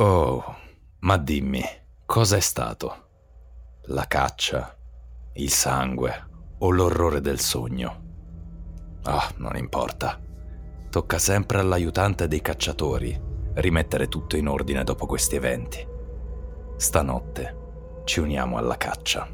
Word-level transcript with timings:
Oh, 0.00 0.54
ma 1.00 1.16
dimmi, 1.16 1.60
cosa 2.06 2.36
è 2.36 2.40
stato? 2.40 3.08
La 3.86 4.06
caccia, 4.06 4.78
il 5.32 5.50
sangue 5.50 6.28
o 6.58 6.70
l'orrore 6.70 7.20
del 7.20 7.40
sogno? 7.40 8.04
Ah, 9.02 9.26
oh, 9.28 9.34
non 9.38 9.56
importa. 9.56 10.20
Tocca 10.88 11.18
sempre 11.18 11.58
all'aiutante 11.58 12.28
dei 12.28 12.40
cacciatori 12.40 13.20
rimettere 13.54 14.06
tutto 14.06 14.36
in 14.36 14.46
ordine 14.46 14.84
dopo 14.84 15.04
questi 15.04 15.34
eventi. 15.34 15.84
Stanotte 16.76 18.02
ci 18.04 18.20
uniamo 18.20 18.56
alla 18.56 18.76
caccia. 18.76 19.28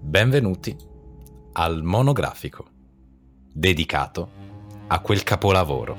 Benvenuti 0.00 0.76
al 1.52 1.82
monografico 1.82 2.66
dedicato 3.54 4.30
a 4.88 5.00
quel 5.00 5.22
capolavoro 5.22 5.96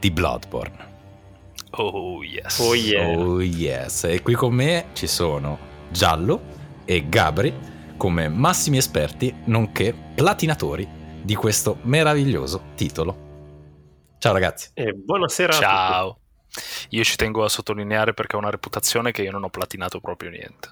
di 0.00 0.10
Bloodborne. 0.10 0.93
Oh 1.76 2.22
yes. 2.22 2.58
Oh 2.60 2.74
yeah. 2.74 3.18
Oh 3.18 3.40
yes. 3.40 4.04
E 4.04 4.22
qui 4.22 4.34
con 4.34 4.54
me 4.54 4.86
ci 4.92 5.06
sono 5.06 5.58
Giallo 5.90 6.42
e 6.84 7.08
Gabri 7.08 7.52
come 7.96 8.28
massimi 8.28 8.76
esperti 8.76 9.34
nonché 9.46 9.94
platinatori 10.14 10.86
di 11.22 11.34
questo 11.34 11.78
meraviglioso 11.82 12.62
titolo. 12.74 13.16
Ciao 14.18 14.32
ragazzi. 14.32 14.70
E 14.74 14.92
buonasera. 14.92 15.52
Ciao. 15.52 16.18
Io 16.90 17.02
ci 17.02 17.16
tengo 17.16 17.42
a 17.44 17.48
sottolineare 17.48 18.14
perché 18.14 18.36
ho 18.36 18.38
una 18.38 18.50
reputazione 18.50 19.10
che 19.10 19.22
io 19.22 19.32
non 19.32 19.42
ho 19.42 19.50
platinato 19.50 19.98
proprio 20.00 20.30
niente. 20.30 20.68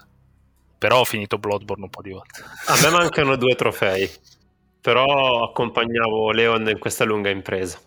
Però 0.77 0.99
ho 0.99 1.05
finito 1.05 1.37
Bloodborne 1.37 1.83
un 1.83 1.89
po' 1.89 2.01
di 2.01 2.11
volte. 2.11 2.43
A 2.67 2.79
me 2.81 2.89
mancano 2.89 3.35
due 3.35 3.55
trofei. 3.55 4.09
Però 4.79 5.43
accompagnavo 5.43 6.31
Leon 6.31 6.69
in 6.69 6.79
questa 6.79 7.03
lunga 7.03 7.29
impresa. 7.29 7.79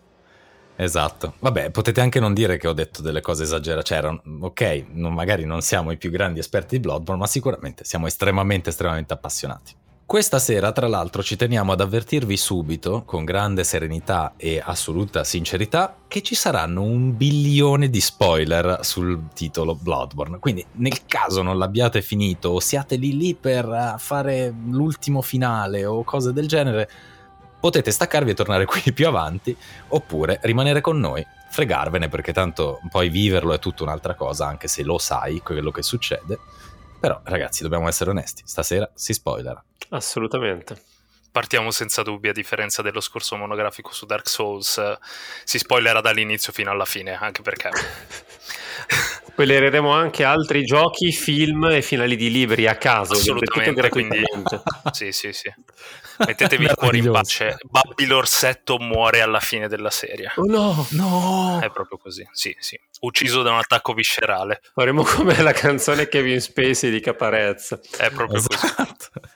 Esatto. 0.77 1.33
Vabbè, 1.39 1.71
potete 1.71 2.01
anche 2.01 2.19
non 2.19 2.33
dire 2.33 2.57
che 2.57 2.67
ho 2.67 2.73
detto 2.73 3.01
delle 3.01 3.21
cose 3.21 3.43
esagerate. 3.43 3.83
Cioè, 3.83 4.19
ok, 4.41 4.85
non, 4.91 5.13
magari 5.13 5.43
non 5.43 5.61
siamo 5.61 5.91
i 5.91 5.97
più 5.97 6.11
grandi 6.11 6.39
esperti 6.39 6.75
di 6.75 6.81
Bloodborne, 6.81 7.21
ma 7.21 7.27
sicuramente 7.27 7.83
siamo 7.83 8.05
estremamente, 8.05 8.69
estremamente 8.69 9.13
appassionati. 9.13 9.73
Questa 10.05 10.39
sera, 10.39 10.71
tra 10.71 10.87
l'altro, 10.87 11.21
ci 11.21 11.35
teniamo 11.35 11.73
ad 11.73 11.81
avvertirvi 11.81 12.37
subito, 12.37 13.03
con 13.03 13.25
grande 13.25 13.65
serenità 13.65 14.35
e 14.37 14.61
assoluta 14.63 15.25
sincerità, 15.25 15.97
che 16.07 16.21
ci 16.21 16.33
saranno 16.33 16.83
un 16.83 17.17
bilione 17.17 17.89
di 17.89 17.99
spoiler 17.99 18.79
sul 18.83 19.23
titolo 19.33 19.75
Bloodborne. 19.75 20.39
Quindi, 20.39 20.65
nel 20.75 21.05
caso 21.05 21.41
non 21.41 21.57
l'abbiate 21.57 22.01
finito 22.01 22.49
o 22.49 22.61
siate 22.61 22.95
lì 22.95 23.17
lì 23.17 23.35
per 23.35 23.95
fare 23.97 24.53
l'ultimo 24.69 25.21
finale 25.21 25.83
o 25.83 26.05
cose 26.05 26.31
del 26.31 26.47
genere, 26.47 26.89
potete 27.59 27.91
staccarvi 27.91 28.31
e 28.31 28.33
tornare 28.33 28.65
qui 28.65 28.91
più 28.93 29.07
avanti, 29.07 29.55
oppure 29.89 30.39
rimanere 30.43 30.81
con 30.81 30.99
noi, 30.99 31.25
fregarvene 31.49 32.09
perché 32.09 32.33
tanto 32.33 32.79
poi 32.89 33.09
viverlo 33.09 33.53
è 33.53 33.59
tutta 33.59 33.83
un'altra 33.83 34.15
cosa, 34.15 34.47
anche 34.47 34.67
se 34.67 34.83
lo 34.83 34.97
sai 34.97 35.39
quello 35.39 35.71
che 35.71 35.83
succede. 35.83 36.39
Però 36.99 37.21
ragazzi, 37.23 37.63
dobbiamo 37.63 37.87
essere 37.87 38.09
onesti, 38.09 38.43
stasera 38.45 38.89
si 38.93 39.13
spoilerà. 39.13 39.63
Assolutamente. 39.89 40.81
Partiamo 41.31 41.69
senza 41.69 42.01
dubbio, 42.01 42.31
a 42.31 42.33
differenza 42.33 42.81
dello 42.81 42.99
scorso 42.99 43.35
monografico 43.35 43.91
su 43.91 44.07
Dark 44.07 44.27
Souls, 44.27 44.77
eh, 44.79 44.97
si 45.43 45.59
spoilerà 45.59 46.01
dall'inizio 46.01 46.51
fino 46.51 46.71
alla 46.71 46.85
fine, 46.85 47.15
anche 47.15 47.41
perché... 47.43 47.69
Spoilereremo 49.37 49.91
anche 49.91 50.23
altri 50.23 50.63
giochi, 50.63 51.11
film 51.11 51.65
e 51.65 51.83
finali 51.83 52.15
di 52.15 52.31
libri 52.31 52.65
a 52.65 52.73
caso. 52.73 53.13
Assolutamente, 53.13 53.87
quindi... 53.89 54.23
sì, 54.91 55.11
sì, 55.11 55.31
sì. 55.31 55.53
Mettetevi 56.25 56.63
il 56.63 56.73
cuore 56.73 56.97
in 56.97 57.11
pace. 57.11 57.57
Babylor 57.69 58.17
Orsetto 58.17 58.79
muore 58.79 59.21
alla 59.21 59.39
fine 59.39 59.67
della 59.67 59.91
serie. 59.91 60.31
Oh 60.37 60.45
no, 60.45 60.87
no! 60.89 61.59
È 61.61 61.69
proprio 61.69 61.99
così, 61.99 62.27
sì, 62.31 62.55
sì. 62.57 62.79
Ucciso 63.01 63.43
da 63.43 63.51
un 63.51 63.59
attacco 63.59 63.93
viscerale. 63.93 64.59
Faremo 64.73 65.03
come 65.03 65.39
la 65.43 65.53
canzone 65.53 66.07
Kevin 66.07 66.41
Spacey 66.41 66.89
di 66.89 66.99
Caparezza. 66.99 67.79
È 67.95 68.09
proprio 68.09 68.39
esatto. 68.39 69.09
così. 69.13 69.27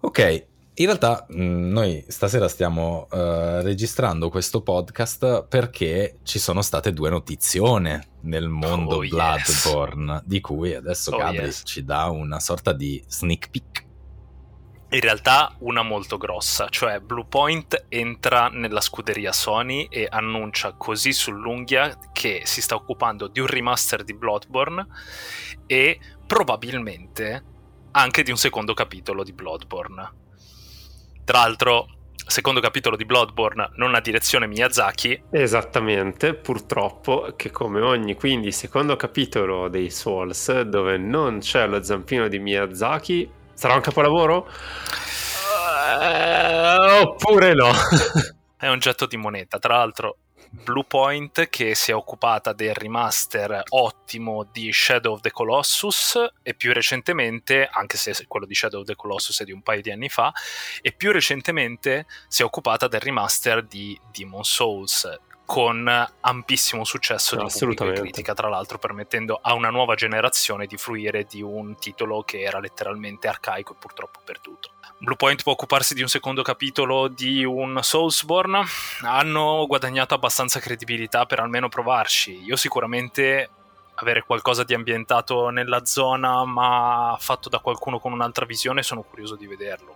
ok, 0.00 0.46
in 0.76 0.86
realtà 0.86 1.24
mm, 1.32 1.70
noi 1.70 2.04
stasera 2.08 2.48
stiamo 2.48 3.06
uh, 3.10 3.60
registrando 3.60 4.28
questo 4.28 4.60
podcast 4.62 5.46
perché 5.46 6.18
ci 6.24 6.40
sono 6.40 6.62
state 6.62 6.92
due 6.92 7.10
notizione 7.10 8.14
nel 8.22 8.48
mondo 8.48 8.96
oh, 8.96 9.06
Bloodborne, 9.06 10.12
yes. 10.14 10.22
di 10.24 10.40
cui 10.40 10.74
adesso 10.74 11.12
oh, 11.12 11.18
Gabri 11.18 11.44
yes. 11.44 11.62
ci 11.64 11.84
dà 11.84 12.06
una 12.06 12.40
sorta 12.40 12.72
di 12.72 13.02
sneak 13.06 13.50
peek. 13.50 13.86
In 14.90 15.00
realtà 15.00 15.54
una 15.60 15.82
molto 15.82 16.18
grossa, 16.18 16.68
cioè 16.68 16.98
Bluepoint 16.98 17.86
entra 17.88 18.48
nella 18.48 18.80
scuderia 18.80 19.32
Sony 19.32 19.86
e 19.88 20.08
annuncia 20.10 20.72
così 20.72 21.12
sull'unghia 21.12 21.96
che 22.12 22.42
si 22.44 22.60
sta 22.60 22.74
occupando 22.74 23.28
di 23.28 23.38
un 23.38 23.46
remaster 23.46 24.02
di 24.02 24.14
Bloodborne 24.14 24.86
e 25.66 26.00
probabilmente 26.26 27.44
anche 27.92 28.22
di 28.24 28.30
un 28.30 28.36
secondo 28.36 28.74
capitolo 28.74 29.22
di 29.22 29.32
Bloodborne 29.32 30.22
tra 31.24 31.38
l'altro, 31.38 31.88
secondo 32.26 32.60
capitolo 32.60 32.96
di 32.96 33.04
Bloodborne 33.04 33.70
non 33.76 33.94
ha 33.94 34.00
direzione 34.00 34.46
Miyazaki. 34.46 35.24
Esattamente, 35.30 36.34
purtroppo, 36.34 37.32
che 37.36 37.50
come 37.50 37.80
ogni 37.80 38.14
quindi 38.14 38.52
secondo 38.52 38.96
capitolo 38.96 39.68
dei 39.68 39.90
Souls, 39.90 40.60
dove 40.62 40.98
non 40.98 41.38
c'è 41.38 41.66
lo 41.66 41.82
zampino 41.82 42.28
di 42.28 42.38
Miyazaki, 42.38 43.30
sarà 43.54 43.74
un 43.74 43.80
capolavoro? 43.80 44.48
Uh, 45.96 47.06
oppure 47.06 47.52
no? 47.52 47.70
È 48.56 48.68
un 48.68 48.78
getto 48.78 49.06
di 49.06 49.16
moneta. 49.16 49.58
Tra 49.58 49.76
l'altro, 49.76 50.16
Bluepoint 50.62 51.48
che 51.48 51.74
si 51.74 51.90
è 51.90 51.94
occupata 51.94 52.52
del 52.52 52.74
remaster 52.74 53.62
ottimo 53.70 54.46
di 54.50 54.72
Shadow 54.72 55.14
of 55.14 55.20
the 55.20 55.30
Colossus 55.30 56.18
e 56.42 56.54
più 56.54 56.72
recentemente, 56.72 57.68
anche 57.70 57.96
se 57.96 58.14
quello 58.26 58.46
di 58.46 58.54
Shadow 58.54 58.80
of 58.80 58.86
the 58.86 58.94
Colossus 58.94 59.40
è 59.40 59.44
di 59.44 59.52
un 59.52 59.62
paio 59.62 59.82
di 59.82 59.90
anni 59.90 60.08
fa, 60.08 60.32
e 60.80 60.92
più 60.92 61.12
recentemente 61.12 62.06
si 62.28 62.42
è 62.42 62.44
occupata 62.44 62.88
del 62.88 63.00
remaster 63.00 63.64
di 63.64 63.98
Demon 64.12 64.44
Souls 64.44 65.20
con 65.44 65.86
ampissimo 66.20 66.84
successo 66.84 67.36
di 67.36 67.44
pubblico 67.50 67.88
e 67.90 67.92
critica, 67.92 68.32
tra 68.32 68.48
l'altro 68.48 68.78
permettendo 68.78 69.38
a 69.42 69.52
una 69.52 69.68
nuova 69.68 69.94
generazione 69.94 70.66
di 70.66 70.76
fruire 70.76 71.24
di 71.24 71.42
un 71.42 71.76
titolo 71.76 72.22
che 72.22 72.40
era 72.40 72.60
letteralmente 72.60 73.28
arcaico 73.28 73.74
e 73.74 73.76
purtroppo 73.78 74.20
perduto. 74.24 74.73
Bluepoint 74.98 75.42
può 75.42 75.52
occuparsi 75.52 75.94
di 75.94 76.00
un 76.00 76.08
secondo 76.08 76.42
capitolo 76.42 77.08
di 77.08 77.44
un 77.44 77.78
Soulsborne, 77.82 78.62
hanno 79.02 79.66
guadagnato 79.66 80.14
abbastanza 80.14 80.60
credibilità 80.60 81.26
per 81.26 81.40
almeno 81.40 81.68
provarci. 81.68 82.42
Io 82.44 82.56
sicuramente 82.56 83.50
avere 83.96 84.22
qualcosa 84.22 84.64
di 84.64 84.74
ambientato 84.74 85.50
nella 85.50 85.84
zona 85.84 86.44
ma 86.44 87.16
fatto 87.20 87.48
da 87.48 87.58
qualcuno 87.58 87.98
con 87.98 88.12
un'altra 88.12 88.44
visione 88.44 88.82
sono 88.82 89.02
curioso 89.02 89.36
di 89.36 89.46
vederlo. 89.46 89.94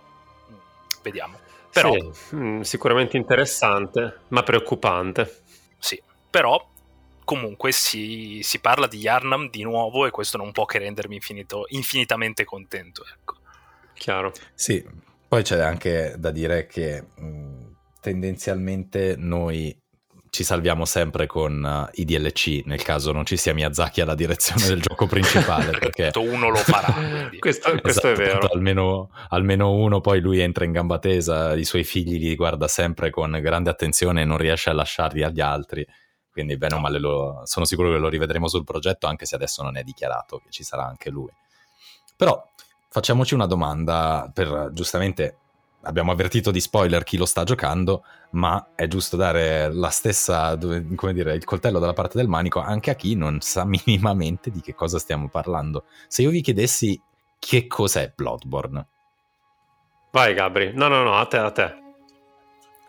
Mm, 0.51 0.55
vediamo. 1.01 1.39
Però, 1.71 1.91
sì, 1.91 2.35
mm, 2.35 2.61
sicuramente 2.61 3.17
interessante, 3.17 4.21
ma 4.29 4.43
preoccupante. 4.43 5.43
Sì, 5.77 6.01
però 6.29 6.67
comunque 7.23 7.71
si, 7.71 8.39
si, 8.41 8.59
parla 8.59 8.87
di 8.87 8.97
Yarnam 8.97 9.49
di 9.49 9.61
nuovo 9.61 10.05
e 10.05 10.11
questo 10.11 10.37
non 10.37 10.51
può 10.51 10.65
che 10.65 10.79
rendermi 10.79 11.15
infinito, 11.15 11.65
infinitamente 11.69 12.43
contento. 12.43 13.05
Ecco. 13.05 13.38
Chiaro. 13.99 14.31
Sì, 14.55 14.83
poi 15.27 15.43
c'è 15.43 15.59
anche 15.59 16.15
da 16.17 16.31
dire 16.31 16.65
che 16.67 17.03
mh, 17.15 17.75
tendenzialmente 17.99 19.15
noi 19.17 19.77
ci 20.29 20.43
salviamo 20.43 20.85
sempre 20.85 21.25
con 21.25 21.63
uh, 21.63 21.89
i 21.99 22.05
DLC 22.05 22.61
nel 22.65 22.81
caso 22.83 23.11
non 23.11 23.25
ci 23.25 23.35
sia 23.35 23.53
Miyazaki 23.53 24.01
alla 24.01 24.13
direzione 24.13 24.67
del 24.67 24.79
gioco 24.79 25.07
principale 25.07 25.71
perché 25.77 26.11
uno 26.19 26.49
lo 26.49 26.57
farà 26.57 26.93
questo, 27.39 27.71
questo 27.81 28.09
esatto, 28.09 28.09
è 28.09 28.15
vero 28.15 28.47
almeno, 28.53 29.09
almeno, 29.29 29.71
uno 29.71 30.01
poi 30.01 30.19
lui 30.19 30.39
entra 30.39 30.65
in 30.65 30.71
gamba 30.71 30.99
tesa 30.99 31.55
i 31.55 31.65
suoi 31.65 31.83
figli 31.83 32.19
li 32.19 32.35
guarda 32.35 32.67
sempre 32.67 33.09
con 33.09 33.37
grande 33.41 33.71
attenzione 33.71 34.21
e 34.21 34.25
non 34.25 34.37
riesce 34.37 34.69
a 34.69 34.73
lasciarli 34.73 35.23
agli 35.23 35.41
altri. 35.41 35.85
Quindi 36.31 36.57
bene 36.57 36.75
o 36.75 36.79
male 36.79 36.99
lo, 36.99 37.41
sono 37.45 37.65
sicuro 37.65 37.91
che 37.91 37.97
lo 37.97 38.07
rivedremo 38.07 38.47
sul 38.47 38.63
progetto 38.63 39.07
anche 39.07 39.25
se 39.25 39.35
adesso 39.35 39.63
non 39.63 39.77
è 39.77 39.83
dichiarato 39.83 40.37
che 40.37 40.51
ci 40.51 40.63
sarà 40.63 40.85
anche 40.85 41.09
lui. 41.09 41.31
Però 42.15 42.48
facciamoci 42.89 43.33
una 43.33 43.45
domanda 43.45 44.29
per 44.33 44.71
giustamente 44.73 45.37
abbiamo 45.83 46.11
avvertito 46.11 46.51
di 46.51 46.59
spoiler 46.59 47.03
chi 47.03 47.17
lo 47.17 47.25
sta 47.25 47.43
giocando, 47.43 48.03
ma 48.31 48.69
è 48.75 48.87
giusto 48.87 49.15
dare 49.15 49.71
la 49.73 49.89
stessa, 49.89 50.57
come 50.95 51.13
dire, 51.13 51.33
il 51.35 51.45
coltello 51.45 51.79
dalla 51.79 51.93
parte 51.93 52.17
del 52.17 52.27
manico 52.27 52.59
anche 52.59 52.91
a 52.91 52.95
chi 52.95 53.15
non 53.15 53.39
sa 53.41 53.63
minimamente 53.85 54.51
di 54.51 54.61
che 54.61 54.75
cosa 54.75 54.99
stiamo 54.99 55.29
parlando. 55.29 55.85
Se 56.07 56.21
io 56.21 56.29
vi 56.29 56.41
chiedessi 56.41 56.99
che 57.37 57.67
cos'è 57.67 58.11
Bloodborne? 58.13 58.85
Vai 60.11 60.33
Gabri, 60.33 60.71
no 60.73 60.87
no 60.87 61.03
no, 61.03 61.15
a 61.15 61.25
te, 61.25 61.37
a 61.37 61.51
te. 61.51 61.87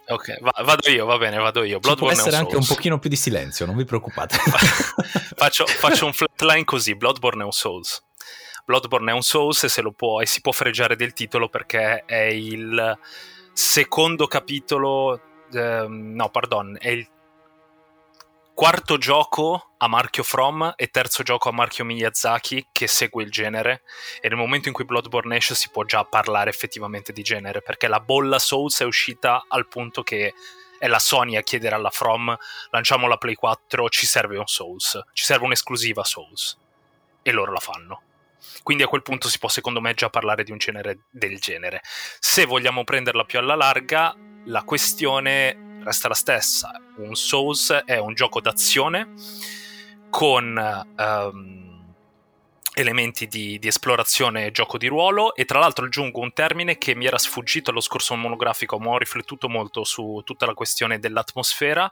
Ok, 0.08 0.40
va- 0.40 0.64
vado 0.64 0.90
io, 0.90 1.04
va 1.04 1.18
bene, 1.18 1.36
vado 1.36 1.62
io. 1.62 1.78
Bloodborne 1.78 2.16
Ci 2.16 2.20
può 2.20 2.28
essere 2.28 2.42
un 2.42 2.48
anche 2.48 2.56
un 2.56 2.66
pochino 2.66 2.98
più 2.98 3.08
di 3.08 3.14
silenzio, 3.16 3.66
non 3.66 3.76
vi 3.76 3.84
preoccupate. 3.84 4.36
faccio, 5.36 5.66
faccio 5.66 6.06
un 6.06 6.12
flatline 6.14 6.64
così, 6.64 6.96
Bloodborne 6.96 7.42
è 7.42 7.44
un 7.44 7.52
Souls. 7.52 8.02
Bloodborne 8.64 9.10
è 9.10 9.14
un 9.14 9.22
Souls 9.22 9.64
e, 9.64 9.68
se 9.68 9.82
lo 9.82 9.92
può, 9.92 10.20
e 10.20 10.26
si 10.26 10.40
può 10.40 10.52
fregiare 10.52 10.96
del 10.96 11.12
titolo 11.12 11.48
perché 11.48 12.04
è 12.04 12.22
il 12.22 12.98
secondo 13.52 14.26
capitolo, 14.26 15.20
ehm, 15.52 16.14
no, 16.14 16.28
pardon, 16.30 16.76
è 16.80 16.88
il 16.88 17.06
quarto 18.60 18.98
gioco 18.98 19.70
a 19.78 19.88
marchio 19.88 20.22
From 20.22 20.74
e 20.76 20.88
terzo 20.88 21.22
gioco 21.22 21.48
a 21.48 21.52
marchio 21.52 21.82
Miyazaki 21.84 22.66
che 22.70 22.86
segue 22.88 23.22
il 23.22 23.30
genere 23.30 23.84
e 24.20 24.28
nel 24.28 24.36
momento 24.36 24.68
in 24.68 24.74
cui 24.74 24.84
Bloodborne 24.84 25.34
esce 25.34 25.54
si 25.54 25.70
può 25.70 25.84
già 25.84 26.04
parlare 26.04 26.50
effettivamente 26.50 27.14
di 27.14 27.22
genere 27.22 27.62
perché 27.62 27.88
la 27.88 28.00
bolla 28.00 28.38
Souls 28.38 28.80
è 28.80 28.84
uscita 28.84 29.46
al 29.48 29.66
punto 29.66 30.02
che 30.02 30.34
è 30.78 30.88
la 30.88 30.98
Sony 30.98 31.36
a 31.36 31.42
chiedere 31.42 31.74
alla 31.74 31.88
From 31.88 32.36
lanciamo 32.70 33.08
la 33.08 33.16
Play 33.16 33.34
4, 33.34 33.88
ci 33.88 34.04
serve 34.04 34.36
un 34.36 34.46
Souls, 34.46 35.00
ci 35.14 35.24
serve 35.24 35.46
un'esclusiva 35.46 36.04
Souls 36.04 36.58
e 37.22 37.32
loro 37.32 37.52
la 37.52 37.60
fanno. 37.60 38.02
Quindi 38.62 38.82
a 38.82 38.88
quel 38.88 39.02
punto 39.02 39.28
si 39.28 39.38
può 39.38 39.48
secondo 39.48 39.80
me 39.80 39.94
già 39.94 40.10
parlare 40.10 40.44
di 40.44 40.52
un 40.52 40.58
genere 40.58 41.00
del 41.10 41.38
genere. 41.38 41.80
Se 42.18 42.44
vogliamo 42.44 42.84
prenderla 42.84 43.24
più 43.24 43.38
alla 43.38 43.54
larga, 43.54 44.14
la 44.46 44.62
questione 44.62 45.80
resta 45.82 46.08
la 46.08 46.14
stessa. 46.14 46.72
Un 46.96 47.14
Souls 47.14 47.70
è 47.84 47.98
un 47.98 48.14
gioco 48.14 48.40
d'azione 48.40 49.14
con 50.10 50.84
um, 50.96 51.69
elementi 52.80 53.26
di, 53.26 53.58
di, 53.58 53.68
esplorazione 53.68 54.46
e 54.46 54.50
gioco 54.50 54.78
di 54.78 54.86
ruolo. 54.86 55.34
E 55.34 55.44
tra 55.44 55.58
l'altro 55.58 55.86
aggiungo 55.86 56.20
un 56.20 56.32
termine 56.32 56.78
che 56.78 56.94
mi 56.94 57.06
era 57.06 57.18
sfuggito 57.18 57.70
allo 57.70 57.80
scorso 57.80 58.14
monografico 58.14 58.78
ma 58.78 58.90
ho 58.90 58.98
riflettuto 58.98 59.48
molto 59.48 59.84
su 59.84 60.22
tutta 60.24 60.46
la 60.46 60.54
questione 60.54 60.98
dell'atmosfera. 60.98 61.88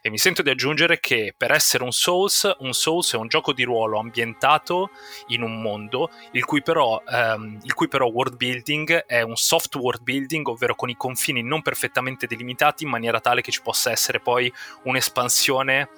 E 0.00 0.10
mi 0.10 0.18
sento 0.18 0.42
di 0.42 0.50
aggiungere 0.50 1.00
che 1.00 1.34
per 1.36 1.52
essere 1.52 1.84
un 1.84 1.92
Souls 1.92 2.56
un 2.58 2.72
Souls 2.72 3.14
è 3.14 3.16
un 3.16 3.28
gioco 3.28 3.52
di 3.52 3.64
ruolo 3.64 3.98
ambientato 3.98 4.90
in 5.28 5.42
un 5.42 5.60
mondo 5.60 6.10
il 6.32 6.44
cui 6.44 6.62
però, 6.62 7.02
um, 7.06 7.58
il 7.62 7.74
cui 7.74 7.88
però 7.88 8.06
world 8.06 8.36
building 8.36 9.04
è 9.06 9.22
un 9.22 9.36
soft 9.36 9.74
world 9.76 10.02
building 10.02 10.46
ovvero 10.48 10.74
con 10.74 10.88
i 10.88 10.96
confini 10.96 11.42
non 11.42 11.62
perfettamente 11.62 12.26
delimitati 12.26 12.84
in 12.84 12.90
maniera 12.90 13.20
tale 13.20 13.40
che 13.40 13.50
ci 13.50 13.62
possa 13.62 13.90
essere 13.90 14.20
poi 14.20 14.52
un'espansione 14.84 15.88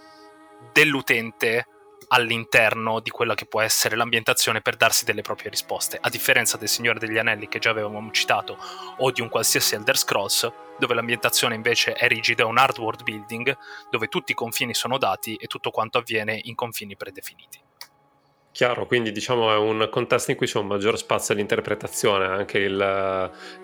dell'utente 0.72 1.66
all'interno 2.12 3.00
di 3.00 3.10
quella 3.10 3.34
che 3.34 3.46
può 3.46 3.60
essere 3.60 3.96
l'ambientazione 3.96 4.60
per 4.60 4.76
darsi 4.76 5.04
delle 5.04 5.22
proprie 5.22 5.50
risposte, 5.50 5.98
a 6.00 6.08
differenza 6.08 6.56
del 6.56 6.68
Signore 6.68 6.98
degli 6.98 7.18
Anelli 7.18 7.48
che 7.48 7.58
già 7.58 7.70
avevamo 7.70 8.10
citato 8.10 8.58
o 8.98 9.10
di 9.10 9.20
un 9.20 9.28
qualsiasi 9.28 9.74
Elder 9.74 9.96
Scrolls, 9.96 10.50
dove 10.78 10.94
l'ambientazione 10.94 11.54
invece 11.54 11.92
è 11.92 12.08
rigida, 12.08 12.42
è 12.42 12.46
un 12.46 12.58
hard 12.58 12.78
world 12.78 13.02
building 13.02 13.56
dove 13.90 14.08
tutti 14.08 14.32
i 14.32 14.34
confini 14.34 14.74
sono 14.74 14.98
dati 14.98 15.36
e 15.36 15.46
tutto 15.46 15.70
quanto 15.70 15.98
avviene 15.98 16.40
in 16.44 16.54
confini 16.54 16.96
predefiniti. 16.96 17.60
Chiaro, 18.52 18.84
quindi 18.84 19.12
diciamo 19.12 19.52
è 19.52 19.56
un 19.56 19.86
contesto 19.92 20.32
in 20.32 20.36
cui 20.36 20.46
c'è 20.46 20.58
un 20.58 20.66
maggior 20.66 20.98
spazio 20.98 21.34
all'interpretazione, 21.34 22.26
anche 22.26 22.58
il, 22.58 22.76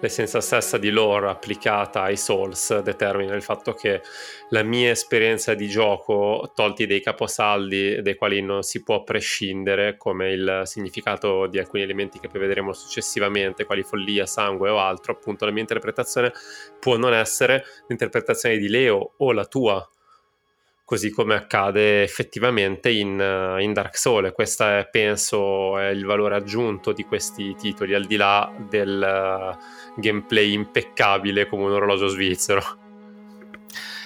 l'essenza 0.01 0.41
stessa 0.41 0.79
di 0.79 0.91
lore 0.91 1.29
applicata 1.29 2.03
ai 2.03 2.17
Souls 2.17 2.79
determina 2.79 3.35
il 3.35 3.43
fatto 3.43 3.75
che 3.75 4.01
la 4.51 4.63
mia 4.63 4.93
esperienza 4.93 5.55
di 5.55 5.67
gioco, 5.67 6.53
tolti 6.55 6.87
dei 6.87 7.01
caposaldi 7.01 8.01
dai 8.01 8.15
quali 8.15 8.41
non 8.43 8.63
si 8.63 8.85
può 8.85 9.03
prescindere, 9.03 9.97
come 9.97 10.31
il 10.31 10.61
significato 10.65 11.49
di 11.49 11.59
alcuni 11.59 11.83
elementi 11.83 12.21
che 12.21 12.29
poi 12.29 12.41
vedremo 12.41 12.73
successivamente, 12.73 13.65
quali 13.65 13.83
follia, 13.83 14.25
sangue 14.25 14.71
o 14.71 14.79
altro, 14.79 15.15
appunto 15.15 15.47
la 15.47 15.51
mia 15.51 15.63
interpretazione 15.63 16.33
può 16.79 16.97
non 16.97 17.13
essere 17.13 17.65
l'interpretazione 17.89 18.57
di 18.57 18.69
Leo 18.69 19.15
o 19.17 19.33
la 19.33 19.47
tua 19.47 19.91
così 20.87 21.11
come 21.11 21.35
accade 21.35 22.05
effettivamente 22.05 22.91
in, 22.91 23.21
eh, 23.21 23.61
in 23.63 23.73
Dark 23.73 23.99
Souls. 23.99 24.33
Questo 24.33 24.65
è, 24.65 24.89
penso, 24.89 25.77
è 25.79 25.89
il 25.89 26.07
valore 26.07 26.37
aggiunto 26.37 26.93
di 26.93 27.03
questi 27.03 27.57
titoli, 27.57 27.93
al 27.93 28.07
di 28.07 28.15
là 28.15 28.51
del 28.57 29.57
uh, 29.59 30.01
gameplay 30.01 30.53
impeccabile 30.53 31.49
come 31.49 31.65
un 31.65 31.73
orologio 31.73 32.07
svizzero. 32.07 32.63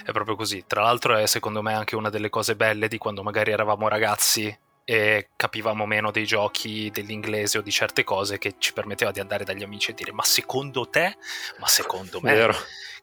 È 0.03 0.11
proprio 0.11 0.35
così. 0.35 0.65
Tra 0.67 0.82
l'altro 0.82 1.15
è 1.17 1.27
secondo 1.27 1.61
me 1.61 1.75
anche 1.75 1.97
una 1.97 2.09
delle 2.09 2.31
cose 2.31 2.56
belle 2.56 2.88
di 2.88 2.97
quando 2.97 3.23
magari 3.23 3.53
eravamo 3.53 3.87
ragazzi 3.87 4.59
e 4.82 5.29
capivamo 5.37 5.85
meno 5.85 6.11
dei 6.11 6.25
giochi 6.25 6.91
dell'inglese 6.91 7.59
o 7.59 7.61
di 7.61 7.71
certe 7.71 8.05
cose 8.05 8.38
che 8.38 8.55
ci 8.56 8.73
permetteva 8.73 9.11
di 9.11 9.21
andare 9.21 9.44
dagli 9.44 9.62
amici 9.62 9.91
e 9.91 9.94
dire 9.94 10.12
ma 10.12 10.23
secondo 10.23 10.88
te? 10.88 11.15
Ma 11.59 11.67
secondo 11.67 12.21
me? 12.23 12.32
Vero 12.32 12.55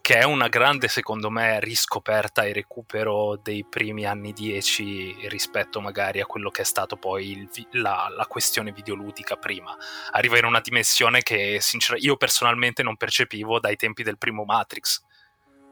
che 0.07 0.19
è 0.19 0.23
una 0.23 0.47
grande, 0.47 0.87
secondo 0.87 1.29
me, 1.29 1.59
riscoperta 1.59 2.43
e 2.43 2.53
recupero 2.53 3.35
dei 3.35 3.65
primi 3.65 4.05
anni 4.05 4.31
10 4.31 5.27
rispetto 5.27 5.81
magari 5.81 6.21
a 6.21 6.25
quello 6.25 6.49
che 6.49 6.61
è 6.61 6.63
stato 6.63 6.95
poi 6.95 7.31
il, 7.31 7.49
la, 7.71 8.07
la, 8.15 8.25
questione 8.25 8.71
videoludica 8.71 9.35
prima. 9.35 9.75
Arriva 10.11 10.37
in 10.37 10.45
una 10.45 10.61
dimensione 10.61 11.23
che 11.23 11.57
sinceramente 11.59 12.07
io 12.07 12.15
personalmente 12.15 12.83
non 12.83 12.95
percepivo 12.95 13.59
dai 13.59 13.75
tempi 13.75 14.01
del 14.03 14.17
primo 14.17 14.45
Matrix 14.45 15.01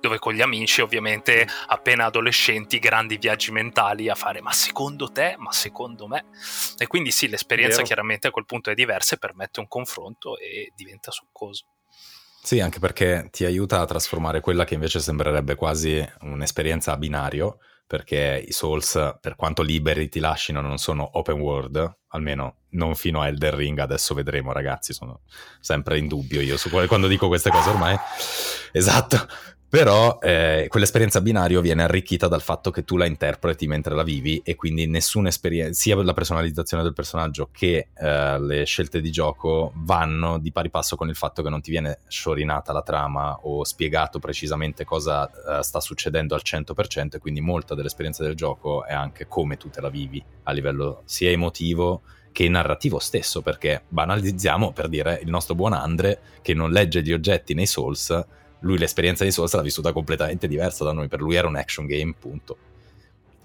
dove 0.01 0.19
con 0.19 0.33
gli 0.33 0.41
amici 0.41 0.81
ovviamente 0.81 1.47
appena 1.67 2.03
adolescenti 2.03 2.77
grandi 2.77 3.15
viaggi 3.15 3.53
mentali 3.53 4.09
a 4.09 4.15
fare 4.15 4.41
ma 4.41 4.51
secondo 4.51 5.13
te, 5.13 5.35
ma 5.37 5.53
secondo 5.53 6.07
me 6.07 6.25
e 6.77 6.87
quindi 6.87 7.11
sì 7.11 7.29
l'esperienza 7.29 7.77
Vero. 7.77 7.87
chiaramente 7.87 8.27
a 8.27 8.31
quel 8.31 8.45
punto 8.45 8.69
è 8.69 8.73
diversa 8.73 9.15
e 9.15 9.17
permette 9.17 9.61
un 9.61 9.69
confronto 9.69 10.37
e 10.37 10.73
diventa 10.75 11.09
succoso. 11.09 11.67
Sì, 12.45 12.59
anche 12.59 12.77
perché 12.77 13.27
ti 13.31 13.43
aiuta 13.43 13.79
a 13.79 13.85
trasformare 13.85 14.39
quella 14.39 14.65
che 14.65 14.75
invece 14.75 14.99
sembrerebbe 14.99 15.55
quasi 15.55 16.07
un'esperienza 16.21 16.91
a 16.91 16.97
binario, 16.97 17.57
perché 17.87 18.43
i 18.47 18.51
Souls, 18.51 19.15
per 19.19 19.35
quanto 19.35 19.63
liberi 19.63 20.09
ti 20.09 20.19
lasciano, 20.19 20.61
non 20.61 20.77
sono 20.77 21.09
open 21.13 21.39
world, 21.39 21.97
almeno 22.09 22.57
non 22.75 22.93
fino 22.93 23.19
a 23.19 23.29
Elder 23.29 23.55
Ring, 23.55 23.79
adesso 23.79 24.13
vedremo 24.13 24.51
ragazzi, 24.51 24.93
sono 24.93 25.21
sempre 25.59 25.97
in 25.97 26.07
dubbio 26.07 26.39
io 26.39 26.55
su 26.55 26.69
quando 26.69 27.07
dico 27.07 27.27
queste 27.27 27.49
cose 27.49 27.69
ormai. 27.69 27.97
Esatto, 28.73 29.25
però 29.75 30.19
eh, 30.21 30.67
quell'esperienza 30.69 31.19
binario 31.19 31.59
viene 31.59 31.83
arricchita 31.83 32.29
dal 32.29 32.41
fatto 32.41 32.71
che 32.71 32.85
tu 32.85 32.95
la 32.95 33.05
interpreti 33.05 33.67
mentre 33.67 33.93
la 33.93 34.03
vivi 34.03 34.39
e 34.41 34.55
quindi 34.55 34.87
nessuna 34.87 35.27
esperienza, 35.27 35.73
sia 35.73 36.01
la 36.01 36.13
personalizzazione 36.13 36.81
del 36.81 36.93
personaggio 36.93 37.49
che 37.51 37.89
eh, 37.93 38.39
le 38.39 38.63
scelte 38.63 39.01
di 39.01 39.11
gioco 39.11 39.73
vanno 39.75 40.37
di 40.37 40.53
pari 40.53 40.69
passo 40.69 40.95
con 40.95 41.09
il 41.09 41.15
fatto 41.17 41.43
che 41.43 41.49
non 41.49 41.59
ti 41.59 41.71
viene 41.71 41.99
sciorinata 42.07 42.71
la 42.71 42.83
trama 42.83 43.37
o 43.41 43.65
spiegato 43.65 44.17
precisamente 44.19 44.85
cosa 44.85 45.29
eh, 45.29 45.61
sta 45.61 45.81
succedendo 45.81 46.35
al 46.35 46.41
100% 46.41 47.15
e 47.15 47.19
quindi 47.19 47.41
molta 47.41 47.75
dell'esperienza 47.75 48.23
del 48.23 48.35
gioco 48.35 48.85
è 48.85 48.93
anche 48.93 49.27
come 49.27 49.57
tu 49.57 49.69
te 49.69 49.81
la 49.81 49.89
vivi 49.89 50.23
a 50.43 50.53
livello 50.53 51.01
sia 51.03 51.31
emotivo 51.31 52.03
che 52.31 52.47
narrativo 52.47 52.99
stesso, 52.99 53.41
perché 53.41 53.83
banalizziamo 53.87 54.71
per 54.71 54.87
dire 54.87 55.19
il 55.21 55.29
nostro 55.29 55.53
buon 55.53 55.73
Andre 55.73 56.19
che 56.41 56.53
non 56.53 56.71
legge 56.71 57.01
gli 57.01 57.13
oggetti 57.13 57.53
nei 57.53 57.65
Souls 57.65 58.25
lui 58.65 58.77
l'esperienza 58.77 59.23
di 59.23 59.31
Souls 59.31 59.53
l'ha 59.53 59.61
vissuta 59.61 59.93
completamente 59.93 60.47
diversa 60.47 60.83
da 60.83 60.91
noi, 60.91 61.07
per 61.07 61.21
lui 61.21 61.35
era 61.35 61.47
un 61.47 61.55
action 61.55 61.85
game, 61.85 62.13
punto. 62.19 62.57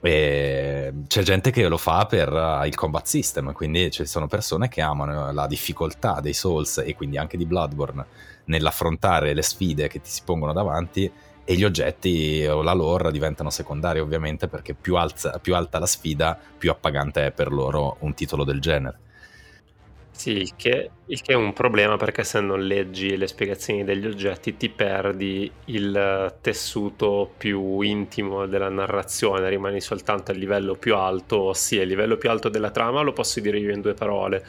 E 0.01 0.93
c'è 1.07 1.23
gente 1.23 1.51
che 1.51 1.69
lo 1.69 1.77
fa 1.77 2.07
per 2.07 2.33
uh, 2.33 2.65
il 2.65 2.75
combat 2.75 3.05
system, 3.05 3.53
quindi 3.53 3.91
ci 3.91 4.07
sono 4.07 4.27
persone 4.27 4.69
che 4.69 4.81
amano 4.81 5.31
la 5.31 5.47
difficoltà 5.47 6.21
dei 6.21 6.33
Souls 6.33 6.79
e 6.79 6.95
quindi 6.95 7.19
anche 7.19 7.37
di 7.37 7.45
Bloodborne 7.45 8.07
nell'affrontare 8.47 9.35
le 9.35 9.43
sfide 9.43 9.89
che 9.89 10.01
ti 10.01 10.09
si 10.09 10.23
pongono 10.25 10.55
davanti 10.55 11.11
e 11.45 11.55
gli 11.55 11.65
oggetti 11.65 12.47
o 12.47 12.63
la 12.63 12.73
lore 12.73 13.13
diventano 13.13 13.51
secondari 13.51 14.01
ovviamente 14.01 14.49
perché 14.49 14.73
più, 14.73 14.97
alza, 14.97 15.39
più 15.39 15.55
alta 15.55 15.79
la 15.79 15.87
sfida, 15.87 16.39
più 16.57 16.71
appagante 16.71 17.27
è 17.27 17.31
per 17.31 17.53
loro 17.53 17.97
un 18.01 18.15
titolo 18.15 18.45
del 18.45 18.61
genere. 18.61 18.99
Sì, 20.21 20.33
il 20.33 20.55
che, 20.55 20.91
il 21.07 21.23
che 21.23 21.33
è 21.33 21.35
un 21.35 21.55
problema 21.55 21.97
perché 21.97 22.25
se 22.25 22.41
non 22.41 22.61
leggi 22.67 23.17
le 23.17 23.27
spiegazioni 23.27 23.85
degli 23.85 24.05
oggetti 24.07 24.55
ti 24.55 24.69
perdi 24.69 25.51
il 25.67 26.37
tessuto 26.43 27.33
più 27.39 27.81
intimo 27.81 28.45
della 28.45 28.69
narrazione, 28.69 29.49
rimani 29.49 29.81
soltanto 29.81 30.31
al 30.31 30.37
livello 30.37 30.75
più 30.75 30.95
alto, 30.95 31.39
ossia 31.41 31.81
il 31.81 31.89
livello 31.89 32.19
più 32.19 32.29
alto 32.29 32.51
della 32.51 32.71
trama, 32.71 33.01
lo 33.01 33.15
posso 33.15 33.41
dire 33.41 33.59
io 33.59 33.73
in 33.73 33.81
due 33.81 33.95
parole. 33.95 34.45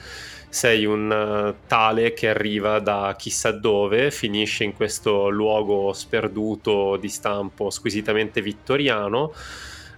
Sei 0.50 0.84
un 0.84 1.10
uh, 1.10 1.66
tale 1.68 2.12
che 2.12 2.28
arriva 2.28 2.80
da 2.80 3.16
chissà 3.18 3.52
dove, 3.52 4.12
finisce 4.12 4.66
in 4.66 4.74
questo 4.74 5.30
luogo 5.30 5.94
sperduto 5.94 6.98
di 6.98 7.08
stampo 7.08 7.70
squisitamente 7.70 8.42
vittoriano 8.42 9.32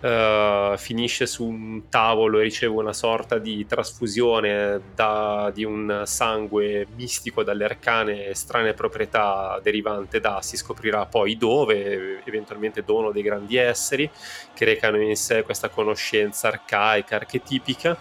uh, 0.03 0.77
finisce 0.77 1.25
su 1.25 1.45
un 1.45 1.83
tavolo 1.89 2.39
e 2.39 2.43
riceve 2.43 2.73
una 2.73 2.93
sorta 2.93 3.37
di 3.37 3.65
trasfusione 3.65 4.81
da, 4.93 5.49
di 5.53 5.63
un 5.63 6.03
sangue 6.05 6.85
mistico 6.95 7.43
dalle 7.43 7.63
arcane 7.63 8.33
strane 8.33 8.73
proprietà 8.73 9.59
derivante 9.63 10.19
da 10.19 10.41
si 10.41 10.57
scoprirà 10.57 11.05
poi 11.05 11.37
dove, 11.37 12.21
eventualmente 12.25 12.83
dono 12.83 13.11
dei 13.11 13.23
grandi 13.23 13.55
esseri 13.55 14.09
che 14.53 14.65
recano 14.65 15.01
in 15.01 15.15
sé 15.15 15.43
questa 15.43 15.69
conoscenza 15.69 16.49
arcaica, 16.49 17.15
archetipica 17.15 17.97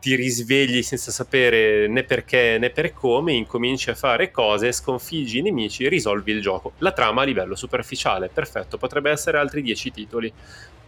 ti 0.00 0.14
risvegli 0.14 0.82
senza 0.82 1.10
sapere 1.10 1.88
né 1.88 2.04
perché 2.04 2.56
né 2.58 2.70
per 2.70 2.92
come, 2.92 3.32
incominci 3.32 3.90
a 3.90 3.96
fare 3.96 4.30
cose, 4.30 4.70
sconfiggi 4.70 5.38
i 5.38 5.42
nemici, 5.42 5.88
risolvi 5.88 6.30
il 6.30 6.40
gioco. 6.40 6.72
La 6.78 6.92
trama 6.92 7.22
a 7.22 7.24
livello 7.24 7.56
superficiale, 7.56 8.30
perfetto, 8.32 8.78
potrebbe 8.78 9.10
essere 9.10 9.38
altri 9.38 9.60
10 9.60 9.90
titoli 9.90 10.32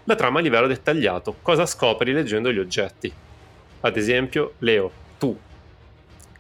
la 0.05 0.15
trama 0.15 0.39
a 0.39 0.43
livello 0.43 0.67
dettagliato. 0.67 1.37
Cosa 1.43 1.67
scopri 1.67 2.13
leggendo 2.13 2.53
gli 2.53 2.59
oggetti? 2.59 3.13
Ad 3.81 3.97
esempio, 3.97 4.55
Leo, 4.59 4.91
tu, 5.19 5.39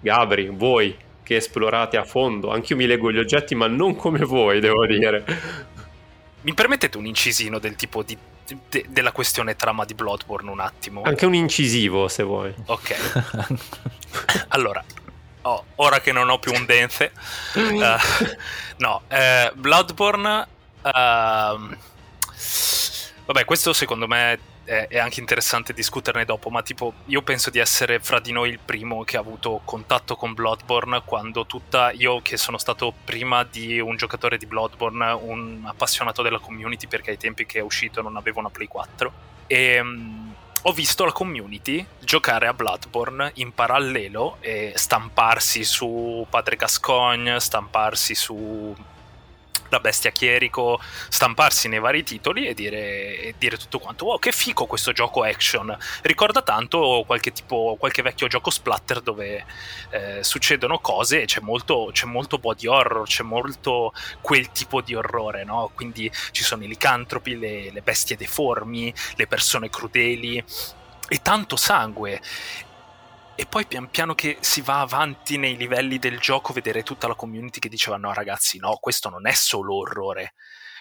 Gabri, 0.01 0.49
voi 0.49 0.97
che 1.23 1.37
esplorate 1.37 1.97
a 1.97 2.05
fondo, 2.05 2.51
anche 2.51 2.73
io 2.73 2.79
mi 2.79 2.87
leggo 2.87 3.13
gli 3.13 3.19
oggetti, 3.19 3.55
ma 3.55 3.67
non 3.67 3.95
come 3.97 4.25
voi, 4.25 4.61
devo 4.61 4.85
dire. 4.87 5.25
Mi 6.43 6.55
permettete 6.55 6.97
un 6.99 7.07
incisino 7.07 7.59
del 7.59 7.77
tipo 7.77 8.03
di 8.03 8.17
de- 8.69 8.87
della 8.89 9.13
questione 9.13 9.57
trama 9.57 9.85
di 9.85 9.95
Bloodborne 9.95 10.51
un 10.51 10.61
attimo. 10.61 11.03
Anche 11.03 11.27
un 11.27 11.35
incisivo, 11.35 12.09
se 12.09 12.23
vuoi. 12.23 12.53
Ok. 12.67 12.97
allora, 14.49 14.85
oh, 15.43 15.65
ora 15.77 16.01
che 16.01 16.13
non 16.13 16.29
ho 16.31 16.39
più 16.39 16.53
un 16.53 16.65
dense, 16.67 17.13
uh, 17.55 17.81
no, 18.79 19.03
eh, 19.09 19.53
Bloodborne. 19.55 20.47
Uh, 20.83 21.77
vabbè, 23.33 23.45
questo 23.45 23.73
secondo 23.73 24.09
me 24.09 24.41
è, 24.65 24.89
è, 24.89 24.99
anche 24.99 25.21
interessante 25.21 25.73
discuterne 25.73 26.25
dopo, 26.25 26.51
ma 26.51 26.63
tipo 26.63 26.95
io 27.07 27.23
penso 27.23 27.51
di 27.51 27.61
essere 27.61 28.01
fra 28.01 28.19
di 28.19 28.33
noi 28.33 28.51
il 28.51 28.59
primo 28.59 29.05
che 29.05 29.17
ha 29.17 29.21
avuto 29.21 29.61
contatto 29.65 30.17
con 30.17 30.35
Bloodborne 30.35 31.03
quando 31.05 31.47
tutta 31.47 31.93
io 31.93 32.21
che 32.23 32.37
sono 32.37 32.59
stato 32.59 32.93
prima 33.05 33.45
di 33.45 33.79
un 33.79 33.97
giocatore 33.97 34.37
di 34.37 34.47
Bloodborne, 34.47 35.13
un 35.13 35.63
appassionato 35.65 36.23
della 36.23 36.41
community 36.41 36.89
perché 36.89 37.11
ai 37.11 37.19
tempi 37.19 37.47
che 37.47 37.61
è 37.61 37.63
uscito 37.63 38.03
non 38.03 38.17
avevo 38.17 38.41
una 38.41 38.51
Play 38.51 38.67
4 38.67 39.13
e 39.47 39.79
um, 39.79 40.35
ho 40.63 40.73
visto 40.73 41.05
la 41.05 41.13
community 41.13 41.87
giocare 42.01 42.49
a 42.49 42.53
Bloodborne 42.53 43.31
in 43.37 43.53
parallelo 43.53 44.39
e 44.41 44.73
stamparsi 44.75 45.63
su 45.63 46.27
Padre 46.29 46.57
Gascogne, 46.57 47.39
stamparsi 47.39 48.15
su 48.15 48.75
la 49.71 49.81
bestia 49.81 50.11
chierico, 50.11 50.81
stamparsi 51.09 51.69
nei 51.69 51.79
vari 51.79 52.03
titoli 52.03 52.47
e 52.47 52.55
dire, 52.55 53.21
e 53.21 53.35
dire, 53.39 53.57
tutto 53.57 53.79
quanto. 53.79 54.05
Wow, 54.05 54.19
che 54.19 54.33
fico 54.33 54.67
questo 54.67 54.93
gioco 54.93 55.23
action! 55.23 55.77
Ricorda 56.03 56.43
tanto 56.43 57.05
qualche, 57.07 57.33
tipo, 57.33 57.77
qualche 57.79 58.03
vecchio 58.03 58.27
gioco 58.27 58.51
splatter 58.51 59.01
dove 59.01 59.45
eh, 59.91 60.23
succedono 60.23 60.79
cose 60.81 61.23
e 61.23 61.25
c'è 61.25 61.41
molto, 61.41 61.91
c'è 61.93 62.07
molto 62.07 62.39
body 62.39 62.67
horror, 62.67 63.07
c'è 63.07 63.23
molto 63.23 63.93
quel 64.21 64.51
tipo 64.51 64.81
di 64.81 64.95
orrore, 64.95 65.45
no? 65.45 65.71
Quindi 65.75 66.11
ci 66.33 66.43
sono 66.43 66.65
i 66.65 66.69
licantropi, 66.69 67.39
le, 67.39 67.71
le 67.73 67.83
bestie 67.83 68.17
deformi, 68.17 68.93
le 69.17 69.27
persone 69.27 69.71
crudeli 69.71 70.45
e 71.09 71.23
tanto 71.23 71.57
sangue 71.57 72.21
e 73.35 73.47
poi 73.47 73.67
pian 73.67 73.91
piano 73.91 74.15
che 74.15 74.39
si 74.41 74.61
va 74.61 74.81
avanti 74.81 75.37
nei 75.39 75.57
livelli 75.57 75.99
del 75.99 76.19
gioco 76.19 76.53
vedere 76.53 76.83
tutta 76.83 77.07
la 77.09 77.15
community 77.15 77.59
che 77.59 77.69
diceva 77.69 77.97
no 77.97 78.13
ragazzi 78.13 78.59
no 78.59 78.77
questo 78.81 79.09
non 79.09 79.27
è 79.27 79.33
solo 79.33 79.77
orrore. 79.77 80.35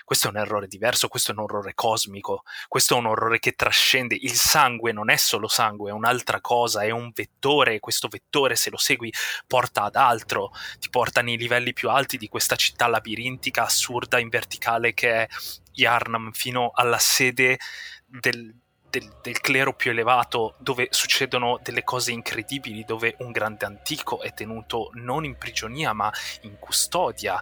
Questo 0.09 0.25
è 0.25 0.31
un 0.31 0.37
errore 0.37 0.65
diverso, 0.65 1.07
questo 1.07 1.29
è 1.29 1.35
un 1.35 1.41
orrore 1.41 1.75
cosmico, 1.75 2.41
questo 2.67 2.95
è 2.95 2.97
un 2.97 3.05
orrore 3.05 3.37
che 3.37 3.51
trascende. 3.51 4.17
Il 4.19 4.33
sangue 4.33 4.91
non 4.91 5.11
è 5.11 5.17
solo 5.17 5.47
sangue, 5.47 5.91
è 5.91 5.93
un'altra 5.93 6.41
cosa, 6.41 6.81
è 6.81 6.89
un 6.89 7.11
vettore 7.13 7.79
questo 7.79 8.07
vettore, 8.07 8.55
se 8.55 8.71
lo 8.71 8.77
segui, 8.77 9.13
porta 9.45 9.83
ad 9.83 9.95
altro, 9.95 10.49
ti 10.79 10.89
porta 10.89 11.21
nei 11.21 11.37
livelli 11.37 11.73
più 11.73 11.91
alti 11.91 12.17
di 12.17 12.27
questa 12.27 12.55
città 12.55 12.87
labirintica, 12.87 13.65
assurda, 13.65 14.17
in 14.17 14.29
verticale 14.29 14.95
che 14.95 15.11
è 15.11 15.27
Yarnam, 15.73 16.31
fino 16.31 16.71
alla 16.73 16.97
sede 16.97 17.59
del, 18.07 18.51
del, 18.89 19.11
del, 19.21 19.39
clero 19.39 19.73
più 19.73 19.91
elevato, 19.91 20.55
dove 20.57 20.87
succedono 20.91 21.59
delle 21.61 21.83
cose 21.83 22.11
incredibili, 22.11 22.83
dove 22.83 23.15
un 23.19 23.31
grande 23.31 23.65
antico 23.65 24.21
è 24.21 24.33
tenuto 24.33 24.89
non 24.93 25.25
in 25.25 25.37
prigionia 25.37 25.93
ma 25.93 26.11
in 26.41 26.57
custodia 26.59 27.41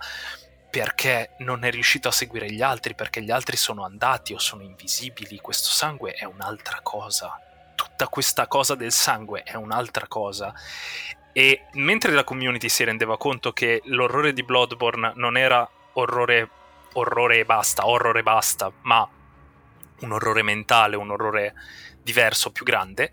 perché 0.70 1.32
non 1.40 1.64
è 1.64 1.72
riuscito 1.72 2.08
a 2.08 2.12
seguire 2.12 2.52
gli 2.52 2.62
altri, 2.62 2.94
perché 2.94 3.22
gli 3.22 3.32
altri 3.32 3.58
sono 3.58 3.84
andati 3.84 4.34
o 4.34 4.40
sono 4.40 4.64
invisibili. 4.64 5.40
Questo 5.40 5.70
sangue 5.70 6.14
è 6.14 6.26
un'altra 6.26 6.82
cosa. 6.84 7.40
Tutta 7.74 8.08
questa 8.08 8.48
cosa 8.48 8.76
del 8.76 8.92
sangue 8.92 9.44
è 9.44 9.56
un'altra 9.56 10.08
cosa. 10.08 10.54
E 11.32 11.66
mentre 11.74 12.12
la 12.12 12.24
community 12.24 12.70
si 12.70 12.84
rendeva 12.84 13.18
conto 13.18 13.54
che 13.54 13.82
l'orrore 13.86 14.34
di 14.34 14.44
Bloodborne 14.44 15.14
non 15.16 15.38
era 15.38 15.68
orrore, 15.94 16.50
orrore 16.94 17.40
e 17.40 17.46
basta, 17.46 17.88
horror 17.88 18.18
e 18.18 18.24
basta, 18.24 18.72
ma 18.82 19.08
un 20.02 20.12
orrore 20.12 20.44
mentale, 20.44 20.96
un 20.96 21.12
orrore 21.12 21.54
diverso, 22.02 22.52
più 22.52 22.64
grande, 22.64 23.12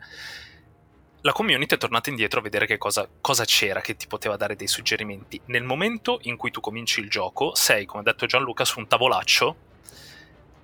la 1.23 1.33
community 1.33 1.75
è 1.75 1.79
tornata 1.79 2.11
indietro 2.11 2.41
a 2.41 2.43
vedere 2.43 2.67
che 2.67 2.77
cosa, 2.77 3.09
cosa, 3.21 3.47
c'era 3.47 3.81
che 3.81 3.97
ti 3.97 4.07
poteva 4.07 4.37
dare 4.37 4.57
dei 4.57 4.67
suggerimenti. 4.67 5.41
Nel 5.47 5.63
momento 5.63 6.19
in 6.23 6.37
cui 6.37 6.51
tu 6.51 6.61
cominci 6.61 7.01
il 7.01 7.09
gioco, 7.09 7.55
sei, 7.55 7.87
come 7.87 8.03
ha 8.03 8.05
detto 8.05 8.27
Gianluca, 8.27 8.67
su 8.67 8.79
un 8.79 8.87
tavolaccio 8.87 9.57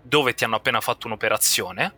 dove 0.03 0.35
ti 0.35 0.45
hanno 0.45 0.57
appena 0.57 0.83
fatto 0.83 1.07
un'operazione, 1.07 1.95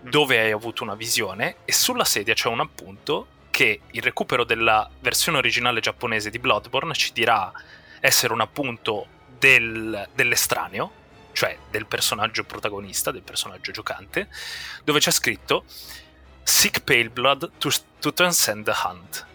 dove 0.00 0.40
hai 0.40 0.50
avuto 0.50 0.82
una 0.82 0.96
visione 0.96 1.58
e 1.64 1.72
sulla 1.72 2.04
sedia 2.04 2.34
c'è 2.34 2.48
un 2.48 2.60
appunto 2.60 3.28
che 3.50 3.80
il 3.92 4.02
recupero 4.02 4.42
della 4.44 4.90
versione 5.00 5.38
originale 5.38 5.80
giapponese 5.80 6.28
di 6.28 6.40
Bloodborne 6.40 6.92
ci 6.94 7.12
dirà 7.12 7.52
essere 8.00 8.32
un 8.32 8.40
appunto 8.40 9.06
del, 9.38 10.08
dell'estraneo 10.12 11.04
cioè 11.36 11.58
del 11.70 11.84
personaggio 11.84 12.44
protagonista, 12.44 13.10
del 13.10 13.22
personaggio 13.22 13.70
giocante, 13.70 14.28
dove 14.82 15.00
c'è 15.00 15.10
scritto 15.10 15.64
Seek 16.42 16.80
pale 16.80 17.10
blood 17.10 17.58
to, 17.58 17.70
to 18.00 18.12
transcend 18.14 18.64
the 18.64 18.72
hunt, 18.84 19.26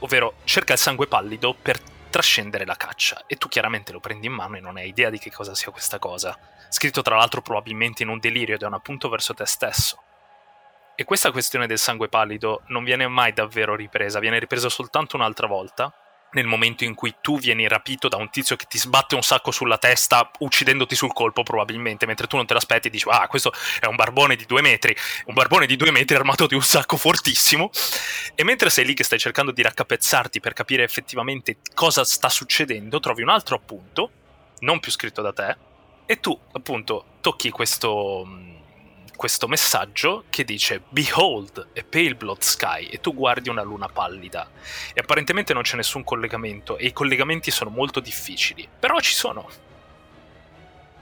ovvero 0.00 0.38
cerca 0.42 0.72
il 0.72 0.80
sangue 0.80 1.06
pallido 1.06 1.54
per 1.54 1.78
trascendere 2.10 2.66
la 2.66 2.74
caccia 2.74 3.22
e 3.26 3.36
tu 3.36 3.46
chiaramente 3.46 3.92
lo 3.92 4.00
prendi 4.00 4.26
in 4.26 4.32
mano 4.32 4.56
e 4.56 4.60
non 4.60 4.76
hai 4.76 4.88
idea 4.88 5.10
di 5.10 5.18
che 5.18 5.30
cosa 5.30 5.54
sia 5.54 5.70
questa 5.70 6.00
cosa. 6.00 6.36
Scritto 6.68 7.02
tra 7.02 7.14
l'altro 7.14 7.40
probabilmente 7.40 8.02
in 8.02 8.08
un 8.08 8.18
delirio 8.18 8.56
ed 8.56 8.62
è 8.62 8.66
un 8.66 8.74
appunto 8.74 9.08
verso 9.08 9.32
te 9.32 9.46
stesso. 9.46 10.02
E 10.96 11.04
questa 11.04 11.30
questione 11.30 11.68
del 11.68 11.78
sangue 11.78 12.08
pallido 12.08 12.62
non 12.66 12.82
viene 12.82 13.06
mai 13.06 13.32
davvero 13.32 13.76
ripresa, 13.76 14.18
viene 14.18 14.40
ripresa 14.40 14.68
soltanto 14.68 15.14
un'altra 15.14 15.46
volta 15.46 15.94
nel 16.32 16.46
momento 16.46 16.84
in 16.84 16.94
cui 16.94 17.14
tu 17.20 17.38
vieni 17.38 17.68
rapito 17.68 18.08
da 18.08 18.16
un 18.16 18.30
tizio 18.30 18.56
che 18.56 18.66
ti 18.68 18.78
sbatte 18.78 19.14
un 19.14 19.22
sacco 19.22 19.50
sulla 19.50 19.78
testa, 19.78 20.30
uccidendoti 20.38 20.94
sul 20.94 21.12
colpo 21.12 21.42
probabilmente, 21.42 22.06
mentre 22.06 22.26
tu 22.26 22.36
non 22.36 22.46
te 22.46 22.54
l'aspetti 22.54 22.88
e 22.88 22.90
dici, 22.90 23.06
ah, 23.08 23.26
questo 23.26 23.52
è 23.80 23.86
un 23.86 23.96
barbone 23.96 24.36
di 24.36 24.46
due 24.46 24.62
metri, 24.62 24.96
un 25.26 25.34
barbone 25.34 25.66
di 25.66 25.76
due 25.76 25.90
metri 25.90 26.16
armato 26.16 26.46
di 26.46 26.54
un 26.54 26.62
sacco 26.62 26.96
fortissimo, 26.96 27.70
e 28.34 28.44
mentre 28.44 28.70
sei 28.70 28.84
lì 28.84 28.94
che 28.94 29.04
stai 29.04 29.18
cercando 29.18 29.52
di 29.52 29.62
raccapezzarti 29.62 30.40
per 30.40 30.52
capire 30.52 30.82
effettivamente 30.82 31.58
cosa 31.74 32.04
sta 32.04 32.28
succedendo, 32.28 33.00
trovi 33.00 33.22
un 33.22 33.28
altro 33.28 33.56
appunto, 33.56 34.10
non 34.60 34.80
più 34.80 34.90
scritto 34.90 35.22
da 35.22 35.32
te, 35.32 35.56
e 36.06 36.20
tu 36.20 36.38
appunto 36.52 37.04
tocchi 37.20 37.50
questo 37.50 38.26
questo 39.22 39.46
messaggio 39.46 40.24
che 40.30 40.42
dice 40.42 40.82
Behold 40.88 41.68
a 41.76 41.84
pale 41.88 42.16
blood 42.16 42.40
sky 42.40 42.86
e 42.86 43.00
tu 43.00 43.14
guardi 43.14 43.50
una 43.50 43.62
luna 43.62 43.86
pallida 43.86 44.50
e 44.92 45.00
apparentemente 45.00 45.54
non 45.54 45.62
c'è 45.62 45.76
nessun 45.76 46.02
collegamento 46.02 46.76
e 46.76 46.86
i 46.86 46.92
collegamenti 46.92 47.52
sono 47.52 47.70
molto 47.70 48.00
difficili, 48.00 48.66
però 48.80 48.98
ci 48.98 49.14
sono. 49.14 49.48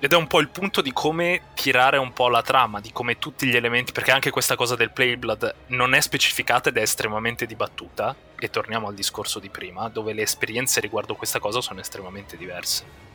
Ed 0.00 0.12
è 0.12 0.16
un 0.16 0.26
po' 0.26 0.40
il 0.40 0.50
punto 0.50 0.82
di 0.82 0.92
come 0.92 1.44
tirare 1.54 1.96
un 1.96 2.12
po' 2.12 2.28
la 2.28 2.42
trama, 2.42 2.80
di 2.80 2.92
come 2.92 3.18
tutti 3.18 3.46
gli 3.46 3.56
elementi, 3.56 3.92
perché 3.92 4.10
anche 4.10 4.28
questa 4.28 4.54
cosa 4.54 4.76
del 4.76 4.90
Play 4.90 5.16
Blood 5.16 5.54
non 5.68 5.94
è 5.94 6.00
specificata 6.02 6.68
ed 6.68 6.76
è 6.76 6.82
estremamente 6.82 7.46
dibattuta, 7.46 8.14
e 8.38 8.50
torniamo 8.50 8.86
al 8.88 8.94
discorso 8.94 9.38
di 9.38 9.48
prima, 9.48 9.88
dove 9.88 10.12
le 10.12 10.22
esperienze 10.22 10.80
riguardo 10.80 11.14
questa 11.14 11.38
cosa 11.38 11.62
sono 11.62 11.80
estremamente 11.80 12.36
diverse. 12.36 13.09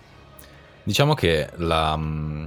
Diciamo 0.86 1.16
che 1.16 1.50
la, 1.56 1.98
mm, 1.98 2.46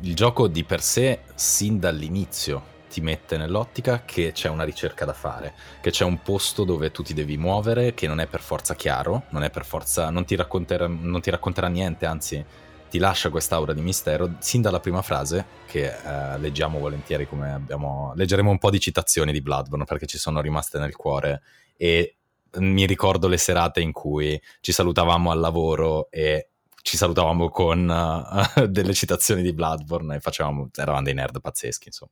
il 0.00 0.14
gioco 0.14 0.48
di 0.48 0.64
per 0.64 0.80
sé, 0.80 1.20
sin 1.34 1.78
dall'inizio, 1.78 2.72
ti 2.88 3.02
mette 3.02 3.36
nell'ottica 3.36 4.04
che 4.06 4.32
c'è 4.32 4.48
una 4.48 4.64
ricerca 4.64 5.04
da 5.04 5.12
fare, 5.12 5.52
che 5.82 5.90
c'è 5.90 6.02
un 6.02 6.22
posto 6.22 6.64
dove 6.64 6.90
tu 6.90 7.02
ti 7.02 7.12
devi 7.12 7.36
muovere, 7.36 7.92
che 7.92 8.06
non 8.06 8.20
è 8.20 8.26
per 8.26 8.40
forza 8.40 8.74
chiaro, 8.74 9.24
non, 9.32 9.46
per 9.52 9.66
forza, 9.66 10.08
non, 10.08 10.24
ti, 10.24 10.34
racconterà, 10.34 10.86
non 10.86 11.20
ti 11.20 11.28
racconterà 11.28 11.68
niente, 11.68 12.06
anzi 12.06 12.42
ti 12.88 12.96
lascia 12.96 13.28
quest'aura 13.28 13.74
di 13.74 13.82
mistero, 13.82 14.36
sin 14.38 14.62
dalla 14.62 14.80
prima 14.80 15.02
frase, 15.02 15.44
che 15.66 15.88
eh, 15.88 16.38
leggiamo 16.38 16.78
volentieri 16.78 17.28
come 17.28 17.52
abbiamo... 17.52 18.14
leggeremo 18.16 18.50
un 18.50 18.58
po' 18.58 18.70
di 18.70 18.80
citazioni 18.80 19.30
di 19.30 19.42
Bloodborne 19.42 19.84
perché 19.84 20.06
ci 20.06 20.16
sono 20.16 20.40
rimaste 20.40 20.78
nel 20.78 20.96
cuore 20.96 21.42
e 21.76 22.16
mi 22.60 22.86
ricordo 22.86 23.28
le 23.28 23.36
serate 23.36 23.82
in 23.82 23.92
cui 23.92 24.40
ci 24.60 24.72
salutavamo 24.72 25.30
al 25.30 25.40
lavoro 25.40 26.08
e 26.10 26.48
ci 26.84 26.98
salutavamo 26.98 27.48
con 27.48 27.88
uh, 27.88 28.66
delle 28.68 28.92
citazioni 28.92 29.40
di 29.40 29.54
Bloodborne 29.54 30.16
e 30.16 30.20
facevamo, 30.20 30.68
eravamo 30.74 31.02
dei 31.02 31.14
nerd 31.14 31.40
pazzeschi, 31.40 31.88
insomma, 31.88 32.10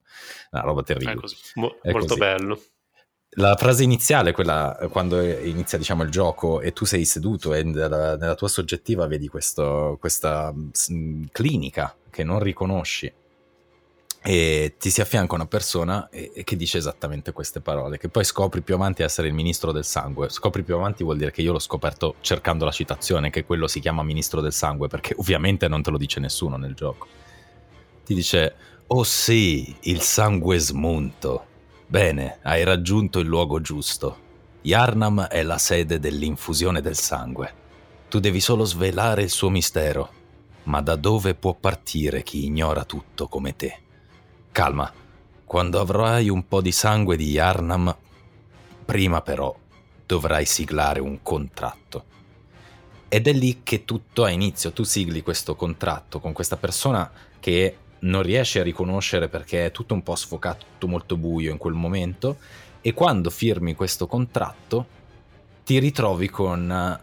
una 0.53 0.63
roba 0.63 0.83
terribile. 0.83 1.13
È 1.13 1.61
Mo- 1.61 1.79
è 1.83 1.91
molto 1.91 2.07
così. 2.17 2.19
bello. 2.19 2.63
La 3.37 3.55
frase 3.57 3.83
iniziale, 3.83 4.33
quella 4.33 4.89
quando 4.91 5.21
inizia 5.21 5.77
diciamo, 5.77 6.03
il 6.05 6.11
gioco 6.11 6.63
e 6.63 6.73
tu 6.73 6.87
sei 6.87 7.05
seduto 7.05 7.53
e 7.53 7.63
nella, 7.63 8.17
nella 8.17 8.35
tua 8.35 8.49
soggettiva 8.49 9.07
vedi 9.07 9.29
questo, 9.29 9.99
questa 10.01 10.51
mh, 10.53 11.25
clinica 11.33 11.95
che 12.11 12.25
non 12.25 12.41
riconosci 12.41 13.13
e 14.25 14.75
ti 14.79 14.91
si 14.91 15.01
affianca 15.01 15.35
una 15.35 15.47
persona 15.47 16.09
e, 16.09 16.31
e, 16.33 16.45
che 16.45 16.55
dice 16.55 16.79
esattamente 16.79 17.33
queste 17.33 17.61
parole, 17.61 17.99
che 17.99 18.09
poi 18.09 18.23
scopri 18.25 18.61
più 18.63 18.75
avanti 18.75 19.03
essere 19.03 19.27
il 19.27 19.35
ministro 19.35 19.73
del 19.73 19.85
sangue. 19.85 20.29
Scopri 20.29 20.63
più 20.63 20.77
avanti 20.77 21.03
vuol 21.03 21.17
dire 21.17 21.33
che 21.33 21.43
io 21.43 21.51
l'ho 21.51 21.59
scoperto 21.59 22.15
cercando 22.21 22.65
la 22.65 22.71
citazione, 22.71 23.31
che 23.31 23.45
quello 23.45 23.67
si 23.67 23.81
chiama 23.81 24.05
ministro 24.05 24.41
del 24.41 24.53
sangue, 24.53 24.87
perché 24.87 25.15
ovviamente 25.19 25.67
non 25.67 25.83
te 25.83 25.91
lo 25.91 25.99
dice 25.99 26.21
nessuno 26.21 26.57
nel 26.57 26.75
gioco. 26.75 27.09
Ti 28.05 28.15
dice, 28.15 28.55
oh 28.87 29.03
sì, 29.03 29.75
il 29.83 30.01
sangue 30.01 30.59
smunto. 30.59 31.47
Bene, 31.89 32.39
hai 32.43 32.63
raggiunto 32.63 33.19
il 33.19 33.27
luogo 33.27 33.61
giusto. 33.61 34.19
Yarnam 34.63 35.27
è 35.27 35.43
la 35.43 35.59
sede 35.59 35.99
dell'infusione 35.99 36.81
del 36.81 36.97
sangue. 36.97 37.61
Tu 38.09 38.21
devi 38.21 38.41
solo 38.41 38.65
svelare 38.65 39.23
il 39.23 39.31
suo 39.31 39.51
mistero. 39.51 40.21
Ma 40.65 40.81
da 40.81 40.95
dove 40.95 41.35
può 41.35 41.55
partire 41.55 42.23
chi 42.23 42.45
ignora 42.45 42.85
tutto 42.85 43.27
come 43.27 43.57
te? 43.57 43.82
Calma, 44.53 44.93
quando 45.47 45.81
avrai 45.81 46.29
un 46.29 46.47
po' 46.47 46.61
di 46.61 46.73
sangue 46.73 47.17
di 47.17 47.31
Yarnam, 47.31 47.97
prima 48.85 49.23
però 49.23 49.57
dovrai 50.05 50.45
siglare 50.45 51.01
un 51.01 51.23
contratto. 51.23 52.05
Ed 53.09 53.29
è 53.29 53.33
lì 53.33 53.63
che 53.63 53.87
tutto 53.87 54.25
ha 54.25 54.29
inizio. 54.29 54.73
Tu 54.73 54.83
sigli 54.83 55.23
questo 55.23 55.57
contratto 55.57 56.21
con 56.21 56.35
questa 56.35 56.59
persona 56.59 57.11
che 57.41 57.77
non 58.01 58.21
riesci 58.21 58.59
a 58.59 58.63
riconoscere 58.63 59.29
perché 59.29 59.65
è 59.65 59.71
tutto 59.71 59.95
un 59.95 60.03
po' 60.03 60.17
sfocato, 60.17 60.67
tutto 60.73 60.87
molto 60.87 61.17
buio 61.17 61.51
in 61.51 61.57
quel 61.57 61.73
momento. 61.73 62.37
E 62.83 62.93
quando 62.93 63.31
firmi 63.31 63.75
questo 63.75 64.07
contratto, 64.07 64.87
ti 65.65 65.79
ritrovi 65.79 66.29
con 66.29 67.01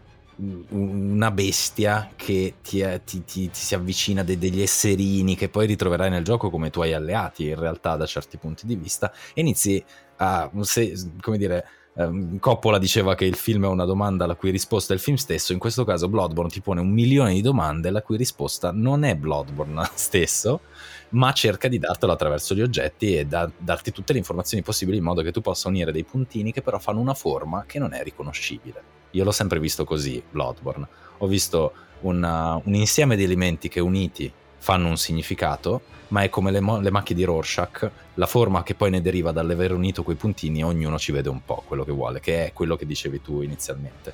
una 0.70 1.32
bestia 1.32 2.12
che 2.16 2.56
ti, 2.62 2.82
ti, 3.04 3.24
ti, 3.26 3.50
ti 3.50 3.60
si 3.60 3.76
avvicina 3.76 4.24
de, 4.24 4.38
degli 4.38 4.62
esserini 4.62 5.36
che 5.36 5.50
poi 5.50 5.68
ritroverai 5.68 6.10
nel 6.10 6.24
gioco 6.24 6.50
come 6.50 6.70
tuoi 6.70 6.94
alleati 6.94 7.48
in 7.48 7.60
realtà 7.60 7.96
da 7.98 8.06
certi 8.06 8.38
punti 8.38 8.66
di 8.66 8.76
vista 8.76 9.12
e 9.34 9.42
inizi 9.42 9.84
a, 10.18 10.50
se, 10.62 10.94
come 11.22 11.38
dire, 11.38 11.66
um, 11.94 12.40
Coppola 12.40 12.78
diceva 12.78 13.16
che 13.16 13.26
il 13.26 13.36
film 13.36 13.66
è 13.66 13.68
una 13.68 13.86
domanda 13.86 14.26
la 14.26 14.36
cui 14.36 14.52
risposta 14.52 14.94
è 14.94 14.96
il 14.96 15.02
film 15.02 15.18
stesso, 15.18 15.54
in 15.54 15.60
questo 15.60 15.84
caso 15.84 16.08
Bloodborne 16.08 16.52
ti 16.52 16.62
pone 16.62 16.80
un 16.80 16.90
milione 16.90 17.34
di 17.34 17.42
domande 17.42 17.90
la 17.90 18.02
cui 18.02 18.18
risposta 18.18 18.72
non 18.72 19.04
è 19.04 19.16
Bloodborne 19.16 19.90
stesso, 19.96 20.62
ma 21.10 21.32
cerca 21.32 21.68
di 21.68 21.80
dartelo 21.80 22.12
attraverso 22.12 22.54
gli 22.54 22.62
oggetti 22.62 23.16
e 23.16 23.26
da, 23.26 23.50
darti 23.58 23.92
tutte 23.92 24.14
le 24.14 24.20
informazioni 24.20 24.64
possibili 24.64 24.98
in 24.98 25.04
modo 25.04 25.22
che 25.22 25.32
tu 25.32 25.42
possa 25.42 25.68
unire 25.68 25.92
dei 25.92 26.04
puntini 26.04 26.52
che 26.52 26.62
però 26.62 26.80
fanno 26.80 27.00
una 27.00 27.14
forma 27.14 27.64
che 27.66 27.80
non 27.80 27.94
è 27.94 28.04
riconoscibile. 28.04 28.99
Io 29.12 29.24
l'ho 29.24 29.32
sempre 29.32 29.60
visto 29.60 29.86
così, 29.86 30.22
Bloodborne. 30.30 30.88
Ho 31.20 31.28
visto 31.28 31.74
una, 32.02 32.60
un 32.64 32.74
insieme 32.76 33.16
di 33.16 33.24
elementi 33.24 33.68
che 33.70 33.80
uniti 33.80 34.32
fanno 34.58 34.88
un 34.88 34.98
significato, 34.98 35.82
ma 36.10 36.22
è 36.22 36.30
come 36.30 36.52
le, 36.52 36.60
mo- 36.60 36.80
le, 36.80 36.92
macchie 36.92 37.16
di 37.16 37.24
Rorschach, 37.24 37.90
la 38.16 38.26
forma 38.26 38.64
che 38.64 38.76
poi 38.76 38.90
ne 38.90 39.02
deriva 39.02 39.32
dall'aver 39.32 39.74
unito 39.74 40.04
quei 40.04 40.16
puntini, 40.16 40.64
ognuno 40.64 40.98
ci 41.00 41.12
vede 41.12 41.30
un 41.30 41.44
po' 41.44 41.64
quello 41.66 41.84
che 41.84 41.92
vuole, 41.92 42.20
che 42.20 42.48
è 42.48 42.54
quello 42.54 42.76
che 42.76 42.86
dicevi 42.86 43.22
tu 43.22 43.42
inizialmente. 43.42 44.14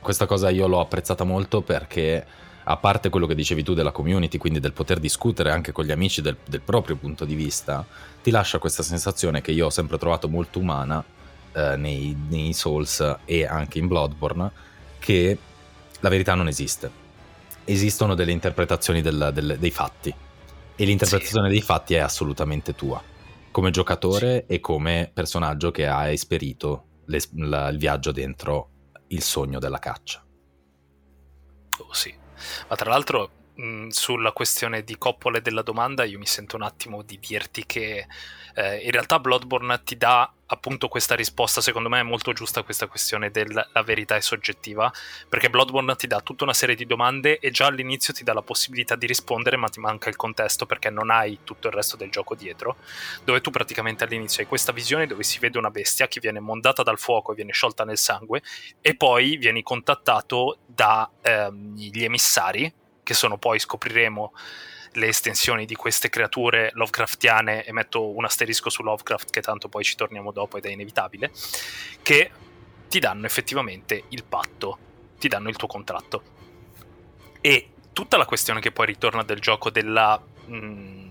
Questa 0.00 0.26
cosa 0.26 0.50
io 0.50 0.66
l'ho 0.66 0.80
apprezzata 0.80 1.24
molto 1.24 1.62
perché, 1.62 2.24
a 2.64 2.76
parte 2.76 3.08
quello 3.08 3.26
che 3.26 3.34
dicevi 3.34 3.62
tu 3.62 3.74
della 3.74 3.92
community, 3.92 4.38
quindi 4.38 4.60
del 4.60 4.72
poter 4.72 5.00
discutere 5.00 5.50
anche 5.50 5.72
con 5.72 5.84
gli 5.84 5.90
amici 5.90 6.20
del, 6.20 6.36
del 6.46 6.60
proprio 6.60 6.96
punto 6.96 7.24
di 7.24 7.34
vista, 7.34 7.84
ti 8.22 8.30
lascia 8.30 8.58
questa 8.58 8.82
sensazione 8.82 9.40
che 9.40 9.52
io 9.52 9.66
ho 9.66 9.70
sempre 9.70 9.98
trovato 9.98 10.28
molto 10.28 10.58
umana 10.58 11.02
eh, 11.58 11.76
nei, 11.76 12.16
nei 12.28 12.52
Souls 12.52 13.16
e 13.24 13.44
anche 13.44 13.78
in 13.78 13.88
Bloodborne 13.88 14.50
che 14.98 15.38
la 16.00 16.08
verità 16.08 16.34
non 16.34 16.46
esiste. 16.46 17.06
Esistono 17.64 18.14
delle 18.14 18.32
interpretazioni 18.32 19.02
del, 19.02 19.30
del, 19.32 19.56
dei 19.58 19.70
fatti 19.70 20.14
e 20.76 20.84
l'interpretazione 20.84 21.48
sì. 21.48 21.54
dei 21.54 21.62
fatti 21.62 21.94
è 21.94 21.98
assolutamente 21.98 22.74
tua, 22.74 23.02
come 23.50 23.70
giocatore 23.70 24.44
sì. 24.46 24.54
e 24.54 24.60
come 24.60 25.10
personaggio 25.12 25.70
che 25.70 25.86
ha 25.86 26.08
esperito 26.08 26.84
le, 27.06 27.20
la, 27.34 27.68
il 27.68 27.78
viaggio 27.78 28.12
dentro 28.12 28.70
il 29.08 29.22
sogno 29.22 29.58
della 29.58 29.78
caccia. 29.78 30.24
Oh 31.80 31.92
sì, 31.92 32.14
ma 32.68 32.76
tra 32.76 32.90
l'altro 32.90 33.30
mh, 33.58 33.88
sulla 33.88 34.32
questione 34.32 34.82
di 34.82 34.96
Coppola 34.96 35.38
e 35.38 35.42
della 35.42 35.62
domanda 35.62 36.04
io 36.04 36.18
mi 36.18 36.26
sento 36.26 36.56
un 36.56 36.62
attimo 36.62 37.02
di 37.02 37.18
dirti 37.20 37.64
che 37.66 38.06
eh, 38.54 38.76
in 38.78 38.90
realtà 38.90 39.18
Bloodborne 39.18 39.82
ti 39.84 39.96
dà 39.96 40.32
appunto 40.50 40.88
questa 40.88 41.14
risposta, 41.14 41.60
secondo 41.60 41.90
me 41.90 42.00
è 42.00 42.02
molto 42.02 42.32
giusta 42.32 42.62
questa 42.62 42.86
questione 42.86 43.30
della 43.30 43.68
verità 43.84 44.16
è 44.16 44.20
soggettiva, 44.20 44.90
perché 45.28 45.50
Bloodborne 45.50 45.94
ti 45.96 46.06
dà 46.06 46.20
tutta 46.20 46.44
una 46.44 46.54
serie 46.54 46.74
di 46.74 46.86
domande 46.86 47.38
e 47.38 47.50
già 47.50 47.66
all'inizio 47.66 48.14
ti 48.14 48.24
dà 48.24 48.32
la 48.32 48.40
possibilità 48.40 48.96
di 48.96 49.06
rispondere, 49.06 49.58
ma 49.58 49.68
ti 49.68 49.78
manca 49.78 50.08
il 50.08 50.16
contesto 50.16 50.64
perché 50.64 50.88
non 50.88 51.10
hai 51.10 51.40
tutto 51.44 51.68
il 51.68 51.74
resto 51.74 51.96
del 51.96 52.10
gioco 52.10 52.34
dietro, 52.34 52.76
dove 53.24 53.42
tu 53.42 53.50
praticamente 53.50 54.04
all'inizio 54.04 54.42
hai 54.42 54.48
questa 54.48 54.72
visione 54.72 55.06
dove 55.06 55.22
si 55.22 55.38
vede 55.38 55.58
una 55.58 55.70
bestia 55.70 56.08
che 56.08 56.18
viene 56.18 56.40
mondata 56.40 56.82
dal 56.82 56.98
fuoco 56.98 57.32
e 57.32 57.34
viene 57.34 57.52
sciolta 57.52 57.84
nel 57.84 57.98
sangue 57.98 58.42
e 58.80 58.96
poi 58.96 59.36
vieni 59.36 59.62
contattato 59.62 60.60
dagli 60.66 61.10
ehm, 61.20 62.04
emissari, 62.04 62.72
che 63.08 63.14
sono 63.14 63.38
poi 63.38 63.58
scopriremo 63.58 64.34
le 64.92 65.06
estensioni 65.06 65.64
di 65.64 65.74
queste 65.74 66.10
creature 66.10 66.72
Lovecraftiane, 66.74 67.64
e 67.64 67.72
metto 67.72 68.06
un 68.06 68.26
asterisco 68.26 68.68
su 68.68 68.82
Lovecraft 68.82 69.30
che 69.30 69.40
tanto 69.40 69.70
poi 69.70 69.82
ci 69.82 69.96
torniamo 69.96 70.30
dopo 70.30 70.58
ed 70.58 70.66
è 70.66 70.68
inevitabile, 70.68 71.30
che 72.02 72.30
ti 72.86 72.98
danno 72.98 73.24
effettivamente 73.24 74.04
il 74.08 74.24
patto, 74.24 74.78
ti 75.18 75.26
danno 75.26 75.48
il 75.48 75.56
tuo 75.56 75.68
contratto. 75.68 76.22
E 77.40 77.70
tutta 77.94 78.18
la 78.18 78.26
questione 78.26 78.60
che 78.60 78.72
poi 78.72 78.84
ritorna 78.84 79.22
del 79.22 79.40
gioco 79.40 79.70
della... 79.70 80.22
Mh, 80.44 80.56
mm, 80.56 81.06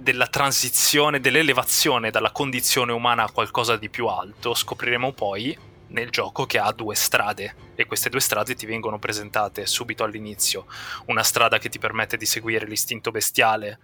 della 0.00 0.28
transizione, 0.28 1.18
dell'elevazione 1.18 2.12
dalla 2.12 2.30
condizione 2.30 2.92
umana 2.92 3.24
a 3.24 3.30
qualcosa 3.32 3.76
di 3.76 3.88
più 3.88 4.06
alto, 4.06 4.54
scopriremo 4.54 5.10
poi 5.10 5.58
nel 5.88 6.10
gioco 6.10 6.46
che 6.46 6.58
ha 6.58 6.72
due 6.72 6.94
strade 6.94 7.54
e 7.74 7.86
queste 7.86 8.08
due 8.08 8.20
strade 8.20 8.54
ti 8.54 8.66
vengono 8.66 8.98
presentate 8.98 9.66
subito 9.66 10.04
all'inizio. 10.04 10.66
Una 11.06 11.22
strada 11.22 11.58
che 11.58 11.68
ti 11.68 11.78
permette 11.78 12.16
di 12.16 12.26
seguire 12.26 12.66
l'istinto 12.66 13.10
bestiale 13.10 13.78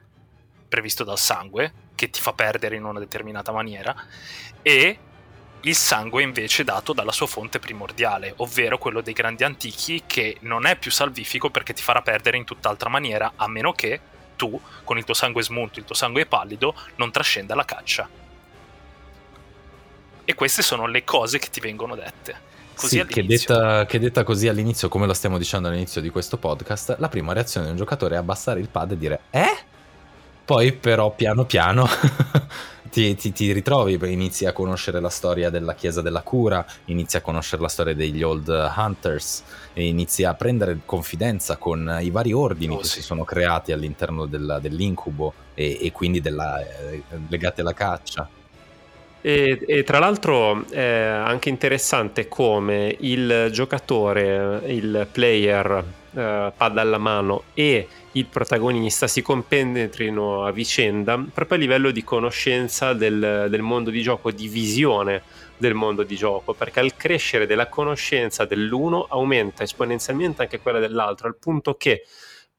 previsto 0.69 1.05
dal 1.05 1.19
sangue, 1.19 1.73
che 1.95 2.11
ti 2.11 2.21
fa 2.21 2.33
perdere 2.33 2.77
in 2.77 2.85
una 2.85 2.99
determinata 2.99 3.53
maniera, 3.53 3.95
e 4.61 4.99
il 5.61 5.75
sangue 5.77 6.23
invece 6.23 6.65
dato 6.65 6.93
dalla 6.93 7.13
sua 7.13 7.27
fonte 7.27 7.59
primordiale, 7.59 8.35
ovvero 8.39 8.77
quello 8.77 9.01
dei 9.01 9.15
grandi 9.15 9.45
antichi 9.45 10.03
che 10.07 10.39
non 10.41 10.67
è 10.67 10.77
più 10.77 10.91
salvifico 10.91 11.49
perché 11.51 11.73
ti 11.73 11.83
farà 11.83 12.03
perdere 12.03 12.37
in 12.37 12.45
tutt'altra 12.45 12.91
maniera, 12.91 13.33
a 13.37 13.49
meno 13.49 13.73
che 13.73 14.01
tu, 14.37 14.61
con 14.83 14.99
il 14.99 15.05
tuo 15.05 15.15
sangue 15.15 15.43
smunto, 15.43 15.79
il 15.79 15.85
tuo 15.85 15.95
sangue 15.95 16.27
pallido, 16.27 16.75
non 16.97 17.13
trascenda 17.13 17.55
la 17.55 17.65
caccia. 17.65 18.24
E 20.25 20.35
queste 20.35 20.63
sono 20.63 20.87
le 20.87 21.05
cose 21.05 21.39
che 21.39 21.49
ti 21.51 21.61
vengono 21.61 21.95
dette. 21.95 22.53
Così 22.75 22.99
sì, 22.99 23.07
che 23.07 23.25
detta, 23.25 23.87
che 23.87 24.01
detta, 24.01 24.25
così 24.25 24.49
all'inizio, 24.49 24.89
come 24.89 25.07
lo 25.07 25.15
stiamo 25.15 25.39
dicendo 25.39 25.69
all'inizio 25.69 26.01
di 26.01 26.11
questo 26.11 26.39
podcast, 26.39 26.97
la 26.99 27.09
prima 27.09 27.33
reazione 27.33 27.67
di 27.67 27.73
un 27.73 27.79
giocatore 27.79 28.17
è 28.17 28.19
abbassare 28.19 28.59
il 28.61 28.69
pad 28.69 28.93
e 28.93 28.99
dire 28.99 29.21
Eh? 29.31 29.57
Poi 30.45 30.73
però 30.73 31.11
piano 31.13 31.47
piano 31.47 31.89
ti, 32.91 33.15
ti, 33.15 33.33
ti, 33.33 33.53
ritrovi, 33.53 33.99
inizi 34.13 34.45
a 34.45 34.53
conoscere 34.53 35.01
la 35.01 35.09
storia 35.09 35.49
della 35.49 35.75
Chiesa 35.75 36.03
della 36.03 36.21
Cura, 36.21 36.67
inizi 36.87 37.17
a 37.17 37.23
conoscere 37.23 37.63
la 37.63 37.69
storia 37.69 37.95
degli 37.95 38.23
Old 38.23 38.49
Hunters, 38.49 39.43
e 39.73 39.87
inizi 39.87 40.25
a 40.25 40.35
prendere 40.35 40.81
confidenza 40.85 41.57
con 41.57 41.99
i 42.03 42.11
vari 42.11 42.33
ordini 42.33 42.75
oh, 42.75 42.79
che 42.79 42.85
sì. 42.85 43.01
si 43.01 43.03
sono 43.03 43.25
creati 43.25 43.73
all'interno 43.73 44.27
della, 44.27 44.59
dell'incubo 44.59 45.33
e, 45.55 45.79
e 45.81 45.93
quindi 45.93 46.21
della, 46.21 46.61
eh, 46.61 47.03
legati 47.29 47.61
alla 47.63 47.73
caccia. 47.75 48.29
E, 49.27 49.59
e, 49.67 49.85
tra 49.85 49.99
l'altro 50.01 50.67
è 50.69 50.85
anche 50.85 51.49
interessante 51.49 52.29
come 52.29 52.95
il 53.01 53.49
giocatore, 53.51 54.61
il 54.67 55.09
player, 55.11 55.83
eh, 56.13 56.53
pad 56.55 56.77
alla 56.77 56.99
mano 56.99 57.45
e 57.55 57.89
il 58.13 58.27
protagonista 58.27 59.07
si 59.07 59.23
compenetrino 59.23 60.45
a 60.45 60.53
vicenda 60.53 61.25
proprio 61.33 61.57
a 61.57 61.61
livello 61.63 61.91
di 61.91 62.05
conoscenza 62.05 62.93
del, 62.93 63.47
del 63.49 63.63
mondo 63.63 63.89
di 63.89 64.03
gioco, 64.03 64.31
di 64.31 64.47
visione 64.47 65.23
del 65.57 65.73
mondo 65.73 66.03
di 66.03 66.17
gioco, 66.17 66.53
perché 66.53 66.81
al 66.81 66.95
crescere 66.95 67.47
della 67.47 67.71
conoscenza 67.71 68.45
dell'uno 68.45 69.07
aumenta 69.09 69.63
esponenzialmente 69.63 70.43
anche 70.43 70.61
quella 70.61 70.81
dell'altro, 70.81 71.29
al 71.29 71.39
punto 71.39 71.77
che 71.79 72.03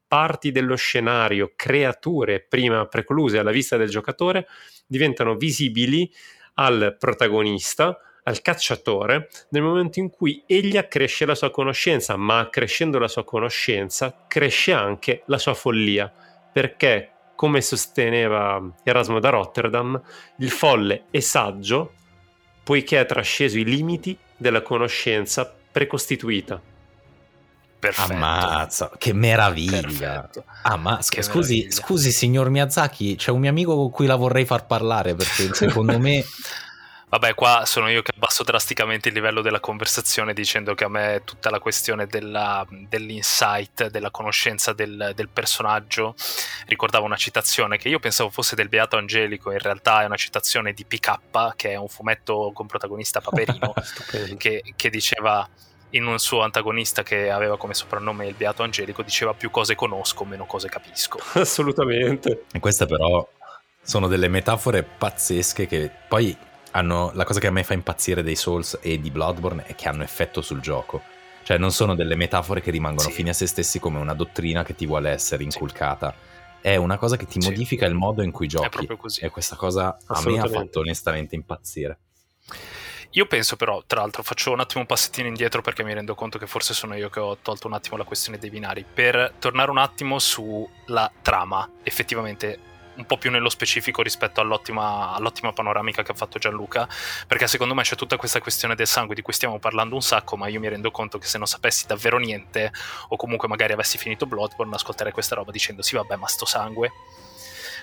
parti 0.08 0.50
dello 0.50 0.74
scenario, 0.74 1.52
creature 1.54 2.40
prima 2.40 2.86
precluse 2.86 3.38
alla 3.38 3.52
vista 3.52 3.76
del 3.76 3.88
giocatore, 3.88 4.48
diventano 4.84 5.36
visibili 5.36 6.10
al 6.56 6.96
protagonista, 6.98 7.98
al 8.24 8.42
cacciatore, 8.42 9.28
nel 9.50 9.62
momento 9.62 9.98
in 10.00 10.10
cui 10.10 10.42
egli 10.46 10.76
accresce 10.76 11.24
la 11.26 11.34
sua 11.34 11.50
conoscenza, 11.50 12.16
ma 12.16 12.48
crescendo 12.50 12.98
la 12.98 13.08
sua 13.08 13.24
conoscenza 13.24 14.24
cresce 14.26 14.72
anche 14.72 15.22
la 15.26 15.38
sua 15.38 15.54
follia, 15.54 16.12
perché 16.52 17.10
come 17.36 17.60
sosteneva 17.60 18.60
Erasmo 18.82 19.20
da 19.20 19.28
Rotterdam, 19.28 20.00
il 20.38 20.50
folle 20.50 21.04
è 21.10 21.20
saggio 21.20 21.92
poiché 22.64 22.98
ha 22.98 23.04
trasceso 23.04 23.58
i 23.58 23.64
limiti 23.64 24.18
della 24.36 24.62
conoscenza 24.62 25.54
precostituita. 25.70 26.60
Perfetto. 27.78 28.12
Ammazza, 28.12 28.90
che 28.96 29.12
meraviglia. 29.12 30.28
Ammazza. 30.62 31.10
Che 31.10 31.22
scusi, 31.22 31.56
meraviglia. 31.58 31.82
scusi, 31.82 32.10
signor 32.10 32.48
Miyazaki, 32.50 33.16
c'è 33.16 33.30
un 33.30 33.40
mio 33.40 33.50
amico 33.50 33.76
con 33.76 33.90
cui 33.90 34.06
la 34.06 34.16
vorrei 34.16 34.44
far 34.44 34.66
parlare 34.66 35.14
perché 35.14 35.50
secondo 35.54 35.98
me... 35.98 36.24
Vabbè, 37.08 37.34
qua 37.34 37.62
sono 37.66 37.88
io 37.88 38.02
che 38.02 38.12
abbasso 38.14 38.42
drasticamente 38.42 39.08
il 39.08 39.14
livello 39.14 39.40
della 39.40 39.60
conversazione 39.60 40.32
dicendo 40.34 40.74
che 40.74 40.82
a 40.82 40.88
me 40.88 41.22
tutta 41.24 41.50
la 41.50 41.60
questione 41.60 42.06
della, 42.06 42.66
dell'insight, 42.68 43.86
della 43.86 44.10
conoscenza 44.10 44.72
del, 44.72 45.12
del, 45.14 45.28
personaggio, 45.28 46.16
ricordava 46.66 47.04
una 47.04 47.16
citazione 47.16 47.78
che 47.78 47.88
io 47.88 48.00
pensavo 48.00 48.28
fosse 48.28 48.56
del 48.56 48.68
Beato 48.68 48.96
Angelico, 48.96 49.52
in 49.52 49.60
realtà 49.60 50.02
è 50.02 50.06
una 50.06 50.16
citazione 50.16 50.72
di 50.72 50.84
PK, 50.84 51.54
che 51.54 51.70
è 51.70 51.76
un 51.76 51.88
fumetto 51.88 52.50
con 52.52 52.66
protagonista 52.66 53.20
Paperino, 53.20 53.72
che, 54.36 54.62
che 54.74 54.90
diceva 54.90 55.48
in 55.90 56.06
un 56.06 56.18
suo 56.18 56.40
antagonista 56.42 57.02
che 57.02 57.30
aveva 57.30 57.56
come 57.56 57.74
soprannome 57.74 58.26
il 58.26 58.34
Beato 58.34 58.62
Angelico, 58.62 59.02
diceva 59.02 59.34
più 59.34 59.50
cose 59.50 59.74
conosco, 59.74 60.24
meno 60.24 60.44
cose 60.46 60.68
capisco. 60.68 61.18
Assolutamente. 61.34 62.44
E 62.52 62.60
questa 62.60 62.86
però 62.86 63.26
sono 63.80 64.08
delle 64.08 64.28
metafore 64.28 64.82
pazzesche 64.82 65.66
che 65.66 65.90
poi 66.08 66.36
hanno 66.72 67.10
la 67.14 67.24
cosa 67.24 67.40
che 67.40 67.46
a 67.46 67.50
me 67.52 67.62
fa 67.62 67.72
impazzire 67.74 68.22
dei 68.22 68.36
Souls 68.36 68.78
e 68.82 69.00
di 69.00 69.10
Bloodborne 69.10 69.64
è 69.64 69.74
che 69.74 69.88
hanno 69.88 70.02
effetto 70.02 70.42
sul 70.42 70.60
gioco. 70.60 71.00
Cioè 71.42 71.56
non 71.58 71.70
sono 71.70 71.94
delle 71.94 72.16
metafore 72.16 72.60
che 72.60 72.72
rimangono 72.72 73.08
Sì. 73.08 73.14
fini 73.14 73.28
a 73.28 73.32
se 73.32 73.46
stessi 73.46 73.78
come 73.78 73.98
una 74.00 74.14
dottrina 74.14 74.64
che 74.64 74.74
ti 74.74 74.84
vuole 74.84 75.10
essere 75.10 75.44
inculcata. 75.44 76.12
È 76.60 76.74
una 76.74 76.98
cosa 76.98 77.16
che 77.16 77.24
ti 77.26 77.40
Sì. 77.40 77.48
modifica 77.48 77.86
il 77.86 77.94
modo 77.94 78.22
in 78.22 78.32
cui 78.32 78.48
giochi. 78.48 78.66
È 78.66 78.70
proprio 78.70 78.96
così. 78.96 79.20
E 79.20 79.30
questa 79.30 79.54
cosa 79.54 79.96
a 80.06 80.22
me 80.24 80.40
ha 80.40 80.48
fatto 80.48 80.80
onestamente 80.80 81.36
impazzire. 81.36 81.98
Io 83.16 83.24
penso 83.24 83.56
però, 83.56 83.82
tra 83.86 84.00
l'altro, 84.00 84.22
faccio 84.22 84.52
un 84.52 84.60
attimo 84.60 84.82
un 84.82 84.86
passettino 84.86 85.26
indietro 85.26 85.62
perché 85.62 85.82
mi 85.82 85.94
rendo 85.94 86.14
conto 86.14 86.36
che 86.36 86.46
forse 86.46 86.74
sono 86.74 86.94
io 86.96 87.08
che 87.08 87.18
ho 87.18 87.38
tolto 87.40 87.66
un 87.66 87.72
attimo 87.72 87.96
la 87.96 88.04
questione 88.04 88.36
dei 88.36 88.50
binari. 88.50 88.84
Per 88.84 89.32
tornare 89.38 89.70
un 89.70 89.78
attimo 89.78 90.18
sulla 90.18 91.10
trama, 91.22 91.66
effettivamente 91.82 92.58
un 92.96 93.06
po' 93.06 93.16
più 93.16 93.30
nello 93.30 93.48
specifico 93.48 94.02
rispetto 94.02 94.42
all'ottima, 94.42 95.14
all'ottima 95.14 95.54
panoramica 95.54 96.02
che 96.02 96.12
ha 96.12 96.14
fatto 96.14 96.38
Gianluca, 96.38 96.86
perché 97.26 97.46
secondo 97.46 97.72
me 97.72 97.84
c'è 97.84 97.96
tutta 97.96 98.18
questa 98.18 98.38
questione 98.38 98.74
del 98.74 98.86
sangue 98.86 99.14
di 99.14 99.22
cui 99.22 99.32
stiamo 99.32 99.58
parlando 99.58 99.94
un 99.94 100.02
sacco, 100.02 100.36
ma 100.36 100.48
io 100.48 100.60
mi 100.60 100.68
rendo 100.68 100.90
conto 100.90 101.16
che 101.16 101.26
se 101.26 101.38
non 101.38 101.46
sapessi 101.46 101.86
davvero 101.86 102.18
niente, 102.18 102.70
o 103.08 103.16
comunque 103.16 103.48
magari 103.48 103.72
avessi 103.72 103.96
finito 103.96 104.26
Bloodborne, 104.26 104.74
ascolterei 104.74 105.12
questa 105.12 105.34
roba 105.34 105.50
dicendo 105.50 105.80
sì 105.80 105.94
vabbè 105.94 106.16
ma 106.16 106.26
sto 106.26 106.44
sangue. 106.44 106.92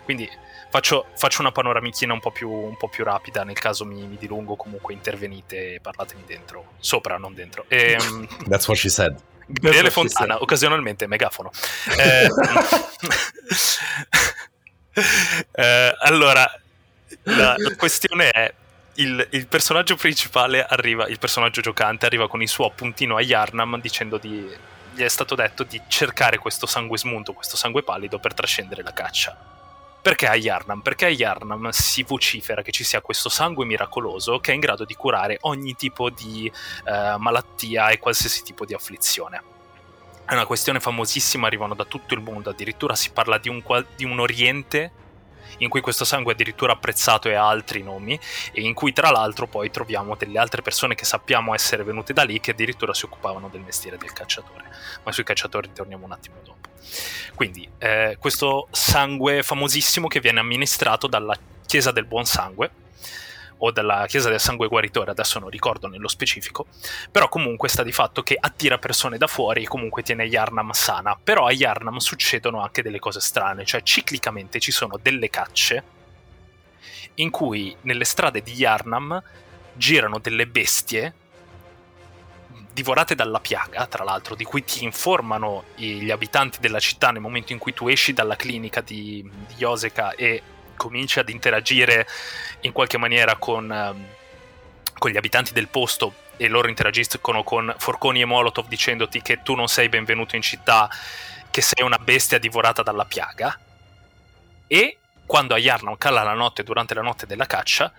Quindi 0.03 0.29
faccio, 0.73 1.05
faccio 1.15 1.41
una 1.41 1.51
panoramichina 1.51 2.13
un 2.13 2.19
po' 2.19 2.31
più, 2.31 2.49
un 2.49 2.75
po' 2.77 2.89
più 2.89 3.03
rapida, 3.03 3.43
nel 3.43 3.59
caso 3.59 3.85
mi, 3.85 4.07
mi 4.07 4.17
dilungo 4.17 4.55
comunque 4.55 4.93
intervenite 4.93 5.75
e 5.75 5.79
parlatemi 5.79 6.23
dentro, 6.25 6.71
sopra, 6.79 7.17
non 7.17 7.35
dentro. 7.35 7.65
Ehm, 7.67 8.27
That's 8.49 8.67
what 8.67 8.79
she 8.79 8.89
said. 8.89 9.15
Gabriele 9.45 9.91
Fontana, 9.91 10.41
occasionalmente 10.41 11.05
megafono. 11.05 11.51
Eh, 11.97 12.27
eh, 15.51 15.95
allora, 15.99 16.49
la, 17.23 17.55
la 17.57 17.75
questione 17.75 18.29
è: 18.31 18.53
il, 18.95 19.27
il 19.31 19.47
personaggio 19.47 19.95
principale 19.95 20.65
arriva, 20.65 21.07
il 21.07 21.19
personaggio 21.19 21.61
giocante 21.61 22.07
arriva 22.07 22.27
con 22.27 22.41
il 22.41 22.47
suo 22.47 22.65
appuntino 22.65 23.15
a 23.15 23.21
Yarnam 23.21 23.79
dicendo 23.79 24.17
di. 24.17 24.71
Gli 24.95 25.01
è 25.01 25.09
stato 25.09 25.33
detto 25.33 25.63
di 25.63 25.81
cercare 25.87 26.37
questo 26.37 26.67
sangue 26.67 26.99
smunto, 26.99 27.33
questo 27.33 27.57
sangue 27.57 27.81
pallido 27.83 28.19
per 28.19 28.33
trascendere 28.33 28.83
la 28.83 28.93
caccia. 28.93 29.52
Perché 30.03 30.27
a 30.27 30.35
Yarnam? 30.35 30.81
Perché 30.81 31.05
a 31.05 31.09
Yarnam 31.09 31.69
si 31.69 32.03
vocifera 32.03 32.61
che 32.61 32.73
ci 32.73 32.83
sia 32.83 32.99
questo 32.99 33.29
sangue 33.29 33.63
miracoloso 33.63 34.39
che 34.39 34.51
è 34.51 34.53
in 34.53 34.59
grado 34.59 34.83
di 34.83 34.95
curare 34.95 35.37
ogni 35.43 35.75
tipo 35.75 36.09
di 36.09 36.51
eh, 36.83 37.15
malattia 37.17 37.87
e 37.87 37.99
qualsiasi 37.99 38.43
tipo 38.43 38.65
di 38.65 38.73
afflizione. 38.73 39.41
È 40.25 40.33
una 40.33 40.45
questione 40.45 40.81
famosissima, 40.81 41.47
arrivano 41.47 41.73
da 41.73 41.85
tutto 41.85 42.15
il 42.15 42.19
mondo, 42.19 42.49
addirittura 42.49 42.95
si 42.95 43.11
parla 43.11 43.37
di 43.37 43.47
un, 43.47 43.63
di 43.95 44.03
un 44.03 44.19
Oriente 44.19 44.91
in 45.59 45.69
cui 45.69 45.81
questo 45.81 46.05
sangue 46.05 46.31
è 46.31 46.35
addirittura 46.35 46.73
apprezzato 46.73 47.29
e 47.29 47.33
ha 47.33 47.47
altri 47.47 47.83
nomi 47.83 48.19
e 48.51 48.61
in 48.61 48.73
cui 48.73 48.93
tra 48.93 49.11
l'altro 49.11 49.47
poi 49.47 49.71
troviamo 49.71 50.15
delle 50.15 50.39
altre 50.39 50.61
persone 50.61 50.95
che 50.95 51.05
sappiamo 51.05 51.53
essere 51.53 51.83
venute 51.83 52.13
da 52.13 52.23
lì 52.23 52.39
che 52.39 52.51
addirittura 52.51 52.93
si 52.93 53.05
occupavano 53.05 53.49
del 53.49 53.61
mestiere 53.61 53.97
del 53.97 54.13
cacciatore. 54.13 54.63
Ma 55.03 55.11
sui 55.11 55.23
cacciatori 55.23 55.71
torniamo 55.73 56.05
un 56.05 56.11
attimo 56.11 56.35
dopo. 56.43 56.69
Quindi 57.35 57.67
eh, 57.77 58.17
questo 58.19 58.67
sangue 58.71 59.43
famosissimo 59.43 60.07
che 60.07 60.19
viene 60.19 60.39
amministrato 60.39 61.07
dalla 61.07 61.35
Chiesa 61.65 61.91
del 61.91 62.05
Buon 62.05 62.25
Sangue 62.25 62.71
o 63.57 63.71
dalla 63.71 64.05
Chiesa 64.07 64.29
del 64.29 64.39
Sangue 64.39 64.67
Guaritore, 64.67 65.11
adesso 65.11 65.39
non 65.39 65.49
ricordo 65.49 65.87
nello 65.87 66.07
specifico, 66.07 66.67
però 67.11 67.29
comunque 67.29 67.69
sta 67.69 67.83
di 67.83 67.91
fatto 67.91 68.23
che 68.23 68.37
attira 68.39 68.77
persone 68.77 69.17
da 69.17 69.27
fuori 69.27 69.63
e 69.63 69.67
comunque 69.67 70.03
tiene 70.03 70.25
Yarnam 70.25 70.71
sana. 70.71 71.17
Però 71.21 71.45
a 71.45 71.51
Yarnam 71.51 71.97
succedono 71.97 72.61
anche 72.61 72.81
delle 72.81 72.99
cose 72.99 73.19
strane, 73.19 73.65
cioè 73.65 73.83
ciclicamente 73.83 74.59
ci 74.59 74.71
sono 74.71 74.97
delle 75.01 75.29
cacce 75.29 75.83
in 77.15 77.29
cui 77.29 77.75
nelle 77.81 78.05
strade 78.05 78.41
di 78.41 78.53
Yarnam 78.53 79.21
girano 79.73 80.19
delle 80.19 80.47
bestie 80.47 81.13
divorate 82.73 83.13
dalla 83.13 83.39
piaga, 83.39 83.85
tra 83.85 84.03
l'altro, 84.03 84.35
di 84.35 84.43
cui 84.43 84.63
ti 84.63 84.83
informano 84.83 85.65
gli 85.75 86.09
abitanti 86.09 86.59
della 86.59 86.79
città 86.79 87.11
nel 87.11 87.21
momento 87.21 87.53
in 87.53 87.59
cui 87.59 87.73
tu 87.73 87.87
esci 87.87 88.13
dalla 88.13 88.35
clinica 88.35 88.81
di, 88.81 89.21
di 89.47 89.53
Yoseka 89.57 90.15
e 90.15 90.41
cominci 90.75 91.19
ad 91.19 91.29
interagire 91.29 92.07
in 92.61 92.71
qualche 92.71 92.97
maniera 92.97 93.35
con, 93.37 93.71
ehm, 93.71 94.05
con 94.97 95.11
gli 95.11 95.17
abitanti 95.17 95.53
del 95.53 95.67
posto 95.67 96.21
e 96.37 96.47
loro 96.47 96.67
interagiscono 96.67 97.43
con 97.43 97.73
Forconi 97.77 98.21
e 98.21 98.25
Molotov 98.25 98.67
dicendoti 98.67 99.21
che 99.21 99.41
tu 99.43 99.55
non 99.55 99.67
sei 99.67 99.89
benvenuto 99.89 100.35
in 100.35 100.41
città, 100.41 100.89
che 101.51 101.61
sei 101.61 101.83
una 101.83 101.97
bestia 101.97 102.39
divorata 102.39 102.81
dalla 102.81 103.05
piaga. 103.05 103.57
E 104.67 104.97
quando 105.25 105.53
a 105.53 105.57
Yarnam 105.57 105.97
cala 105.97 106.23
la 106.23 106.33
notte 106.33 106.63
durante 106.63 106.93
la 106.93 107.01
notte 107.01 107.25
della 107.25 107.45
caccia, 107.45 107.91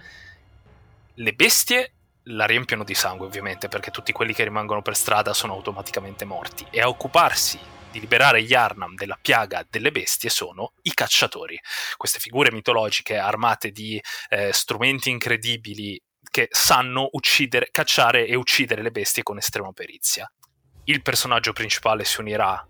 le 1.14 1.32
bestie 1.32 1.92
la 2.28 2.46
riempiono 2.46 2.84
di 2.84 2.94
sangue 2.94 3.26
ovviamente 3.26 3.68
perché 3.68 3.90
tutti 3.90 4.12
quelli 4.12 4.32
che 4.32 4.44
rimangono 4.44 4.82
per 4.82 4.96
strada 4.96 5.34
sono 5.34 5.52
automaticamente 5.52 6.24
morti 6.24 6.66
e 6.70 6.80
a 6.80 6.88
occuparsi 6.88 7.58
di 7.94 8.00
liberare 8.00 8.40
Yarnam 8.40 8.96
della 8.96 9.16
piaga 9.20 9.64
delle 9.70 9.92
bestie 9.92 10.28
sono 10.28 10.72
i 10.82 10.92
cacciatori, 10.92 11.58
queste 11.96 12.18
figure 12.18 12.50
mitologiche 12.50 13.16
armate 13.16 13.70
di 13.70 14.02
eh, 14.30 14.52
strumenti 14.52 15.10
incredibili 15.10 16.00
che 16.28 16.48
sanno 16.50 17.08
uccidere, 17.12 17.68
cacciare 17.70 18.26
e 18.26 18.34
uccidere 18.34 18.82
le 18.82 18.90
bestie 18.90 19.22
con 19.22 19.38
estrema 19.38 19.70
perizia. 19.70 20.28
Il 20.86 21.02
personaggio 21.02 21.52
principale 21.52 22.04
si 22.04 22.20
unirà 22.20 22.66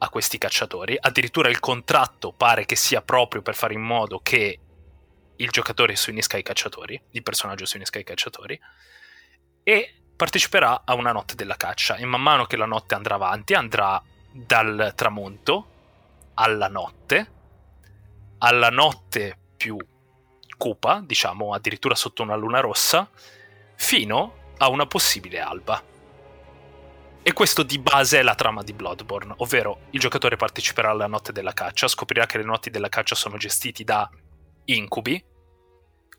a 0.00 0.08
questi 0.10 0.38
cacciatori, 0.38 0.96
addirittura 0.98 1.48
il 1.48 1.58
contratto 1.58 2.32
pare 2.32 2.64
che 2.64 2.76
sia 2.76 3.02
proprio 3.02 3.42
per 3.42 3.56
fare 3.56 3.74
in 3.74 3.82
modo 3.82 4.20
che 4.20 4.60
il 5.34 5.50
giocatore 5.50 5.96
si 5.96 6.10
unisca 6.10 6.36
ai 6.36 6.44
cacciatori, 6.44 7.00
il 7.10 7.22
personaggio 7.24 7.66
si 7.66 7.76
unisca 7.76 7.98
ai 7.98 8.04
cacciatori, 8.04 8.58
e 9.64 10.02
parteciperà 10.14 10.82
a 10.84 10.94
una 10.94 11.10
notte 11.10 11.34
della 11.34 11.56
caccia. 11.56 11.96
E 11.96 12.04
man 12.04 12.22
mano 12.22 12.46
che 12.46 12.56
la 12.56 12.66
notte 12.66 12.94
andrà 12.94 13.16
avanti, 13.16 13.54
andrà 13.54 14.00
dal 14.30 14.92
tramonto 14.94 15.66
alla 16.34 16.68
notte, 16.68 17.30
alla 18.38 18.70
notte 18.70 19.36
più 19.56 19.76
cupa, 20.56 21.02
diciamo 21.04 21.54
addirittura 21.54 21.94
sotto 21.94 22.22
una 22.22 22.36
luna 22.36 22.60
rossa, 22.60 23.08
fino 23.74 24.34
a 24.58 24.68
una 24.68 24.86
possibile 24.86 25.40
alba. 25.40 25.82
E 27.22 27.32
questo 27.32 27.62
di 27.62 27.78
base 27.78 28.18
è 28.18 28.22
la 28.22 28.34
trama 28.34 28.62
di 28.62 28.72
Bloodborne, 28.72 29.34
ovvero 29.38 29.80
il 29.90 30.00
giocatore 30.00 30.36
parteciperà 30.36 30.90
alla 30.90 31.06
notte 31.06 31.32
della 31.32 31.52
caccia, 31.52 31.88
scoprirà 31.88 32.26
che 32.26 32.38
le 32.38 32.44
notti 32.44 32.70
della 32.70 32.88
caccia 32.88 33.14
sono 33.14 33.36
gestiti 33.36 33.84
da 33.84 34.08
incubi. 34.64 35.22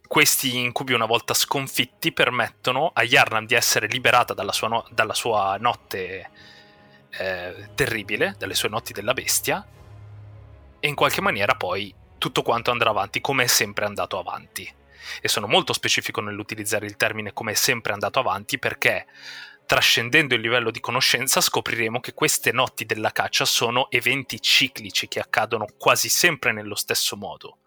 Questi 0.08 0.58
incubi, 0.58 0.93
una 0.93 1.06
volta 1.06 1.34
sconfitti, 1.34 2.12
permettono 2.12 2.91
a 2.93 3.04
Yarnam 3.04 3.45
di 3.45 3.56
essere 3.56 3.88
liberata 3.88 4.34
dalla 4.34 4.52
sua, 4.52 4.67
no- 4.67 4.86
dalla 4.91 5.13
sua 5.13 5.58
notte 5.60 6.30
eh, 7.17 7.69
terribile, 7.76 8.36
dalle 8.38 8.56
sue 8.56 8.69
notti 8.69 8.93
della 8.93 9.13
bestia, 9.13 9.65
e 10.80 10.88
in 10.88 10.95
qualche 10.95 11.22
maniera 11.22 11.56
poi 11.56 11.93
tutto 12.17 12.41
quanto 12.41 12.72
andrà 12.72 12.89
avanti 12.89 13.22
come 13.22 13.43
è 13.45 13.48
sempre 13.48 13.86
andato 13.86 14.19
avanti. 14.19 14.72
E 15.22 15.28
sono 15.28 15.48
molto 15.48 15.74
specifico 15.74 16.22
nell'utilizzare 16.22 16.86
il 16.86 16.95
termine 16.95 17.34
come 17.34 17.54
è 17.54 17.56
sempre 17.56 17.93
andato 17.93 18.19
avanti 18.19 18.60
perché 18.60 19.08
trascendendo 19.65 20.36
il 20.36 20.41
livello 20.41 20.72
di 20.72 20.80
conoscenza 20.80 21.41
scopriremo 21.41 22.00
che 22.00 22.13
queste 22.13 22.52
notti 22.52 22.86
della 22.86 23.12
caccia 23.12 23.45
sono 23.45 23.89
eventi 23.91 24.41
ciclici 24.41 25.08
che 25.08 25.19
accadono 25.19 25.67
quasi 25.78 26.10
sempre 26.10 26.52
nello 26.52 26.76
stesso 26.76 27.15
modo. 27.15 27.58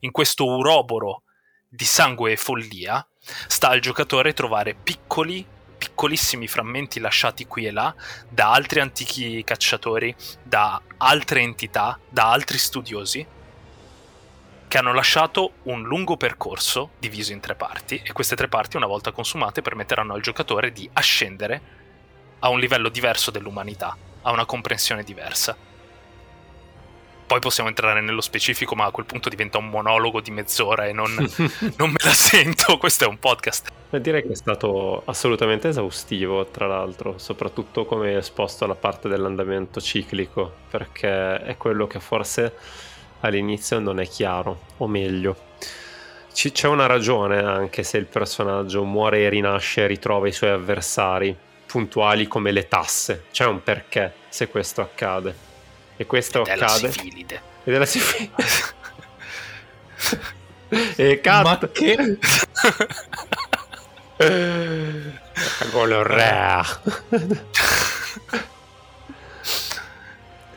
In 0.00 0.10
questo 0.10 0.46
uroboro 0.46 1.22
di 1.68 1.84
sangue 1.84 2.32
e 2.32 2.36
follia 2.36 3.04
sta 3.46 3.68
al 3.68 3.80
giocatore 3.80 4.34
trovare 4.34 4.74
piccoli, 4.74 5.44
piccolissimi 5.82 6.46
frammenti 6.46 7.00
lasciati 7.00 7.44
qui 7.48 7.66
e 7.66 7.72
là 7.72 7.92
da 8.28 8.52
altri 8.52 8.78
antichi 8.78 9.42
cacciatori, 9.42 10.14
da 10.40 10.80
altre 10.98 11.40
entità, 11.40 11.98
da 12.08 12.30
altri 12.30 12.56
studiosi 12.56 13.26
che 14.68 14.78
hanno 14.78 14.94
lasciato 14.94 15.54
un 15.64 15.82
lungo 15.82 16.16
percorso 16.16 16.90
diviso 17.00 17.32
in 17.32 17.40
tre 17.40 17.56
parti 17.56 18.00
e 18.04 18.12
queste 18.12 18.36
tre 18.36 18.46
parti 18.46 18.76
una 18.76 18.86
volta 18.86 19.10
consumate 19.10 19.60
permetteranno 19.60 20.14
al 20.14 20.22
giocatore 20.22 20.70
di 20.70 20.88
ascendere 20.92 21.60
a 22.38 22.48
un 22.48 22.60
livello 22.60 22.88
diverso 22.88 23.32
dell'umanità, 23.32 23.96
a 24.22 24.30
una 24.30 24.44
comprensione 24.44 25.02
diversa. 25.02 25.56
Poi 27.32 27.40
possiamo 27.40 27.70
entrare 27.70 28.02
nello 28.02 28.20
specifico, 28.20 28.74
ma 28.74 28.84
a 28.84 28.90
quel 28.90 29.06
punto 29.06 29.30
diventa 29.30 29.56
un 29.56 29.70
monologo 29.70 30.20
di 30.20 30.30
mezz'ora 30.30 30.84
e 30.84 30.92
non, 30.92 31.14
non 31.78 31.88
me 31.88 31.96
la 32.04 32.12
sento, 32.12 32.76
questo 32.76 33.04
è 33.04 33.06
un 33.06 33.18
podcast. 33.18 33.70
Beh, 33.88 34.02
Direi 34.02 34.20
che 34.20 34.32
è 34.32 34.34
stato 34.34 35.00
assolutamente 35.06 35.68
esaustivo, 35.68 36.44
tra 36.48 36.66
l'altro, 36.66 37.16
soprattutto 37.16 37.86
come 37.86 38.18
esposto 38.18 38.66
la 38.66 38.74
parte 38.74 39.08
dell'andamento 39.08 39.80
ciclico, 39.80 40.52
perché 40.68 41.40
è 41.40 41.56
quello 41.56 41.86
che 41.86 42.00
forse 42.00 42.54
all'inizio 43.20 43.78
non 43.78 43.98
è 43.98 44.06
chiaro, 44.06 44.64
o 44.76 44.86
meglio. 44.86 45.34
C'è 46.34 46.68
una 46.68 46.84
ragione 46.84 47.38
anche 47.38 47.82
se 47.82 47.96
il 47.96 48.04
personaggio 48.04 48.84
muore 48.84 49.22
e 49.22 49.30
rinasce 49.30 49.84
e 49.84 49.86
ritrova 49.86 50.28
i 50.28 50.32
suoi 50.32 50.50
avversari, 50.50 51.34
puntuali 51.64 52.28
come 52.28 52.52
le 52.52 52.68
tasse. 52.68 53.24
C'è 53.32 53.46
un 53.46 53.62
perché 53.62 54.12
se 54.28 54.48
questo 54.48 54.82
accade. 54.82 55.51
E 55.96 56.06
questo 56.06 56.40
Ed 56.42 56.48
è 56.48 56.56
la 56.56 56.66
accade. 56.66 56.90
sifilide. 56.90 57.40
Ed 57.64 57.74
è 57.74 57.78
la 57.78 57.86
sifilide. 57.86 58.32
e 60.96 61.20
cut. 61.20 61.42
Ma 61.42 61.58
che... 61.72 62.18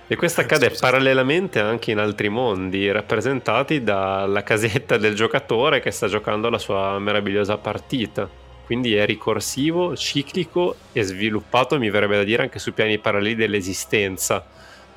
E 0.07 0.15
questo 0.17 0.41
accade 0.41 0.69
Scusa. 0.69 0.81
parallelamente 0.81 1.59
anche 1.59 1.89
in 1.89 1.97
altri 1.97 2.29
mondi, 2.29 2.91
rappresentati 2.91 3.81
dalla 3.81 4.43
casetta 4.43 4.97
del 4.97 5.15
giocatore 5.15 5.79
che 5.79 5.89
sta 5.89 6.07
giocando 6.07 6.49
la 6.49 6.59
sua 6.59 6.99
meravigliosa 6.99 7.57
partita. 7.57 8.29
Quindi 8.65 8.95
è 8.95 9.05
ricorsivo, 9.05 9.95
ciclico 9.95 10.75
e 10.91 11.01
sviluppato, 11.01 11.79
mi 11.79 11.89
verrebbe 11.89 12.17
da 12.17 12.23
dire, 12.23 12.43
anche 12.43 12.59
su 12.59 12.73
piani 12.73 12.99
paralleli 12.99 13.35
dell'esistenza. 13.35 14.45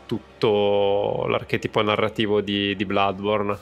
Tutto 0.09 1.27
l'archetipo 1.29 1.83
narrativo 1.83 2.40
di, 2.40 2.75
di 2.75 2.87
Bloodborne. 2.87 3.59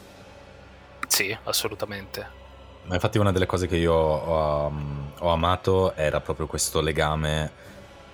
Sì, 1.09 1.37
assolutamente. 1.43 2.45
Ma 2.85 2.95
infatti 2.95 3.19
una 3.19 3.33
delle 3.33 3.47
cose 3.47 3.67
che 3.67 3.77
io 3.77 3.93
ho, 3.93 4.67
um, 4.69 5.11
ho 5.19 5.31
amato 5.31 5.95
era 5.97 6.21
proprio 6.21 6.47
questo 6.47 6.81
legame, 6.81 7.51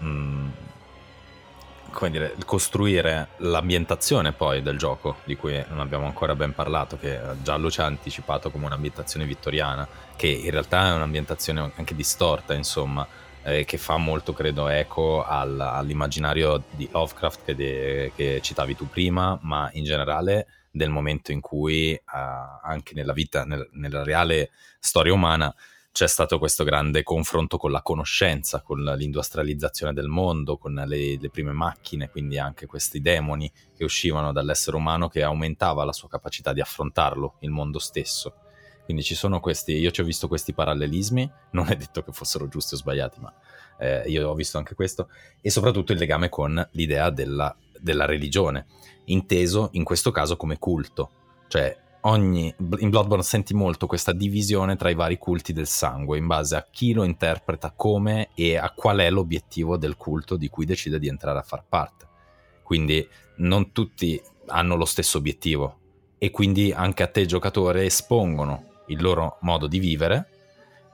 mm, 0.02 0.48
come 1.90 2.10
dire, 2.10 2.34
costruire 2.46 3.28
l'ambientazione 3.38 4.32
poi 4.32 4.62
del 4.62 4.78
gioco, 4.78 5.16
di 5.24 5.36
cui 5.36 5.62
non 5.68 5.80
abbiamo 5.80 6.06
ancora 6.06 6.34
ben 6.34 6.54
parlato, 6.54 6.96
che 6.96 7.20
Giallo 7.42 7.70
ci 7.70 7.82
ha 7.82 7.84
anticipato 7.84 8.50
come 8.50 8.64
un'ambientazione 8.64 9.26
vittoriana, 9.26 9.86
che 10.16 10.28
in 10.28 10.50
realtà 10.50 10.86
è 10.88 10.94
un'ambientazione 10.94 11.72
anche 11.74 11.94
distorta, 11.94 12.54
insomma, 12.54 13.06
eh, 13.44 13.64
che 13.64 13.78
fa 13.78 13.96
molto, 13.96 14.32
credo, 14.32 14.68
eco 14.68 15.24
al- 15.24 15.60
all'immaginario 15.60 16.62
di 16.70 16.88
Lovecraft 16.90 17.44
che, 17.44 17.54
de- 17.54 18.12
che 18.14 18.40
citavi 18.42 18.76
tu 18.76 18.88
prima, 18.88 19.38
ma 19.42 19.68
in 19.72 19.84
generale 19.84 20.46
del 20.70 20.90
momento 20.90 21.32
in 21.32 21.40
cui 21.40 21.92
eh, 21.92 22.02
anche 22.62 22.94
nella 22.94 23.12
vita, 23.12 23.44
nel- 23.44 23.68
nella 23.72 24.02
reale 24.02 24.50
storia 24.78 25.12
umana, 25.12 25.54
c'è 25.92 26.08
stato 26.08 26.38
questo 26.38 26.64
grande 26.64 27.02
confronto 27.02 27.58
con 27.58 27.70
la 27.70 27.82
conoscenza, 27.82 28.62
con 28.62 28.82
l'industrializzazione 28.82 29.92
del 29.92 30.06
mondo, 30.06 30.56
con 30.56 30.72
le, 30.72 31.18
le 31.20 31.30
prime 31.30 31.52
macchine, 31.52 32.08
quindi 32.08 32.38
anche 32.38 32.64
questi 32.64 33.02
demoni 33.02 33.52
che 33.76 33.84
uscivano 33.84 34.32
dall'essere 34.32 34.76
umano 34.76 35.08
che 35.08 35.22
aumentava 35.22 35.84
la 35.84 35.92
sua 35.92 36.08
capacità 36.08 36.54
di 36.54 36.62
affrontarlo, 36.62 37.36
il 37.40 37.50
mondo 37.50 37.78
stesso. 37.78 38.36
Quindi 38.84 39.02
ci 39.02 39.14
sono 39.14 39.40
questi, 39.40 39.72
io 39.72 39.90
ci 39.90 40.00
ho 40.00 40.04
visto 40.04 40.28
questi 40.28 40.52
parallelismi, 40.52 41.30
non 41.52 41.68
è 41.68 41.76
detto 41.76 42.02
che 42.02 42.12
fossero 42.12 42.48
giusti 42.48 42.74
o 42.74 42.76
sbagliati, 42.76 43.20
ma 43.20 43.32
eh, 43.78 44.02
io 44.06 44.28
ho 44.28 44.34
visto 44.34 44.58
anche 44.58 44.74
questo, 44.74 45.08
e 45.40 45.50
soprattutto 45.50 45.92
il 45.92 45.98
legame 45.98 46.28
con 46.28 46.68
l'idea 46.72 47.10
della, 47.10 47.54
della 47.78 48.04
religione, 48.04 48.66
inteso 49.06 49.68
in 49.72 49.84
questo 49.84 50.10
caso 50.10 50.36
come 50.36 50.58
culto, 50.58 51.10
cioè 51.48 51.76
ogni, 52.02 52.52
in 52.78 52.90
Bloodborne 52.90 53.22
senti 53.22 53.54
molto 53.54 53.86
questa 53.86 54.12
divisione 54.12 54.76
tra 54.76 54.90
i 54.90 54.94
vari 54.94 55.18
culti 55.18 55.52
del 55.52 55.66
sangue 55.66 56.18
in 56.18 56.26
base 56.26 56.56
a 56.56 56.66
chi 56.70 56.92
lo 56.92 57.04
interpreta 57.04 57.72
come 57.72 58.30
e 58.34 58.56
a 58.56 58.70
qual 58.70 58.98
è 58.98 59.10
l'obiettivo 59.10 59.76
del 59.76 59.96
culto 59.96 60.36
di 60.36 60.48
cui 60.48 60.64
decide 60.64 60.98
di 60.98 61.08
entrare 61.08 61.38
a 61.38 61.42
far 61.42 61.64
parte. 61.68 62.06
Quindi 62.62 63.06
non 63.36 63.72
tutti 63.72 64.20
hanno 64.46 64.76
lo 64.76 64.84
stesso 64.84 65.18
obiettivo 65.18 65.78
e 66.18 66.30
quindi 66.30 66.72
anche 66.72 67.02
a 67.02 67.08
te 67.08 67.26
giocatore 67.26 67.84
espongono 67.84 68.70
il 68.92 69.02
loro 69.02 69.38
modo 69.40 69.66
di 69.66 69.78
vivere 69.78 70.28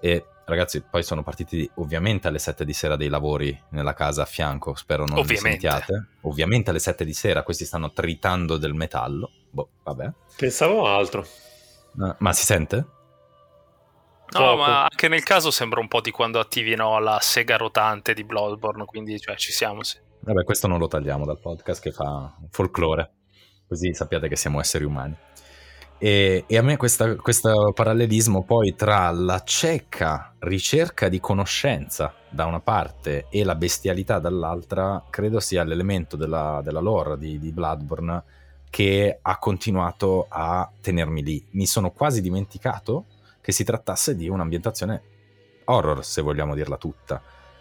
e 0.01 0.25
ragazzi 0.47 0.83
poi 0.83 1.03
sono 1.03 1.23
partiti 1.23 1.71
ovviamente 1.75 2.29
alle 2.29 2.39
7 2.39 2.65
di 2.65 2.73
sera 2.73 2.97
dei 2.97 3.09
lavori 3.09 3.57
nella 3.71 3.93
casa 3.93 4.23
a 4.23 4.27
fianco 4.27 4.75
spero 4.75 5.05
non 5.05 5.19
Ovviamente. 5.19 5.49
li 5.49 5.53
sentiate 5.53 6.07
ovviamente 6.23 6.71
alle 6.71 6.79
7 6.79 7.05
di 7.05 7.13
sera 7.13 7.43
questi 7.43 7.65
stanno 7.67 7.93
tritando 7.93 8.57
del 8.57 8.73
metallo 8.75 9.31
boh 9.51 9.69
vabbè 9.85 10.13
Pensavo 10.37 10.87
altro. 10.87 11.23
Eh, 11.23 12.15
ma 12.19 12.33
si 12.33 12.45
sente? 12.45 12.77
No, 12.77 14.41
Poco. 14.41 14.57
ma 14.57 14.83
anche 14.83 15.09
nel 15.09 15.23
caso 15.25 15.51
sembra 15.51 15.81
un 15.81 15.89
po' 15.89 16.01
di 16.01 16.11
quando 16.13 16.39
attivino 16.39 16.99
la 17.01 17.19
sega 17.21 17.57
rotante 17.57 18.15
di 18.15 18.23
Bloodborne, 18.25 18.85
quindi 18.85 19.19
cioè, 19.19 19.35
ci 19.37 19.51
siamo. 19.53 19.83
Sì. 19.83 19.99
Vabbè, 20.21 20.45
questo 20.45 20.69
non 20.69 20.79
lo 20.79 20.87
tagliamo 20.87 21.25
dal 21.25 21.41
podcast 21.41 21.83
che 21.83 21.91
fa 21.91 22.37
folklore, 22.51 23.11
così 23.67 23.93
sappiate 23.95 24.29
che 24.29 24.37
siamo 24.37 24.61
esseri 24.61 24.85
umani. 24.85 25.17
E, 26.01 26.45
e 26.47 26.57
a 26.57 26.63
me 26.63 26.77
questa- 26.77 27.17
questo 27.17 27.73
parallelismo 27.75 28.45
poi 28.45 28.77
tra 28.77 29.11
la 29.11 29.43
cieca 29.43 30.33
ricerca 30.39 31.09
di 31.09 31.19
conoscenza 31.19 32.15
da 32.31 32.45
una 32.45 32.61
parte 32.61 33.27
e 33.31 33.43
la 33.43 33.57
bestialità 33.57 34.21
dall'altra, 34.21 35.03
credo 35.11 35.41
sia 35.41 35.65
l'elemento 35.65 36.17
della, 36.17 36.61
della 36.63 36.81
lore 36.81 37.19
di, 37.19 37.39
di 37.41 37.51
Bloodborne 37.51 38.23
che 38.71 39.19
ha 39.21 39.39
continuato 39.39 40.27
a 40.29 40.71
tenermi 40.81 41.23
lì. 41.23 41.45
Mi 41.53 41.67
sono 41.67 41.91
quasi 41.91 42.21
dimenticato 42.21 43.07
che 43.41 43.51
si 43.51 43.65
trattasse 43.65 44.15
di 44.15 44.29
un'ambientazione 44.29 45.03
horror, 45.65 46.05
se 46.05 46.23
vogliamo 46.23 46.55
dirla 46.55 46.77
tutta, 46.77 47.21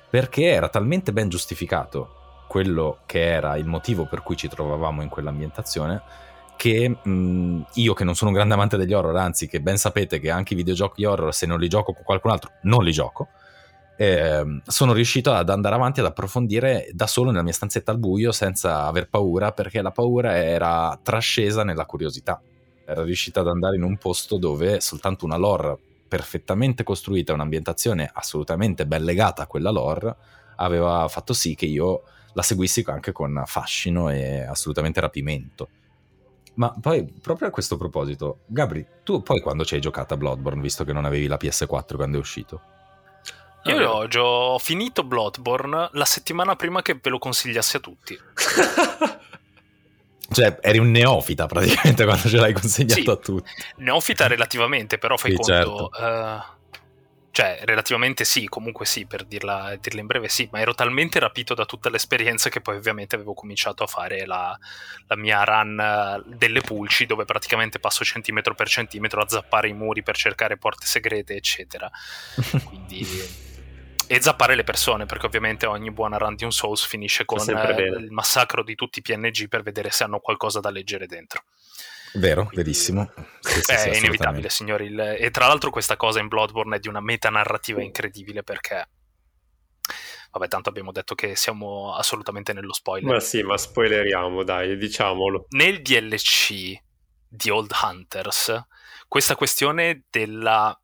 perché 0.10 0.46
era 0.46 0.70
talmente 0.70 1.12
ben 1.12 1.30
giustificato 1.30 2.14
quello 2.48 3.00
che 3.06 3.26
era 3.26 3.58
il 3.58 3.66
motivo 3.66 4.06
per 4.06 4.22
cui 4.22 4.38
ci 4.38 4.48
trovavamo 4.48 5.02
in 5.02 5.10
quell'ambientazione 5.10 6.02
che 6.58 6.90
mh, 6.90 7.66
io 7.76 7.94
che 7.94 8.04
non 8.04 8.16
sono 8.16 8.32
un 8.32 8.36
grande 8.36 8.56
amante 8.56 8.76
degli 8.78 8.94
horror, 8.94 9.16
anzi 9.16 9.48
che 9.48 9.62
ben 9.62 9.78
sapete 9.78 10.20
che 10.20 10.30
anche 10.30 10.54
i 10.54 10.58
videogiochi 10.58 11.06
horror 11.06 11.34
se 11.34 11.46
non 11.46 11.60
li 11.60 11.70
gioco 11.70 11.94
con 11.94 12.04
qualcun 12.04 12.32
altro 12.32 12.52
non 12.64 12.84
li 12.84 12.92
gioco, 12.92 13.30
ehm, 13.98 14.62
sono 14.66 14.94
riuscito 14.94 15.32
ad 15.34 15.50
andare 15.50 15.76
avanti 15.76 16.00
ad 16.02 16.06
approfondire 16.08 16.90
da 16.94 17.08
solo 17.08 17.32
nella 17.32 17.44
mia 17.44 17.54
stanzetta 17.54 17.92
al 17.92 18.00
buio 18.00 18.32
senza 18.32 18.86
aver 18.86 19.10
paura 19.10 19.52
perché 19.52 19.82
la 19.82 19.92
paura 19.92 20.36
era 20.38 21.00
trascesa 21.02 21.64
nella 21.64 21.86
curiosità. 21.86 22.42
Era 22.86 23.04
riuscita 23.04 23.42
ad 23.42 23.48
andare 23.48 23.76
in 23.76 23.84
un 23.84 23.98
posto 23.98 24.38
dove 24.38 24.80
soltanto 24.82 25.26
una 25.26 25.38
lore 25.38 25.78
perfettamente 26.08 26.84
costruita, 26.84 27.34
un'ambientazione 27.34 28.10
assolutamente 28.14 28.86
ben 28.86 29.04
legata 29.04 29.44
a 29.44 29.48
quella 29.48 29.72
lore, 29.72 30.16
aveva 30.58 31.08
fatto 31.10 31.34
sì 31.34 31.54
che 31.56 31.66
io 31.66 32.04
la 32.34 32.42
seguissi 32.44 32.84
anche 32.88 33.12
con 33.12 33.44
fascino 33.46 34.10
e 34.10 34.42
assolutamente 34.44 35.02
rapimento. 35.02 35.70
Ma 36.58 36.74
poi, 36.80 37.06
proprio 37.22 37.48
a 37.48 37.52
questo 37.52 37.78
proposito, 37.78 38.40
Gabri, 38.48 38.86
tu 39.04 39.22
poi 39.22 39.42
quando 39.42 39.64
ci 39.64 39.76
hai 39.76 39.82
giocato 39.82 40.16
a 40.16 40.18
Bloodborne, 40.18 40.62
visto 40.62 40.84
che 40.84 40.92
non 40.94 41.06
avevi 41.06 41.28
la 41.28 41.38
PS4 41.40 41.96
quando 41.96 42.18
è 42.18 42.20
uscito? 42.20 42.62
Io 43.66 43.90
ho, 43.90 44.08
già- 44.08 44.24
ho 44.24 44.58
finito 44.60 45.04
Bloodborne 45.04 45.90
la 45.92 46.06
settimana 46.06 46.56
prima 46.56 46.82
che 46.82 46.98
ve 47.02 47.10
lo 47.10 47.20
consigliassi 47.20 47.76
a 47.78 47.80
tutti. 47.80 48.18
Cioè, 50.30 50.58
eri 50.62 50.78
un 50.78 50.92
neofita 50.92 51.46
praticamente 51.46 52.04
quando 52.06 52.28
ce 52.28 52.36
l'hai 52.38 52.52
consegnato 52.52 53.02
Sì. 53.02 53.10
a 53.10 53.16
tutti. 53.16 53.50
Neofita 53.78 54.28
relativamente, 54.28 54.98
però 54.98 55.16
fai 55.16 55.32
Sì, 55.32 55.38
conto... 55.38 55.90
eh, 55.94 56.40
cioè, 57.38 57.60
relativamente 57.66 58.26
sì, 58.26 58.48
comunque 58.48 58.88
sì, 58.88 59.06
per 59.06 59.24
dirla, 59.24 59.78
dirla 59.80 60.00
in 60.00 60.08
breve 60.08 60.28
sì, 60.28 60.50
ma 60.52 60.60
ero 60.60 60.74
talmente 60.74 61.20
rapito 61.20 61.54
da 61.54 61.66
tutta 61.66 61.88
l'esperienza 61.92 62.50
che 62.50 62.62
poi 62.62 62.78
ovviamente 62.78 63.14
avevo 63.14 63.36
cominciato 63.36 63.84
a 63.84 63.86
fare 63.86 64.26
la, 64.26 64.58
la 65.06 65.16
mia 65.16 65.44
run 65.44 65.80
eh, 65.80 66.36
delle 66.36 66.62
pulci, 66.62 67.06
dove 67.06 67.26
praticamente 67.26 67.78
passo 67.78 68.04
centimetro 68.04 68.56
per 68.56 68.68
centimetro 68.68 69.22
a 69.22 69.28
zappare 69.30 69.68
i 69.68 69.74
muri 69.74 70.02
per 70.02 70.18
cercare 70.18 70.58
porte 70.58 70.88
segrete, 70.88 71.36
eccetera. 71.36 71.88
Quindi... 72.66 73.06
E 74.08 74.20
zappare 74.20 74.56
le 74.56 74.64
persone, 74.64 75.06
perché 75.06 75.28
ovviamente 75.28 75.68
ogni 75.68 75.92
buona 75.92 76.18
run 76.18 76.34
di 76.34 76.44
un 76.44 76.52
Souls 76.52 76.84
finisce 76.88 77.24
con 77.26 77.48
eh, 77.48 77.84
il 78.00 78.10
massacro 78.10 78.64
di 78.64 78.74
tutti 78.74 78.98
i 78.98 79.02
PNG 79.04 79.48
per 79.48 79.62
vedere 79.62 79.92
se 79.92 80.04
hanno 80.04 80.20
qualcosa 80.20 80.60
da 80.60 80.72
leggere 80.72 81.06
dentro. 81.06 81.44
Vero, 82.14 82.46
Quindi- 82.46 82.56
verissimo. 82.56 83.12
Sì, 83.40 83.62
sì, 83.62 83.72
Beh, 83.74 83.78
sì, 83.80 83.90
è 83.90 83.98
inevitabile, 83.98 84.50
signori. 84.50 84.86
il- 84.86 85.00
E 85.20 85.30
tra 85.32 85.48
l'altro 85.48 85.70
questa 85.70 85.96
cosa 85.98 86.20
in 86.20 86.28
Bloodborne 86.28 86.78
è 86.78 86.80
di 86.80 86.88
una 86.88 87.02
metanarrativa 87.02 87.82
incredibile 87.82 88.44
perché... 88.44 88.88
Vabbè, 90.32 90.48
tanto 90.50 90.70
abbiamo 90.70 90.92
detto 90.92 91.16
che 91.16 91.36
siamo 91.36 91.94
assolutamente 91.96 92.54
nello 92.54 92.74
spoiler. 92.74 93.14
ma 93.14 93.20
sì, 93.20 93.42
ma 93.44 93.58
spoileriamo, 93.58 94.44
dai, 94.44 94.78
diciamolo. 94.78 95.46
Nel 95.50 95.82
DLC 95.82 96.76
di 97.28 97.50
Old 97.50 97.72
Hunters, 97.82 98.62
questa 99.08 99.36
questione 99.36 100.04
della 100.10 100.80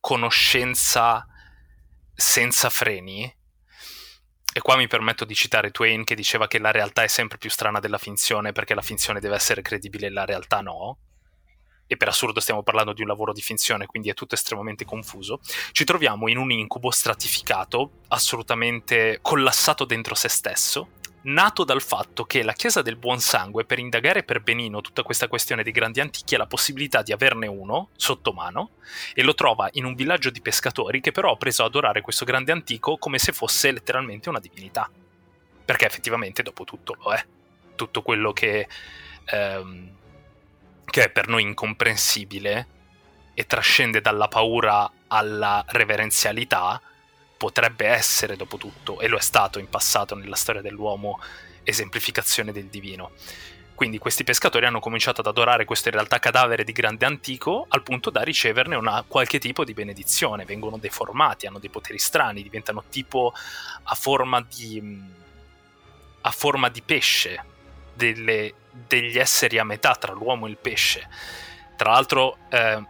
conoscenza 0.00 1.26
senza 2.14 2.68
freni, 2.70 3.30
e 4.58 4.60
qua 4.60 4.74
mi 4.74 4.88
permetto 4.88 5.24
di 5.24 5.36
citare 5.36 5.70
Twain 5.70 6.02
che 6.02 6.16
diceva 6.16 6.48
che 6.48 6.58
la 6.58 6.72
realtà 6.72 7.04
è 7.04 7.06
sempre 7.06 7.38
più 7.38 7.48
strana 7.48 7.78
della 7.78 7.96
finzione 7.96 8.50
perché 8.50 8.74
la 8.74 8.82
finzione 8.82 9.20
deve 9.20 9.36
essere 9.36 9.62
credibile 9.62 10.08
e 10.08 10.10
la 10.10 10.24
realtà 10.24 10.60
no. 10.60 10.98
E 11.86 11.96
per 11.96 12.08
assurdo 12.08 12.40
stiamo 12.40 12.64
parlando 12.64 12.92
di 12.92 13.00
un 13.00 13.06
lavoro 13.06 13.32
di 13.32 13.40
finzione, 13.40 13.86
quindi 13.86 14.10
è 14.10 14.14
tutto 14.14 14.34
estremamente 14.34 14.84
confuso. 14.84 15.38
Ci 15.70 15.84
troviamo 15.84 16.26
in 16.26 16.38
un 16.38 16.50
incubo 16.50 16.90
stratificato, 16.90 18.00
assolutamente 18.08 19.20
collassato 19.22 19.84
dentro 19.84 20.16
se 20.16 20.28
stesso, 20.28 20.88
nato 21.22 21.64
dal 21.64 21.82
fatto 21.82 22.24
che 22.24 22.42
la 22.42 22.52
Chiesa 22.52 22.82
del 22.82 22.96
Buon 22.96 23.20
Sangue, 23.20 23.64
per 23.64 23.78
indagare 23.78 24.22
per 24.22 24.40
benino 24.40 24.80
tutta 24.80 25.02
questa 25.02 25.28
questione 25.28 25.62
dei 25.62 25.72
grandi 25.72 26.00
antichi, 26.00 26.34
ha 26.34 26.38
la 26.38 26.46
possibilità 26.46 27.02
di 27.02 27.12
averne 27.12 27.46
uno 27.46 27.90
sotto 27.96 28.32
mano 28.32 28.70
e 29.14 29.22
lo 29.22 29.34
trova 29.34 29.68
in 29.72 29.84
un 29.84 29.94
villaggio 29.94 30.30
di 30.30 30.40
pescatori 30.40 31.00
che 31.00 31.12
però 31.12 31.32
ha 31.32 31.36
preso 31.36 31.62
a 31.62 31.66
adorare 31.66 32.00
questo 32.00 32.24
grande 32.24 32.52
antico 32.52 32.96
come 32.98 33.18
se 33.18 33.32
fosse 33.32 33.72
letteralmente 33.72 34.28
una 34.28 34.40
divinità. 34.40 34.90
Perché 35.64 35.86
effettivamente, 35.86 36.42
dopo 36.42 36.64
tutto, 36.64 36.96
lo 36.98 37.12
è. 37.12 37.24
Tutto 37.74 38.02
quello 38.02 38.32
che, 38.32 38.66
ehm, 39.26 39.96
che 40.84 41.04
è 41.04 41.10
per 41.10 41.28
noi 41.28 41.42
incomprensibile 41.42 42.66
e 43.34 43.46
trascende 43.46 44.00
dalla 44.00 44.28
paura 44.28 44.90
alla 45.08 45.62
reverenzialità, 45.68 46.80
potrebbe 47.38 47.86
essere 47.86 48.36
dopo 48.36 48.58
tutto, 48.58 49.00
e 49.00 49.08
lo 49.08 49.16
è 49.16 49.22
stato 49.22 49.58
in 49.58 49.70
passato 49.70 50.14
nella 50.14 50.36
storia 50.36 50.60
dell'uomo, 50.60 51.20
esemplificazione 51.62 52.52
del 52.52 52.66
divino. 52.66 53.12
Quindi 53.78 53.98
questi 53.98 54.24
pescatori 54.24 54.66
hanno 54.66 54.80
cominciato 54.80 55.20
ad 55.20 55.28
adorare 55.28 55.64
questo 55.64 55.86
in 55.88 55.94
realtà 55.94 56.18
cadavere 56.18 56.64
di 56.64 56.72
grande 56.72 57.06
antico 57.06 57.64
al 57.68 57.84
punto 57.84 58.10
da 58.10 58.22
riceverne 58.22 58.74
una 58.74 59.04
qualche 59.06 59.38
tipo 59.38 59.64
di 59.64 59.72
benedizione, 59.72 60.44
vengono 60.44 60.78
deformati, 60.78 61.46
hanno 61.46 61.60
dei 61.60 61.70
poteri 61.70 61.98
strani, 61.98 62.42
diventano 62.42 62.82
tipo 62.90 63.32
a 63.84 63.94
forma 63.94 64.40
di, 64.42 65.00
a 66.22 66.30
forma 66.32 66.68
di 66.70 66.82
pesce, 66.82 67.44
delle, 67.94 68.52
degli 68.72 69.16
esseri 69.16 69.58
a 69.58 69.64
metà 69.64 69.94
tra 69.94 70.12
l'uomo 70.12 70.46
e 70.46 70.50
il 70.50 70.56
pesce. 70.56 71.08
Tra 71.76 71.92
l'altro, 71.92 72.38
eh, 72.48 72.82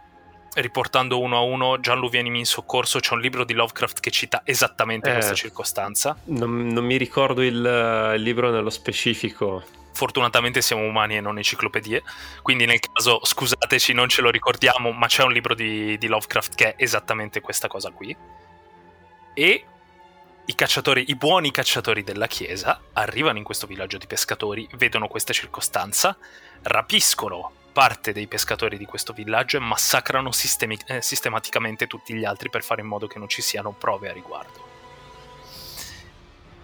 riportando 0.55 1.19
uno 1.19 1.37
a 1.37 1.41
uno, 1.41 1.79
Gianlu 1.79 2.09
vienimi 2.09 2.39
in 2.39 2.45
soccorso, 2.45 2.99
c'è 2.99 3.13
un 3.13 3.21
libro 3.21 3.43
di 3.43 3.53
Lovecraft 3.53 3.99
che 3.99 4.11
cita 4.11 4.41
esattamente 4.43 5.09
eh, 5.09 5.13
questa 5.13 5.35
circostanza. 5.35 6.17
Non, 6.25 6.67
non, 6.67 6.85
mi 6.85 6.97
ricordo 6.97 7.41
il, 7.41 8.13
il 8.15 8.21
libro 8.21 8.51
nello 8.51 8.69
specifico 8.69 9.63
fortunatamente 9.91 10.61
siamo 10.61 10.83
umani 10.83 11.17
e 11.17 11.19
non 11.19 11.35
enciclopedie, 11.35 12.03
quindi 12.41 12.65
nel 12.65 12.79
caso 12.79 13.19
scusateci, 13.21 13.91
non 13.91 14.07
ce 14.07 14.21
lo 14.21 14.29
ricordiamo, 14.29 14.91
ma 14.91 15.07
c'è 15.07 15.23
un 15.23 15.33
libro 15.33 15.53
di, 15.53 15.97
di 15.97 16.07
Lovecraft 16.07 16.55
che 16.55 16.75
è 16.75 16.81
esattamente 16.81 17.41
questa 17.41 17.67
cosa 17.67 17.91
qui. 17.91 18.15
E 19.33 19.65
i 20.45 20.55
cacciatori, 20.55 21.05
i 21.09 21.15
buoni 21.15 21.51
cacciatori 21.51 22.03
della 22.03 22.27
chiesa, 22.27 22.79
arrivano 22.93 23.39
in 23.39 23.43
questo 23.43 23.67
villaggio 23.67 23.97
di 23.97 24.07
pescatori, 24.07 24.69
vedono 24.77 25.07
questa 25.07 25.33
circostanza, 25.33 26.17
rapiscono 26.63 27.51
parte 27.79 28.11
dei 28.11 28.27
pescatori 28.27 28.77
di 28.77 28.83
questo 28.83 29.13
villaggio 29.13 29.55
e 29.55 29.61
massacrano 29.61 30.33
sistemi- 30.33 30.77
eh, 30.87 31.01
sistematicamente 31.01 31.87
tutti 31.87 32.13
gli 32.13 32.25
altri 32.25 32.49
per 32.49 32.61
fare 32.61 32.81
in 32.81 32.87
modo 32.87 33.07
che 33.07 33.17
non 33.19 33.29
ci 33.29 33.41
siano 33.41 33.71
prove 33.71 34.09
a 34.09 34.11
riguardo 34.11 34.67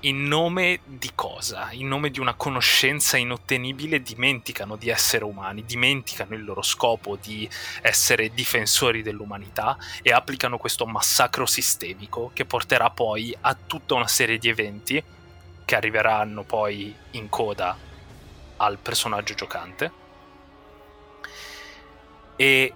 in 0.01 0.28
nome 0.28 0.82
di 0.84 1.12
cosa? 1.15 1.71
In 1.71 1.88
nome 1.88 2.12
di 2.12 2.19
una 2.19 2.34
conoscenza 2.34 3.15
inottenibile 3.15 4.01
dimenticano 4.01 4.75
di 4.75 4.89
essere 4.89 5.23
umani, 5.23 5.63
dimenticano 5.63 6.36
il 6.36 6.43
loro 6.43 6.62
scopo 6.62 7.15
di 7.15 7.49
essere 7.82 8.34
difensori 8.34 9.01
dell'umanità 9.01 9.78
e 10.04 10.12
applicano 10.12 10.58
questo 10.58 10.86
massacro 10.86 11.45
sistemico 11.45 12.32
che 12.34 12.43
porterà 12.43 12.89
poi 12.89 13.36
a 13.39 13.56
tutta 13.56 13.95
una 13.95 14.08
serie 14.08 14.38
di 14.38 14.49
eventi 14.49 15.01
che 15.63 15.75
arriveranno 15.75 16.43
poi 16.43 16.93
in 17.12 17.30
coda 17.30 17.75
al 18.58 18.78
personaggio 18.78 19.34
giocante. 19.34 20.04
E 22.36 22.74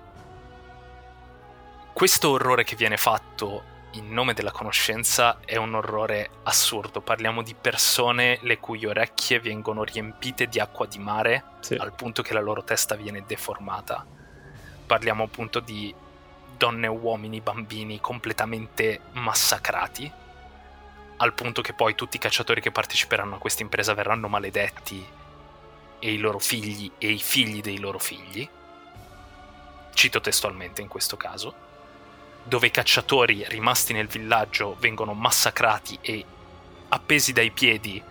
questo 1.94 2.30
orrore 2.30 2.64
che 2.64 2.76
viene 2.76 2.98
fatto 2.98 3.64
in 3.94 4.14
nome 4.14 4.34
della 4.34 4.52
conoscenza 4.52 5.40
è 5.44 5.56
un 5.56 5.74
orrore 5.74 6.30
assurdo. 6.44 7.02
Parliamo 7.02 7.42
di 7.42 7.56
persone 7.56 8.40
le 8.42 8.60
cui 8.60 8.86
orecchie 8.86 9.40
vengono 9.40 9.84
riempite 9.84 10.48
di 10.48 10.60
acqua 10.60 10.86
di 10.86 11.00
mare 11.00 11.44
sì. 11.62 11.76
al 11.76 11.94
punto 11.94 12.22
che 12.22 12.34
la 12.34 12.42
loro 12.42 12.64
testa 12.64 12.96
viene 12.96 13.24
deformata. 13.26 14.06
Parliamo 14.86 15.24
appunto 15.24 15.60
di 15.60 15.94
donne, 16.58 16.88
uomini, 16.88 17.42
bambini 17.42 18.00
completamente 18.00 19.00
massacrati, 19.14 20.12
al 21.18 21.34
punto 21.34 21.62
che 21.62 21.74
poi 21.74 21.96
tutti 21.96 22.18
i 22.18 22.20
cacciatori 22.20 22.62
che 22.62 22.72
parteciperanno 22.72 23.36
a 23.36 23.40
questa 23.40 23.64
impresa 23.64 23.94
verranno 23.94 24.28
maledetti 24.28 25.06
e 26.00 26.12
i 26.12 26.18
loro 26.18 26.40
figli 26.40 26.92
e 26.98 27.12
i 27.12 27.20
figli 27.20 27.62
dei 27.62 27.80
loro 27.80 28.00
figli. 28.00 28.48
Cito 30.00 30.22
testualmente 30.22 30.82
in 30.82 30.88
questo 30.88 31.18
caso 31.18 31.54
dove 32.42 32.68
i 32.68 32.72
cacciatori 32.72 33.44
rimasti 33.50 33.92
nel 33.92 34.08
villaggio 34.08 34.78
vengono 34.80 35.14
massacrati 35.14 35.98
e 36.00 36.24
appesi 36.88 37.34
dai 37.34 37.52
piedi 37.52 38.02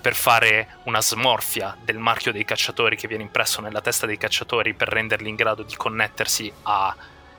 per 0.00 0.14
fare 0.14 0.76
una 0.84 1.02
smorfia 1.02 1.76
del 1.82 1.98
marchio 1.98 2.30
dei 2.30 2.44
cacciatori 2.44 2.94
che 2.94 3.08
viene 3.08 3.24
impresso 3.24 3.60
nella 3.60 3.80
testa 3.80 4.06
dei 4.06 4.16
cacciatori 4.16 4.74
per 4.74 4.86
renderli 4.86 5.28
in 5.28 5.34
grado 5.34 5.64
di 5.64 5.74
connettersi 5.74 6.52
a 6.62 6.94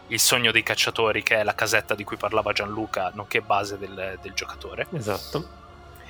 il 0.08 0.19
sogno 0.19 0.51
dei 0.51 0.62
cacciatori 0.62 1.23
che 1.23 1.38
è 1.38 1.43
la 1.43 1.55
casetta 1.55 1.95
di 1.95 2.03
cui 2.03 2.17
parlava 2.17 2.51
Gianluca 2.51 3.13
nonché 3.13 3.39
base 3.39 3.77
del, 3.77 4.19
del 4.21 4.34
giocatore. 4.34 4.88
Esatto. 4.91 5.47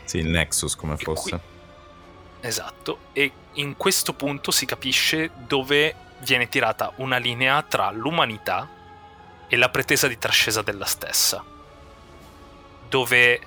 Sì 0.06 0.18
il 0.18 0.30
Nexus 0.30 0.76
come 0.76 0.98
fosse. 0.98 1.30
qui... 1.30 1.40
esatto. 2.40 2.98
E 3.14 3.32
in 3.54 3.78
questo 3.78 4.14
punto 4.14 4.50
si 4.50 4.66
capisce 4.66 5.30
dove 5.36 6.05
viene 6.20 6.48
tirata 6.48 6.92
una 6.98 7.18
linea 7.18 7.62
tra 7.64 7.92
l'umanità 7.92 8.68
e 9.48 9.56
la 9.58 9.70
pretesa 9.70 10.08
di 10.08 10.18
trascesa 10.18 10.62
della 10.62 10.86
stessa, 10.86 11.44
dove 12.90 13.42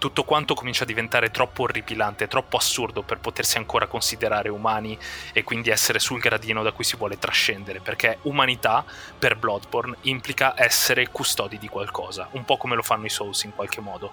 tutto 0.00 0.24
quanto 0.24 0.54
comincia 0.54 0.84
a 0.84 0.86
diventare 0.86 1.30
troppo 1.30 1.64
orripilante, 1.64 2.26
troppo 2.26 2.56
assurdo 2.56 3.02
per 3.02 3.18
potersi 3.18 3.58
ancora 3.58 3.86
considerare 3.86 4.48
umani 4.48 4.98
e 5.32 5.44
quindi 5.44 5.68
essere 5.68 5.98
sul 5.98 6.20
gradino 6.20 6.62
da 6.62 6.72
cui 6.72 6.84
si 6.84 6.96
vuole 6.96 7.18
trascendere, 7.18 7.80
perché 7.80 8.18
umanità 8.22 8.82
per 9.18 9.36
Bloodborne 9.36 9.96
implica 10.02 10.54
essere 10.56 11.08
custodi 11.10 11.58
di 11.58 11.68
qualcosa, 11.68 12.28
un 12.32 12.46
po' 12.46 12.56
come 12.56 12.76
lo 12.76 12.82
fanno 12.82 13.04
i 13.04 13.10
Souls 13.10 13.42
in 13.44 13.54
qualche 13.54 13.82
modo, 13.82 14.10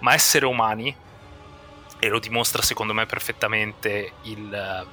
ma 0.00 0.12
essere 0.12 0.44
umani, 0.44 0.94
e 2.00 2.08
lo 2.08 2.18
dimostra 2.18 2.60
secondo 2.60 2.92
me 2.92 3.06
perfettamente 3.06 4.12
il 4.22 4.86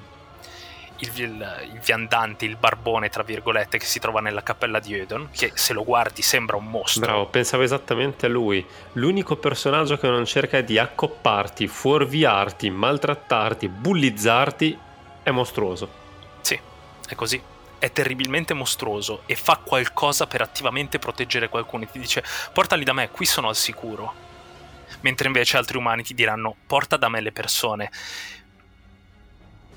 il, 0.99 1.12
il, 1.15 1.69
il, 1.73 1.79
viandante, 1.79 2.45
il 2.45 2.55
barbone, 2.55 3.10
tra 3.10 3.23
virgolette, 3.23 3.77
che 3.77 3.86
si 3.86 3.99
trova 3.99 4.21
nella 4.21 4.43
cappella 4.43 4.79
di 4.79 4.93
Edon, 4.93 5.29
che 5.31 5.51
se 5.53 5.73
lo 5.73 5.84
guardi 5.84 6.21
sembra 6.21 6.55
un 6.55 6.65
mostro. 6.65 7.01
Bravo, 7.01 7.27
pensavo 7.27 7.63
esattamente 7.63 8.25
a 8.25 8.29
lui. 8.29 8.65
L'unico 8.93 9.36
personaggio 9.36 9.97
che 9.97 10.08
non 10.08 10.25
cerca 10.25 10.62
di 10.62 10.77
accopparti, 10.77 11.67
fuorviarti, 11.67 12.69
maltrattarti, 12.69 13.67
bullizzarti, 13.67 14.77
è 15.23 15.31
mostruoso. 15.31 15.89
Sì, 16.41 16.60
è 17.08 17.15
così. 17.15 17.41
È 17.77 17.91
terribilmente 17.91 18.53
mostruoso 18.53 19.23
e 19.25 19.36
fa 19.36 19.58
qualcosa 19.58 20.27
per 20.27 20.41
attivamente 20.41 20.97
proteggere 20.97 21.49
qualcuno 21.49 21.84
e 21.84 21.91
ti 21.91 21.99
dice 21.99 22.23
portali 22.53 22.84
da 22.84 22.93
me, 22.93 23.10
qui 23.10 23.25
sono 23.25 23.49
al 23.49 23.55
sicuro. 23.55 24.23
Mentre 25.01 25.27
invece 25.27 25.58
altri 25.58 25.77
umani 25.77 26.03
ti 26.03 26.13
diranno 26.13 26.55
porta 26.65 26.97
da 26.97 27.10
me 27.10 27.19
le 27.21 27.31
persone 27.31 27.91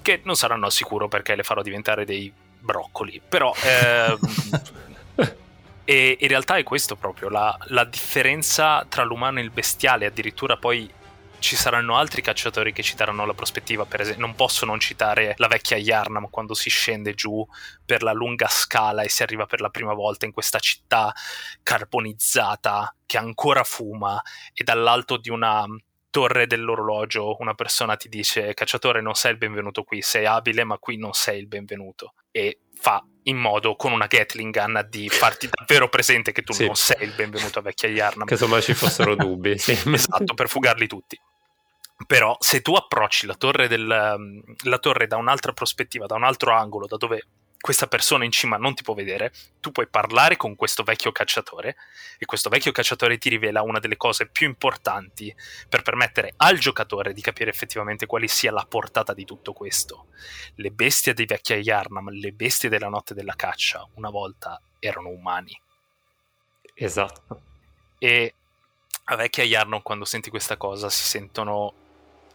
che 0.09 0.23
non 0.25 0.37
saranno 0.37 0.65
al 0.65 0.73
sicuro 0.73 1.07
perché 1.07 1.35
le 1.35 1.43
farò 1.43 1.61
diventare 1.61 2.07
dei 2.07 2.33
broccoli, 2.59 3.21
però... 3.27 3.53
Eh, 3.63 4.17
e 5.85 6.17
in 6.19 6.29
realtà 6.29 6.57
è 6.57 6.63
questo 6.63 6.97
proprio, 6.97 7.29
la, 7.29 7.55
la 7.67 7.85
differenza 7.85 8.87
tra 8.89 9.05
l'umano 9.05 9.39
e 9.39 9.43
il 9.43 9.51
bestiale, 9.51 10.07
addirittura 10.07 10.57
poi 10.57 10.91
ci 11.41 11.57
saranno 11.57 11.97
altri 11.97 12.23
cacciatori 12.23 12.73
che 12.73 12.83
citeranno 12.83 13.27
la 13.27 13.35
prospettiva, 13.35 13.85
per 13.85 14.01
esempio, 14.01 14.25
non 14.25 14.35
posso 14.35 14.65
non 14.65 14.81
citare 14.81 15.35
la 15.37 15.47
vecchia 15.47 15.77
Yarnam 15.77 16.31
quando 16.31 16.55
si 16.55 16.71
scende 16.71 17.13
giù 17.15 17.47
per 17.85 18.03
la 18.03 18.13
lunga 18.13 18.49
scala 18.49 19.03
e 19.03 19.11
si 19.11 19.23
arriva 19.23 19.45
per 19.45 19.61
la 19.61 19.69
prima 19.69 19.93
volta 19.93 20.25
in 20.25 20.33
questa 20.33 20.59
città 20.59 21.13
carbonizzata 21.63 22.95
che 23.05 23.19
ancora 23.19 23.63
fuma 23.63 24.21
e 24.53 24.65
dall'alto 24.65 25.17
di 25.17 25.31
una 25.31 25.65
torre 26.11 26.47
dell'orologio 26.47 27.37
una 27.41 27.55
persona 27.55 27.97
ti 27.97 28.09
dice 28.09 28.55
cacciatore 28.55 29.01
non 29.01 29.15
sei 29.15 29.33
il 29.33 29.39
benvenuto 29.39 29.83
qui, 29.83 30.03
sei 30.03 30.27
abile 30.27 30.65
ma 30.65 30.79
qui 30.79 30.97
non 30.97 31.13
sei 31.13 31.39
il 31.39 31.47
benvenuto 31.47 32.15
e 32.31 32.61
fa 32.75 33.05
in 33.25 33.37
modo 33.37 33.77
con 33.77 33.93
una 33.93 34.07
Gatling 34.07 34.53
gun 34.53 34.87
di 34.89 35.09
farti 35.09 35.49
davvero 35.51 35.89
presente 35.89 36.33
che 36.33 36.43
tu 36.43 36.53
sì. 36.53 36.67
non 36.67 36.75
sei 36.75 37.05
il 37.05 37.13
benvenuto 37.15 37.59
a 37.59 37.63
vecchia 37.63 37.89
Yarnam. 37.89 38.27
Che 38.27 38.35
insomma 38.35 38.61
ci 38.61 38.73
fossero 38.73 39.15
dubbi. 39.15 39.59
Sì. 39.59 39.73
esatto, 39.93 40.33
per 40.35 40.49
fugarli 40.49 40.87
tutti. 40.87 41.21
Però 42.07 42.37
se 42.39 42.63
tu 42.63 42.73
approcci 42.73 43.27
la 43.27 43.35
torre, 43.35 43.69
del, 43.69 43.87
la 43.87 44.79
torre 44.79 45.07
da 45.07 45.17
un'altra 45.17 45.53
prospettiva, 45.53 46.07
da 46.07 46.15
un 46.15 46.25
altro 46.25 46.53
angolo, 46.53 46.87
da 46.87 46.97
dove 46.97 47.27
questa 47.61 47.89
persona 47.89 48.25
in 48.25 48.31
cima 48.31 48.57
non 48.57 48.75
ti 48.75 48.83
può 48.83 48.95
vedere, 48.95 49.33
tu 49.61 49.73
puoi 49.73 49.89
parlare 49.89 50.37
con 50.37 50.55
questo 50.55 50.85
vecchio 50.85 51.11
cacciatore 51.11 51.77
e 52.19 52.25
questo 52.25 52.49
vecchio 52.49 52.73
cacciatore 52.73 53.19
ti 53.19 53.29
rivela 53.29 53.63
una 53.63 53.81
delle 53.81 53.97
cose 53.97 54.29
più 54.29 54.47
importanti 54.47 55.35
per 55.69 55.83
permettere 55.83 56.35
al 56.37 56.59
giocatore 56.59 57.13
di 57.13 57.21
capire 57.21 57.51
effettivamente 57.51 58.07
quale 58.07 58.29
sia 58.29 58.53
la 58.53 58.65
portata 58.69 59.13
di 59.13 59.25
tutto 59.25 59.53
questo. 59.53 60.07
Le 60.55 60.71
bestie 60.71 61.15
dei 61.15 61.27
vecchi 61.27 61.55
Yarnam, 61.55 62.11
le 62.11 62.33
bestie 62.33 62.69
della 62.69 62.89
notte 62.89 63.15
della 63.15 63.35
caccia, 63.35 63.87
una 63.95 64.11
volta 64.11 64.61
erano 64.79 65.09
umani. 65.09 65.61
Esatto. 66.75 67.43
E 67.99 68.35
a 69.05 69.17
vecchia 69.17 69.43
Yarnam 69.43 69.83
quando 69.83 70.05
senti 70.05 70.31
questa 70.31 70.57
cosa 70.57 70.89
si 70.89 71.03
sentono 71.03 71.87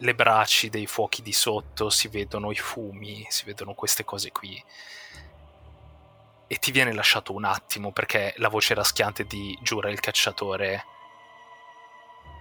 le 0.04 0.16
braci 0.16 0.70
dei 0.70 0.86
fuochi 0.86 1.22
di 1.22 1.32
sotto, 1.32 1.90
si 1.90 2.10
vedono 2.10 2.52
i 2.52 2.58
fumi, 2.58 3.26
si 3.30 3.46
vedono 3.46 3.74
queste 3.74 4.04
cose 4.04 4.32
qui 4.32 4.62
e 6.46 6.58
ti 6.58 6.72
viene 6.72 6.94
lasciato 6.94 7.34
un 7.34 7.46
attimo 7.46 7.92
perché 7.92 8.34
la 8.38 8.50
voce 8.50 8.74
raschiante 8.74 9.24
di 9.24 9.58
Giura 9.62 9.90
il 9.90 10.02
cacciatore 10.02 10.86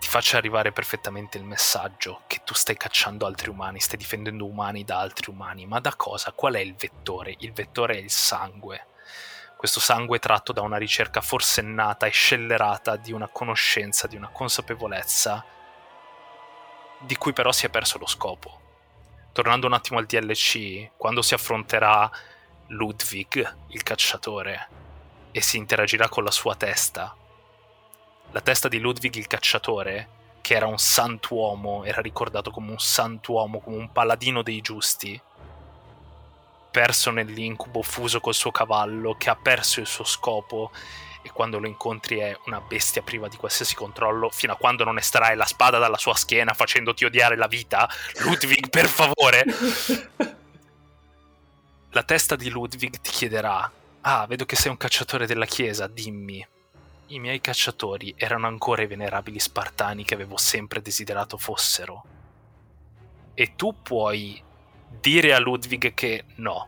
ti 0.01 0.09
faccia 0.09 0.37
arrivare 0.37 0.73
perfettamente 0.73 1.39
il 1.39 1.45
messaggio 1.45 2.23
che 2.27 2.41
tu 2.45 2.53
stai 2.53 2.77
cacciando 2.77 3.25
altri 3.25 3.49
umani, 3.49 3.79
stai 3.79 3.97
difendendo 3.97 4.45
umani 4.45 4.83
da 4.83 4.99
altri 4.99 5.31
umani, 5.31 5.65
ma 5.65 5.79
da 5.79 5.95
cosa? 5.95 6.33
Qual 6.33 6.55
è 6.55 6.59
il 6.59 6.75
vettore? 6.75 7.37
Il 7.39 7.53
vettore 7.53 7.95
è 7.95 7.99
il 7.99 8.11
sangue. 8.11 8.87
questo 9.57 9.79
sangue 9.79 10.19
tratto 10.19 10.53
da 10.53 10.61
una 10.63 10.77
ricerca 10.77 11.21
forsennata 11.21 12.07
e 12.07 12.11
scellerata 12.11 12.97
di 12.97 13.13
una 13.13 13.29
conoscenza, 13.29 14.09
di 14.09 14.17
una 14.17 14.29
consapevolezza, 14.29 15.45
di 17.05 17.17
cui 17.17 17.33
però 17.33 17.53
si 17.53 17.67
è 17.67 17.69
perso 17.69 17.99
lo 17.99 18.07
scopo. 18.07 18.61
Tornando 19.33 19.67
un 19.67 19.73
attimo 19.73 19.99
al 19.99 20.07
DLC, 20.07 20.91
quando 20.97 21.23
si 21.23 21.35
affronterà 21.35 22.11
Ludwig, 22.69 23.57
il 23.69 23.83
cacciatore, 23.83 24.69
e 25.33 25.41
si 25.41 25.57
interagirà 25.57 26.09
con 26.09 26.25
la 26.25 26.31
sua 26.31 26.55
testa, 26.55 27.15
la 28.33 28.41
testa 28.41 28.69
di 28.69 28.79
Ludwig 28.79 29.15
il 29.17 29.27
cacciatore, 29.27 30.21
che 30.41 30.55
era 30.55 30.67
un 30.67 30.79
santuomo, 30.79 31.85
era 31.85 32.01
ricordato 32.01 32.51
come 32.51 32.71
un 32.71 32.79
santuomo, 32.79 33.61
come 33.61 33.77
un 33.77 33.93
paladino 33.93 34.43
dei 34.43 34.63
giusti, 34.63 35.21
perso 36.71 37.11
nell'incubo, 37.11 37.83
fuso 37.83 38.21
col 38.21 38.35
suo 38.35 38.51
cavallo, 38.51 39.17
che 39.19 39.29
ha 39.29 39.37
perso 39.37 39.81
il 39.81 39.87
suo 39.87 40.05
scopo 40.05 40.71
e 41.23 41.31
quando 41.33 41.59
lo 41.59 41.67
incontri 41.67 42.19
è 42.19 42.37
una 42.47 42.61
bestia 42.61 43.03
priva 43.03 43.29
di 43.29 43.37
qualsiasi 43.37 43.75
controllo, 43.75 44.29
fino 44.31 44.53
a 44.53 44.57
quando 44.57 44.85
non 44.85 44.99
estrae 44.99 45.35
la 45.35 45.47
spada 45.47 45.79
dalla 45.79 45.97
sua 45.97 46.15
schiena 46.15 46.53
facendoti 46.53 47.05
odiare 47.05 47.37
la 47.37 47.47
vita. 47.47 47.89
Ludwig, 48.25 48.69
per 48.69 48.87
favore! 48.87 49.45
La 51.95 52.05
testa 52.05 52.37
di 52.37 52.49
Ludwig 52.49 53.01
ti 53.01 53.11
chiederà: 53.11 53.71
Ah, 54.01 54.27
vedo 54.27 54.47
che 54.47 54.57
sei 54.57 54.71
un 54.71 54.79
cacciatore 54.79 55.27
della 55.27 55.45
chiesa, 55.45 55.87
dimmi. 55.87 56.47
I 57.09 57.19
miei 57.19 57.43
cacciatori 57.43 58.15
erano 58.17 58.47
ancora 58.47 58.81
i 58.81 58.87
venerabili 58.87 59.39
spartani 59.39 60.03
che 60.03 60.15
avevo 60.15 60.39
sempre 60.39 60.81
desiderato 60.81 61.37
fossero. 61.37 62.03
E 63.35 63.55
tu 63.57 63.83
puoi 63.83 64.43
dire 65.01 65.35
a 65.35 65.39
Ludwig 65.39 65.93
che 65.93 66.25
no, 66.37 66.67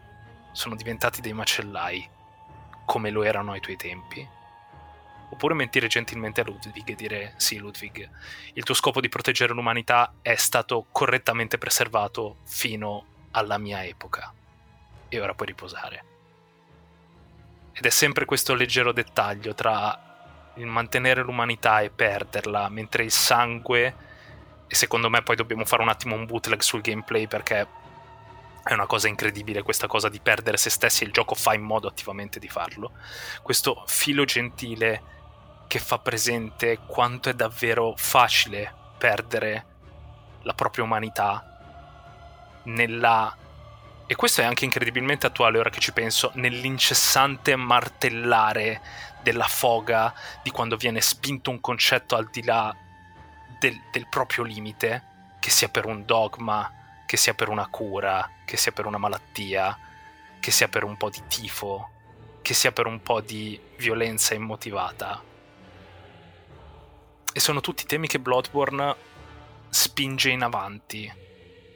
sono 0.53 0.77
diventati 0.77 1.23
dei 1.23 1.33
macellai, 1.33 2.07
come 2.85 3.09
lo 3.11 3.23
erano 3.23 3.53
ai 3.53 3.61
tuoi 3.61 3.77
tempi. 3.77 4.29
Oppure 5.31 5.55
mentire 5.55 5.89
gentilmente 5.89 6.41
a 6.41 6.45
Ludwig 6.45 6.89
e 6.89 6.95
dire 6.95 7.35
sì 7.37 7.59
Ludwig, 7.59 8.09
il 8.55 8.63
tuo 8.63 8.75
scopo 8.75 9.01
di 9.01 9.09
proteggere 9.09 9.53
l'umanità 9.53 10.15
è 10.23 10.37
stato 10.37 10.87
correttamente 10.93 11.59
preservato 11.59 12.37
fino 12.45 13.07
alla 13.33 13.59
mia 13.59 13.85
epoca. 13.85 14.33
E 15.09 15.21
ora 15.21 15.35
puoi 15.35 15.49
riposare. 15.49 16.05
Ed 17.73 17.85
è 17.85 17.91
sempre 17.91 18.25
questo 18.25 18.55
leggero 18.55 18.93
dettaglio 18.93 19.55
tra 19.55 20.53
il 20.57 20.67
mantenere 20.67 21.23
l'umanità 21.23 21.81
e 21.81 21.91
perderla, 21.91 22.69
mentre 22.69 23.03
il 23.03 23.11
sangue, 23.11 23.95
e 24.69 24.75
secondo 24.75 25.11
me 25.11 25.23
poi 25.23 25.37
dobbiamo 25.37 25.65
fare 25.65 25.83
un 25.83 25.89
attimo 25.89 26.15
un 26.15 26.27
bootleg 26.27 26.61
sul 26.61 26.81
gameplay 26.81 27.27
perché 27.27 27.67
è 28.63 28.73
una 28.73 28.87
cosa 28.87 29.09
incredibile 29.09 29.63
questa 29.63 29.87
cosa 29.87 30.09
di 30.09 30.21
perdere 30.21 30.57
se 30.57 30.71
stessi 30.71 31.05
e 31.05 31.07
il 31.07 31.13
gioco 31.13 31.35
fa 31.35 31.55
in 31.55 31.63
modo 31.63 31.87
attivamente 31.87 32.39
di 32.39 32.49
farlo. 32.49 32.93
Questo 33.43 33.85
filo 33.87 34.25
gentile 34.25 35.03
che 35.67 35.79
fa 35.79 35.99
presente 35.99 36.79
quanto 36.87 37.29
è 37.29 37.35
davvero 37.35 37.95
facile 37.97 38.73
perdere 38.99 39.67
la 40.43 40.55
propria 40.55 40.85
umanità 40.85 42.63
nella 42.65 43.37
e 44.07 44.17
questo 44.17 44.43
è 44.43 44.45
anche 44.45 44.67
incredibilmente 44.67 45.27
attuale 45.27 45.59
ora 45.59 45.71
che 45.71 45.81
ci 45.81 45.93
penso, 45.93 46.31
nell'incessante 46.35 47.57
martellare 47.57 48.83
della 49.23 49.47
foga 49.47 50.13
di 50.43 50.51
quando 50.51 50.77
viene 50.77 51.01
spinto 51.01 51.51
un 51.51 51.59
concetto 51.59 52.15
al 52.15 52.29
di 52.31 52.45
là 52.45 52.75
del, 53.59 53.81
del 53.91 54.07
proprio 54.09 54.45
limite, 54.45 55.03
che 55.41 55.49
sia 55.49 55.69
per 55.69 55.87
un 55.87 56.05
dogma, 56.05 56.71
che 57.07 57.17
sia 57.17 57.33
per 57.33 57.49
una 57.49 57.67
cura, 57.69 58.31
che 58.45 58.59
sia 58.59 58.73
per 58.73 58.85
una 58.85 58.99
malattia, 58.99 59.79
che 60.39 60.51
sia 60.51 60.69
per 60.69 60.85
un 60.85 60.99
po' 60.99 61.09
di 61.09 61.23
tifo, 61.27 61.91
che 62.43 62.53
sia 62.53 62.73
per 62.73 62.87
un 62.87 63.01
po' 63.01 63.23
di 63.23 63.59
violenza 63.79 64.35
immotivata. 64.35 65.23
E 67.37 67.41
sono 67.41 67.61
tutti 67.61 67.85
temi 67.85 68.07
che 68.07 68.21
Bloodborne 68.21 68.95
spinge 69.69 70.31
in 70.31 70.43
avanti, 70.43 71.13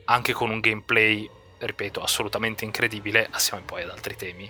anche 0.04 0.32
con 0.32 0.50
un 0.50 0.60
gameplay, 0.60 1.28
ripeto, 1.58 2.00
assolutamente 2.00 2.64
incredibile, 2.64 3.26
assieme 3.28 3.64
poi 3.64 3.82
ad 3.82 3.90
altri 3.90 4.14
temi, 4.14 4.48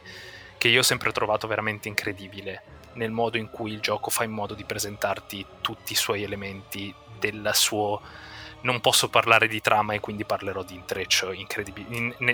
che 0.59 0.69
io 0.69 0.81
ho 0.81 0.83
sempre 0.83 1.11
trovato 1.11 1.47
veramente 1.47 1.89
incredibile 1.89 2.63
nel 2.97 3.11
modo 3.11 3.39
in 3.39 3.49
cui 3.49 3.73
il 3.73 3.81
gioco 3.81 4.11
fa 4.11 4.25
in 4.25 4.33
modo 4.33 4.53
di 4.53 4.65
presentarti 4.65 5.47
tutti 5.63 5.95
i 5.95 5.97
suoi 5.97 6.25
elementi 6.25 6.95
del 7.19 7.53
suo 7.55 8.03
non 8.61 8.83
posso 8.83 9.09
parlare 9.09 9.49
di 9.49 9.63
trama 9.63 9.95
e 9.95 10.01
quindi 10.01 10.27
parlerò 10.27 10.63
di 10.63 10.75
intreccio 10.75 11.33
in, 11.33 11.47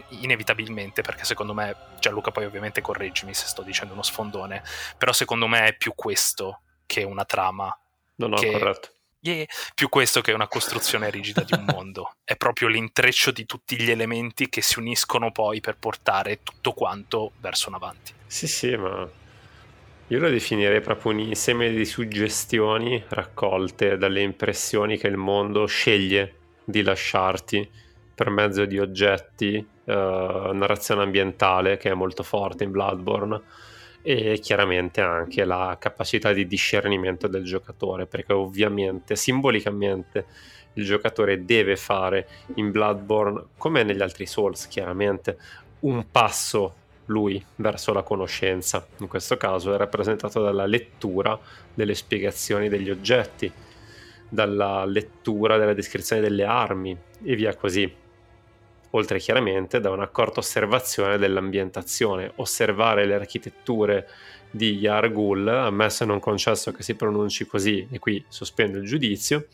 inevitabilmente 0.09 1.03
perché 1.03 1.23
secondo 1.23 1.55
me 1.55 1.77
Gianluca 2.01 2.33
poi 2.33 2.47
ovviamente 2.47 2.81
correggimi 2.81 3.35
se 3.35 3.47
sto 3.47 3.63
dicendo 3.63 3.93
uno 3.93 4.03
sfondone 4.03 4.65
però 4.99 5.13
secondo 5.13 5.47
me 5.47 5.67
è 5.67 5.77
più 5.77 5.93
questo 5.95 6.63
che 6.87 7.05
una 7.05 7.25
trama 7.25 7.79
no 8.17 8.27
no 8.27 8.37
che, 8.37 8.51
corretto. 8.51 8.89
Yeah, 9.21 9.47
più 9.75 9.89
questo 9.89 10.21
che 10.21 10.33
una 10.33 10.49
costruzione 10.49 11.09
rigida 11.09 11.43
di 11.43 11.55
un 11.55 11.65
mondo. 11.65 12.17
È 12.25 12.37
proprio 12.37 12.69
l'intreccio 12.69 13.31
di 13.31 13.47
tutti 13.47 13.81
gli 13.81 13.91
elementi 13.91 14.49
che 14.49 14.61
si 14.61 14.79
uniscono 14.79 15.33
poi 15.33 15.61
per 15.61 15.77
portare 15.79 16.43
tutto 16.43 16.73
quanto 16.73 17.33
verso 17.41 17.69
un 17.69 17.77
avanti. 17.77 18.13
Sì 18.27 18.47
sì 18.47 18.77
ma 18.77 19.09
io 20.09 20.19
lo 20.19 20.29
definirei 20.29 20.83
proprio 20.83 21.13
un 21.13 21.21
insieme 21.21 21.71
di 21.71 21.87
suggestioni 21.87 23.03
raccolte 23.09 23.97
dalle 23.97 24.21
impressioni 24.21 24.99
che 24.99 25.07
il 25.07 25.17
mondo 25.17 25.65
sceglie 25.65 26.35
di 26.63 26.83
lasciarti 26.83 27.69
per 28.15 28.29
mezzo 28.29 28.67
di 28.67 28.79
oggetti, 28.79 29.57
uh, 29.57 29.93
narrazione 29.93 31.03
ambientale 31.03 31.79
che 31.79 31.91
è 31.91 31.95
molto 31.95 32.23
forte 32.23 32.65
in 32.65 32.71
Bloodborne 32.71 33.41
e 34.07 34.39
chiaramente 34.39 35.01
anche 35.01 35.47
la 35.47 35.79
capacità 35.81 36.35
di 36.35 36.47
discernimento 36.47 37.27
del 37.27 37.43
giocatore, 37.43 38.05
perché 38.05 38.35
ovviamente 38.35 39.17
simbolicamente 39.17 40.27
il 40.75 40.85
giocatore 40.85 41.47
deve 41.47 41.77
fare 41.77 42.29
in 42.57 42.71
Bloodborne, 42.71 43.45
come 43.57 43.83
negli 43.83 44.03
altri 44.03 44.27
Souls 44.27 44.69
chiaramente, 44.69 45.39
un 45.81 46.05
passo 46.11 46.75
lui 47.07 47.43
verso 47.57 47.95
la 47.95 48.03
conoscenza. 48.03 48.87
In 48.99 49.09
questo 49.09 49.39
caso 49.39 49.73
è 49.73 49.79
rappresentato 49.79 50.43
dalla 50.43 50.67
lettura 50.67 51.39
delle 51.73 51.95
spiegazioni 51.95 52.69
degli 52.69 52.91
oggetti, 52.91 53.51
dalla 54.29 54.85
lettura 54.85 55.57
della 55.57 55.73
descrizione 55.73 56.21
delle 56.21 56.45
armi 56.45 56.95
e 57.23 57.35
via 57.37 57.57
così. 57.57 58.03
Oltre 58.97 59.19
chiaramente 59.19 59.81
da 59.81 59.91
un'accorta 59.91 60.39
osservazione 60.39 61.19
dell'ambientazione, 61.19 62.31
osservare 62.37 63.05
le 63.07 63.15
architetture 63.15 64.09
di 64.51 64.77
Yargul, 64.77 65.49
ammesso 65.49 66.05
e 66.05 66.07
non 66.07 66.21
concesso 66.21 66.71
che 66.71 66.85
si 66.85 66.95
pronunci 66.95 67.45
così, 67.45 67.89
e 67.91 67.99
qui 67.99 68.25
sospendo 68.29 68.79
il 68.79 68.87
giudizio, 68.87 69.49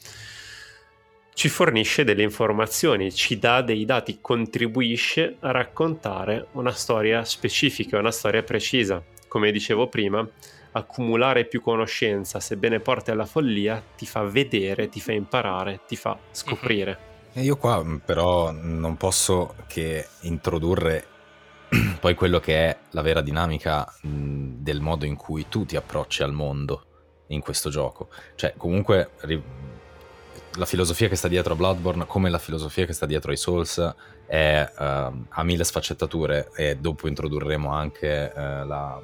ci 1.33 1.49
fornisce 1.49 2.05
delle 2.05 2.23
informazioni, 2.23 3.11
ci 3.15 3.39
dà 3.39 3.63
dei 3.63 3.87
dati, 3.87 4.19
contribuisce 4.21 5.37
a 5.41 5.53
raccontare 5.53 6.49
una 6.53 6.73
storia 6.73 7.25
specifica, 7.25 7.99
una 7.99 8.11
storia 8.11 8.43
precisa. 8.43 9.03
Come 9.27 9.51
dicevo 9.53 9.89
prima, 9.89 10.29
accumulare 10.73 11.47
più 11.47 11.63
conoscenza, 11.63 12.41
sebbene 12.41 12.81
porti 12.81 13.11
alla 13.11 13.25
follia, 13.25 13.83
ti 13.97 14.05
fa 14.05 14.23
vedere, 14.23 14.91
ti 14.91 15.01
fa 15.01 15.13
imparare, 15.13 15.81
ti 15.87 15.97
fa 15.97 16.19
scoprire. 16.31 17.10
E 17.33 17.43
io 17.43 17.57
qua 17.57 17.83
mm, 17.83 17.97
però 17.99 18.51
non 18.51 18.97
posso 18.97 19.55
che 19.67 20.09
introdurre 20.23 21.07
poi 22.01 22.15
quello 22.15 22.41
che 22.41 22.67
è 22.67 22.79
la 22.91 23.03
vera 23.03 23.21
dinamica 23.21 23.87
mm, 24.07 24.63
del 24.63 24.81
modo 24.81 25.05
in 25.05 25.17
cui 25.17 25.47
tu 25.49 25.65
ti 25.65 25.77
approcci 25.77 26.23
al 26.23 26.33
mondo 26.33 26.85
in 27.29 27.41
questo 27.41 27.71
gioco. 27.71 28.09
Cioè, 28.35 28.55
comunque 28.57 29.11
la 30.55 30.67
filosofia 30.67 31.09
che 31.09 31.17
sta 31.17 31.29
dietro 31.29 31.53
a 31.53 31.57
Bloodborne, 31.57 32.07
come 32.07 32.31
la 32.31 32.39
filosofia 32.39 32.87
che 32.87 32.93
sta 32.93 33.07
dietro 33.07 33.31
ai 33.31 33.37
Souls, 33.37 33.95
è, 34.27 34.73
uh, 34.79 35.25
ha 35.29 35.43
mille 35.43 35.65
sfaccettature 35.65 36.51
e 36.55 36.77
dopo 36.77 37.09
introdurremo 37.09 37.73
anche 37.73 38.33
uh, 38.35 38.39
la, 38.39 39.01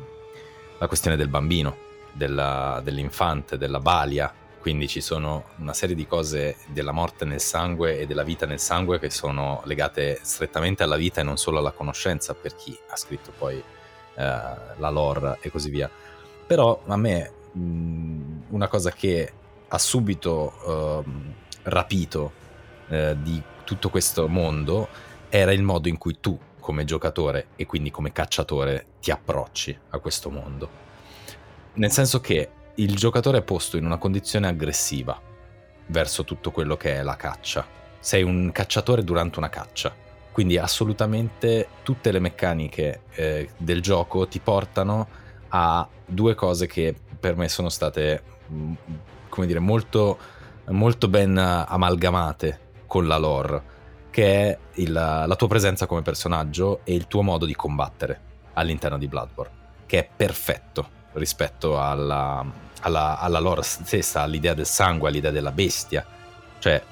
la, 0.78 0.86
questione 0.88 1.16
del 1.16 1.28
bambino, 1.28 1.76
della, 2.12 2.80
dell'infante, 2.82 3.58
della 3.58 3.80
balia. 3.80 4.32
Quindi 4.60 4.88
ci 4.88 5.00
sono 5.00 5.44
una 5.58 5.72
serie 5.72 5.94
di 5.94 6.06
cose 6.06 6.56
della 6.68 6.90
morte 6.90 7.24
nel 7.24 7.40
sangue 7.40 8.00
e 8.00 8.06
della 8.06 8.24
vita 8.24 8.46
nel 8.46 8.58
sangue 8.58 8.98
che 8.98 9.10
sono 9.10 9.62
legate 9.64 10.18
strettamente 10.22 10.82
alla 10.82 10.96
vita 10.96 11.20
e 11.20 11.24
non 11.24 11.36
solo 11.36 11.58
alla 11.58 11.70
conoscenza 11.70 12.34
per 12.34 12.56
chi 12.56 12.76
ha 12.88 12.96
scritto 12.96 13.32
poi 13.36 13.56
uh, 13.56 13.62
la 14.16 14.90
lore 14.90 15.38
e 15.40 15.50
così 15.50 15.70
via. 15.70 15.88
Però 16.46 16.82
a 16.84 16.96
me 16.96 17.32
mh, 17.52 18.42
una 18.48 18.66
cosa 18.66 18.90
che 18.90 19.32
ha 19.68 19.78
subito 19.78 21.04
uh, 21.04 21.04
rapito 21.62 22.32
uh, 22.88 23.14
di 23.14 23.40
tutto 23.64 23.88
questo 23.88 24.26
mondo 24.28 24.88
era 25.28 25.52
il 25.52 25.62
modo 25.62 25.88
in 25.88 25.98
cui 25.98 26.18
tu, 26.20 26.38
come 26.58 26.84
giocatore 26.84 27.48
e 27.56 27.66
quindi 27.66 27.90
come 27.90 28.12
cacciatore, 28.12 28.86
ti 29.00 29.10
approcci 29.10 29.78
a 29.90 29.98
questo 29.98 30.30
mondo. 30.30 30.84
Nel 31.74 31.90
senso 31.90 32.20
che 32.20 32.50
il 32.76 32.94
giocatore 32.94 33.38
è 33.38 33.42
posto 33.42 33.76
in 33.76 33.84
una 33.84 33.96
condizione 33.96 34.48
aggressiva 34.48 35.18
verso 35.86 36.24
tutto 36.24 36.50
quello 36.50 36.76
che 36.76 36.96
è 36.96 37.02
la 37.02 37.16
caccia. 37.16 37.66
Sei 37.98 38.22
un 38.22 38.50
cacciatore 38.52 39.02
durante 39.02 39.38
una 39.38 39.48
caccia. 39.48 39.94
Quindi 40.30 40.58
assolutamente 40.58 41.68
tutte 41.82 42.12
le 42.12 42.18
meccaniche 42.18 43.02
eh, 43.14 43.48
del 43.56 43.80
gioco 43.80 44.28
ti 44.28 44.40
portano 44.40 45.08
ha 45.48 45.88
due 46.04 46.34
cose 46.34 46.66
che 46.66 46.94
per 47.18 47.36
me 47.36 47.48
sono 47.48 47.70
state, 47.70 48.22
mm, 48.50 48.72
come 49.30 49.46
dire, 49.46 49.60
molto, 49.60 50.18
molto 50.66 51.08
ben 51.08 51.38
amalgamate 51.38 52.60
con 52.86 53.06
la 53.06 53.16
lore, 53.16 53.62
che 54.10 54.50
è 54.50 54.58
il, 54.74 54.92
la 54.92 55.34
tua 55.36 55.48
presenza 55.48 55.86
come 55.86 56.02
personaggio 56.02 56.80
e 56.84 56.94
il 56.94 57.06
tuo 57.06 57.22
modo 57.22 57.46
di 57.46 57.54
combattere 57.54 58.20
all'interno 58.52 58.98
di 58.98 59.08
Bloodborne, 59.08 59.54
che 59.86 60.00
è 60.00 60.08
perfetto 60.14 60.96
rispetto 61.12 61.80
alla, 61.80 62.44
alla, 62.86 63.18
alla 63.18 63.38
lore 63.38 63.62
stessa, 63.62 64.22
all'idea 64.22 64.54
del 64.54 64.66
sangue, 64.66 65.08
all'idea 65.08 65.30
della 65.30 65.52
bestia. 65.52 66.04
Cioè, 66.58 66.82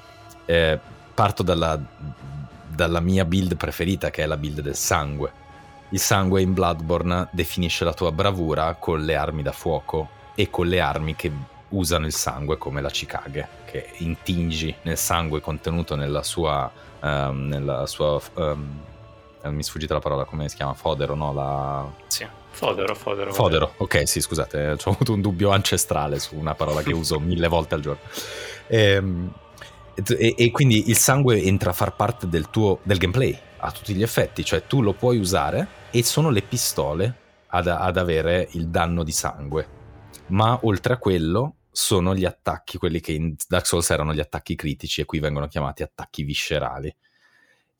eh, 0.45 0.79
parto 1.13 1.43
dalla, 1.43 1.79
dalla 2.67 2.99
mia 2.99 3.25
build 3.25 3.55
preferita, 3.55 4.09
che 4.09 4.23
è 4.23 4.25
la 4.25 4.37
build 4.37 4.61
del 4.61 4.75
sangue 4.75 5.43
il 5.89 5.99
sangue 5.99 6.41
in 6.41 6.53
Bloodborne 6.53 7.27
definisce 7.31 7.85
la 7.85 7.93
tua 7.93 8.11
bravura 8.11 8.75
con 8.75 9.05
le 9.05 9.15
armi 9.15 9.43
da 9.43 9.51
fuoco 9.51 10.09
e 10.33 10.49
con 10.49 10.67
le 10.67 10.79
armi 10.79 11.15
che 11.15 11.31
usano 11.69 12.05
il 12.05 12.13
sangue 12.13 12.57
come 12.57 12.81
la 12.81 12.89
Chikage, 12.89 13.47
che 13.65 13.91
intingi 13.97 14.75
nel 14.81 14.97
sangue 14.97 15.39
contenuto 15.41 15.95
nella 15.95 16.23
sua... 16.23 16.69
Um, 17.01 17.47
nella 17.47 17.85
sua 17.85 18.19
um, 18.33 18.81
mi 19.43 19.59
è 19.59 19.61
sfuggita 19.61 19.93
la 19.93 19.99
parola, 19.99 20.23
come 20.23 20.49
si 20.49 20.55
chiama? 20.55 20.73
Fodero, 20.73 21.13
no? 21.13 21.31
La... 21.31 21.91
Sì. 22.07 22.27
Fodero, 22.55 22.95
fodero. 22.95 23.33
Fodero, 23.33 23.73
ok, 23.75 24.07
sì, 24.07 24.21
scusate, 24.21 24.77
ho 24.81 24.89
avuto 24.91 25.11
un 25.11 25.19
dubbio 25.19 25.49
ancestrale 25.49 26.19
su 26.19 26.37
una 26.37 26.55
parola 26.55 26.81
che 26.83 26.93
uso 26.93 27.19
mille 27.19 27.49
volte 27.49 27.75
al 27.75 27.81
giorno. 27.81 28.01
Ehm, 28.67 29.33
e, 29.93 30.35
e, 30.37 30.51
quindi 30.51 30.89
il 30.89 30.95
sangue 30.95 31.41
entra 31.41 31.71
a 31.71 31.73
far 31.73 31.97
parte 31.97 32.29
del 32.29 32.49
tuo 32.49 32.79
del 32.83 32.97
gameplay 32.97 33.37
a 33.57 33.71
tutti 33.71 33.93
gli 33.93 34.01
effetti, 34.01 34.45
cioè 34.45 34.65
tu 34.67 34.81
lo 34.81 34.93
puoi 34.93 35.17
usare 35.17 35.67
e 35.91 36.01
sono 36.03 36.29
le 36.29 36.43
pistole 36.43 37.15
ad, 37.47 37.67
ad 37.67 37.97
avere 37.97 38.47
il 38.51 38.69
danno 38.69 39.03
di 39.03 39.11
sangue. 39.11 39.67
Ma 40.27 40.57
oltre 40.61 40.93
a 40.93 40.97
quello 40.97 41.55
sono 41.71 42.15
gli 42.15 42.23
attacchi, 42.23 42.77
quelli 42.77 43.01
che 43.01 43.11
in 43.11 43.35
Dark 43.49 43.67
Souls 43.67 43.89
erano 43.89 44.13
gli 44.13 44.21
attacchi 44.21 44.55
critici 44.55 45.01
e 45.01 45.05
qui 45.05 45.19
vengono 45.19 45.47
chiamati 45.47 45.83
attacchi 45.83 46.23
viscerali. 46.23 46.95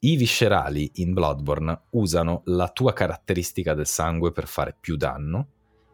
I 0.06 0.18
viscerali 0.18 0.92
in 0.96 1.14
Bloodborne 1.14 1.86
usano 1.92 2.44
la 2.46 2.70
tua 2.70 2.94
caratteristica 2.94 3.74
del 3.74 3.88
sangue 3.88 4.32
per 4.32 4.46
fare 4.46 4.78
più 4.80 4.98
danno 4.98 5.48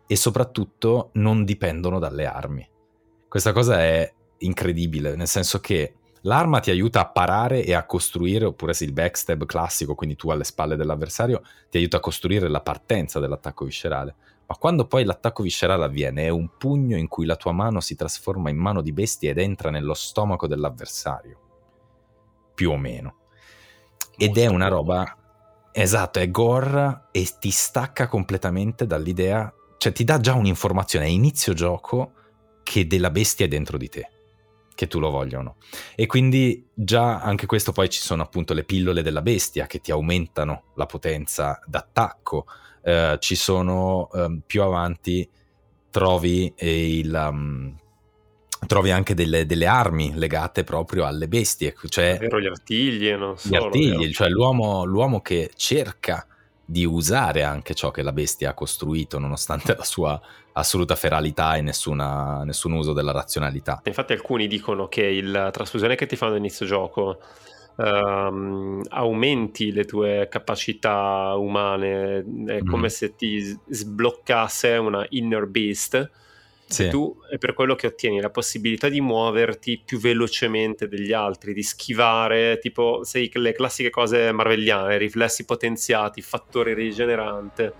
e 0.05 0.17
soprattutto 0.17 1.11
non 1.13 1.45
dipendono 1.45 1.97
dalle 1.97 2.25
armi. 2.25 2.69
Questa 3.29 3.53
cosa 3.53 3.79
è 3.79 4.13
incredibile, 4.39 5.15
nel 5.15 5.27
senso 5.27 5.59
che 5.59 5.95
L'arma 6.25 6.59
ti 6.59 6.69
aiuta 6.69 6.99
a 6.99 7.09
parare 7.09 7.63
e 7.63 7.73
a 7.73 7.83
costruire, 7.87 8.45
oppure 8.45 8.75
se 8.75 8.83
il 8.83 8.93
backstab 8.93 9.43
classico, 9.47 9.95
quindi 9.95 10.15
tu 10.15 10.29
alle 10.29 10.43
spalle 10.43 10.75
dell'avversario, 10.75 11.41
ti 11.67 11.79
aiuta 11.79 11.97
a 11.97 11.99
costruire 11.99 12.47
la 12.47 12.61
partenza 12.61 13.19
dell'attacco 13.19 13.65
viscerale. 13.65 14.13
Ma 14.45 14.55
quando 14.55 14.85
poi 14.85 15.03
l'attacco 15.03 15.41
viscerale 15.41 15.83
avviene, 15.83 16.25
è 16.25 16.29
un 16.29 16.57
pugno 16.59 16.95
in 16.95 17.07
cui 17.07 17.25
la 17.25 17.37
tua 17.37 17.53
mano 17.53 17.79
si 17.79 17.95
trasforma 17.95 18.51
in 18.51 18.57
mano 18.57 18.83
di 18.83 18.93
bestia 18.93 19.31
ed 19.31 19.39
entra 19.39 19.71
nello 19.71 19.95
stomaco 19.95 20.45
dell'avversario. 20.45 21.39
Più 22.53 22.69
o 22.69 22.77
meno. 22.77 23.20
Ed 24.17 24.37
è 24.37 24.47
una 24.47 24.67
roba... 24.67 25.15
Esatto, 25.73 26.19
è 26.19 26.29
gore 26.29 27.03
e 27.11 27.27
ti 27.39 27.51
stacca 27.51 28.07
completamente 28.07 28.85
dall'idea... 28.85 29.53
Cioè 29.77 29.91
ti 29.91 30.03
dà 30.03 30.19
già 30.19 30.35
un'informazione 30.35 31.05
a 31.05 31.09
inizio 31.09 31.53
gioco 31.53 32.11
che 32.61 32.85
della 32.85 33.09
bestia 33.09 33.45
è 33.45 33.49
dentro 33.49 33.77
di 33.77 33.89
te 33.89 34.09
che 34.81 34.87
tu 34.87 34.99
lo 34.99 35.11
voglia 35.11 35.39
o 35.39 35.41
no. 35.43 35.55
E 35.95 36.07
quindi 36.07 36.67
già 36.73 37.19
anche 37.21 37.45
questo 37.45 37.71
poi 37.71 37.89
ci 37.89 38.01
sono 38.01 38.23
appunto 38.23 38.53
le 38.53 38.63
pillole 38.63 39.03
della 39.03 39.21
bestia 39.21 39.67
che 39.67 39.79
ti 39.79 39.91
aumentano 39.91 40.71
la 40.75 40.87
potenza 40.87 41.59
d'attacco. 41.65 42.45
Eh, 42.81 43.17
ci 43.19 43.35
sono 43.35 44.09
eh, 44.11 44.41
più 44.45 44.63
avanti 44.63 45.29
trovi 45.91 46.51
il... 46.57 47.27
Um, 47.29 47.75
trovi 48.67 48.91
anche 48.91 49.13
delle, 49.13 49.45
delle, 49.45 49.65
armi 49.65 50.13
legate 50.15 50.63
proprio 50.63 51.05
alle 51.05 51.27
bestie, 51.27 51.75
cioè 51.89 52.17
vero, 52.19 52.39
gli 52.39 52.47
artigli, 52.47 53.11
non 53.13 53.37
so, 53.37 53.49
gli 53.49 53.55
artigli, 53.55 54.11
cioè 54.11 54.29
l'uomo, 54.29 54.85
l'uomo 54.85 55.21
che 55.21 55.51
cerca 55.55 56.25
di 56.63 56.85
usare 56.85 57.43
anche 57.43 57.73
ciò 57.73 57.91
che 57.91 58.01
la 58.01 58.13
bestia 58.13 58.51
ha 58.51 58.53
costruito, 58.53 59.19
nonostante 59.19 59.75
la 59.75 59.83
sua 59.83 60.19
assoluta 60.53 60.95
feralità 60.95 61.55
e 61.55 61.61
nessuna, 61.61 62.43
nessun 62.43 62.73
uso 62.73 62.93
della 62.93 63.11
razionalità. 63.11 63.81
Infatti 63.83 64.13
alcuni 64.13 64.47
dicono 64.47 64.87
che 64.87 65.21
la 65.21 65.51
trasfusione 65.51 65.95
che 65.95 66.05
ti 66.05 66.15
fanno 66.15 66.33
all'inizio 66.33 66.65
gioco 66.65 67.19
um, 67.75 68.81
aumenti 68.89 69.71
le 69.71 69.85
tue 69.85 70.27
capacità 70.29 71.33
umane, 71.35 72.23
è 72.45 72.63
come 72.63 72.85
mm. 72.85 72.89
se 72.89 73.15
ti 73.15 73.59
sbloccasse 73.67 74.69
una 74.77 75.05
inner 75.09 75.47
beast 75.47 76.09
sì. 76.71 76.89
tu 76.89 77.17
è 77.29 77.37
per 77.37 77.53
quello 77.53 77.75
che 77.75 77.87
ottieni 77.87 78.19
la 78.19 78.29
possibilità 78.29 78.89
di 78.89 79.01
muoverti 79.01 79.81
più 79.83 79.99
velocemente 79.99 80.87
degli 80.87 81.11
altri, 81.11 81.53
di 81.53 81.63
schivare, 81.63 82.59
tipo 82.59 83.03
sei 83.03 83.29
le 83.33 83.53
classiche 83.53 83.89
cose 83.89 84.31
marvelliane, 84.31 84.97
riflessi 84.97 85.45
potenziati, 85.45 86.21
fattore 86.21 86.73
rigenerante, 86.73 87.73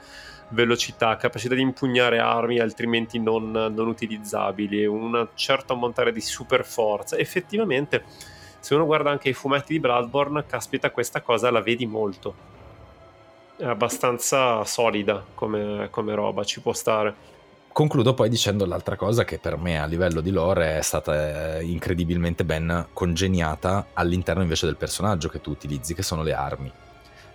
velocità, 0.50 1.16
capacità 1.16 1.56
di 1.56 1.62
impugnare 1.62 2.20
armi 2.20 2.60
altrimenti 2.60 3.20
non, 3.20 3.52
non 3.52 3.88
utilizzabili, 3.88 4.86
un 4.86 5.30
certo 5.36 5.74
ammontare 5.74 6.12
di 6.12 6.22
super 6.22 6.66
forza. 6.66 7.18
Effettivamente, 7.18 8.04
se 8.60 8.76
uno 8.76 8.86
guarda 8.86 9.10
anche 9.10 9.30
i 9.30 9.34
fumetti 9.34 9.74
di 9.74 9.80
Bloodborne, 9.80 10.46
caspita, 10.46 10.92
questa 10.92 11.22
cosa 11.22 11.50
la 11.50 11.62
vedi 11.62 11.86
molto. 11.86 12.50
È 13.58 13.66
abbastanza 13.66 14.64
solida 14.66 15.24
come, 15.34 15.88
come 15.92 16.16
roba, 16.16 16.44
ci 16.44 16.62
può 16.62 16.74
stare. 16.74 17.31
Concludo 17.74 18.14
poi 18.14 18.28
dicendo 18.28 18.66
l'altra 18.66 18.98
cosa 18.98 19.24
che 19.24 19.40
per 19.40 19.58
me 19.58 19.80
a 19.80 19.86
livello 19.86 20.20
di 20.20 20.30
lore 20.32 20.78
è 20.78 20.82
stata 20.82 21.58
eh, 21.58 21.64
incredibilmente 21.64 22.44
ben 22.44 22.88
congeniata 22.92 23.88
all'interno 23.94 24.42
invece 24.42 24.66
del 24.66 24.76
personaggio 24.76 25.30
che 25.30 25.40
tu 25.40 25.52
utilizzi, 25.52 25.94
che 25.94 26.04
sono 26.04 26.22
le 26.22 26.34
armi. 26.34 26.72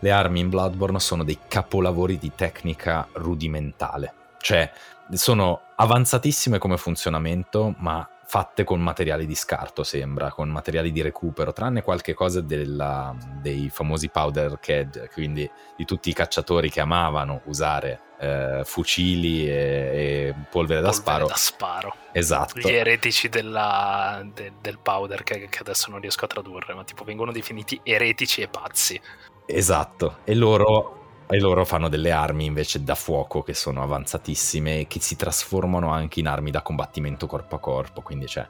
Le 0.01 0.11
armi 0.11 0.41
in 0.41 0.51
Bloodborne 0.51 1.01
sono 1.01 1.24
dei 1.24 1.39
capolavori 1.49 2.18
di 2.18 2.32
tecnica 2.34 3.09
rudimentale, 3.12 4.12
cioè 4.39 4.70
sono 5.12 5.62
avanzatissime 5.74 6.59
come 6.59 6.76
funzionamento, 6.76 7.74
ma 7.78 8.07
fatte 8.26 8.64
con 8.64 8.80
materiali 8.80 9.24
di 9.24 9.36
scarto, 9.36 9.84
sembra, 9.84 10.30
con 10.30 10.48
materiali 10.48 10.90
di 10.90 11.00
recupero, 11.00 11.52
tranne 11.52 11.82
qualche 11.82 12.12
cosa 12.12 12.40
della, 12.40 13.14
dei 13.40 13.70
famosi 13.70 14.08
powder 14.08 14.58
keg, 14.58 15.10
quindi 15.12 15.48
di 15.76 15.84
tutti 15.84 16.10
i 16.10 16.12
cacciatori 16.12 16.68
che 16.68 16.80
amavano 16.80 17.42
usare 17.44 18.00
eh, 18.18 18.62
fucili 18.64 19.48
e, 19.48 19.52
e 19.52 20.34
polvere, 20.50 20.80
da 20.80 20.92
sparo. 20.92 21.26
da 21.26 21.36
sparo. 21.36 21.94
Esatto. 22.12 22.58
Gli 22.58 22.72
eretici 22.72 23.28
della, 23.28 24.26
de, 24.34 24.54
del 24.60 24.78
powder 24.78 25.22
keg, 25.22 25.48
che 25.48 25.58
adesso 25.60 25.90
non 25.90 26.00
riesco 26.00 26.24
a 26.24 26.28
tradurre, 26.28 26.74
ma 26.74 26.82
tipo 26.82 27.04
vengono 27.04 27.30
definiti 27.30 27.78
eretici 27.84 28.40
e 28.40 28.48
pazzi. 28.48 29.00
Esatto, 29.46 30.18
e 30.24 30.34
loro 30.34 31.05
e 31.28 31.40
loro 31.40 31.64
fanno 31.64 31.88
delle 31.88 32.12
armi 32.12 32.44
invece 32.44 32.82
da 32.82 32.94
fuoco 32.94 33.42
che 33.42 33.54
sono 33.54 33.82
avanzatissime 33.82 34.80
e 34.80 34.86
che 34.86 35.00
si 35.00 35.16
trasformano 35.16 35.90
anche 35.90 36.20
in 36.20 36.28
armi 36.28 36.50
da 36.50 36.62
combattimento 36.62 37.26
corpo 37.26 37.56
a 37.56 37.58
corpo. 37.58 38.00
Quindi 38.00 38.26
c'è 38.26 38.46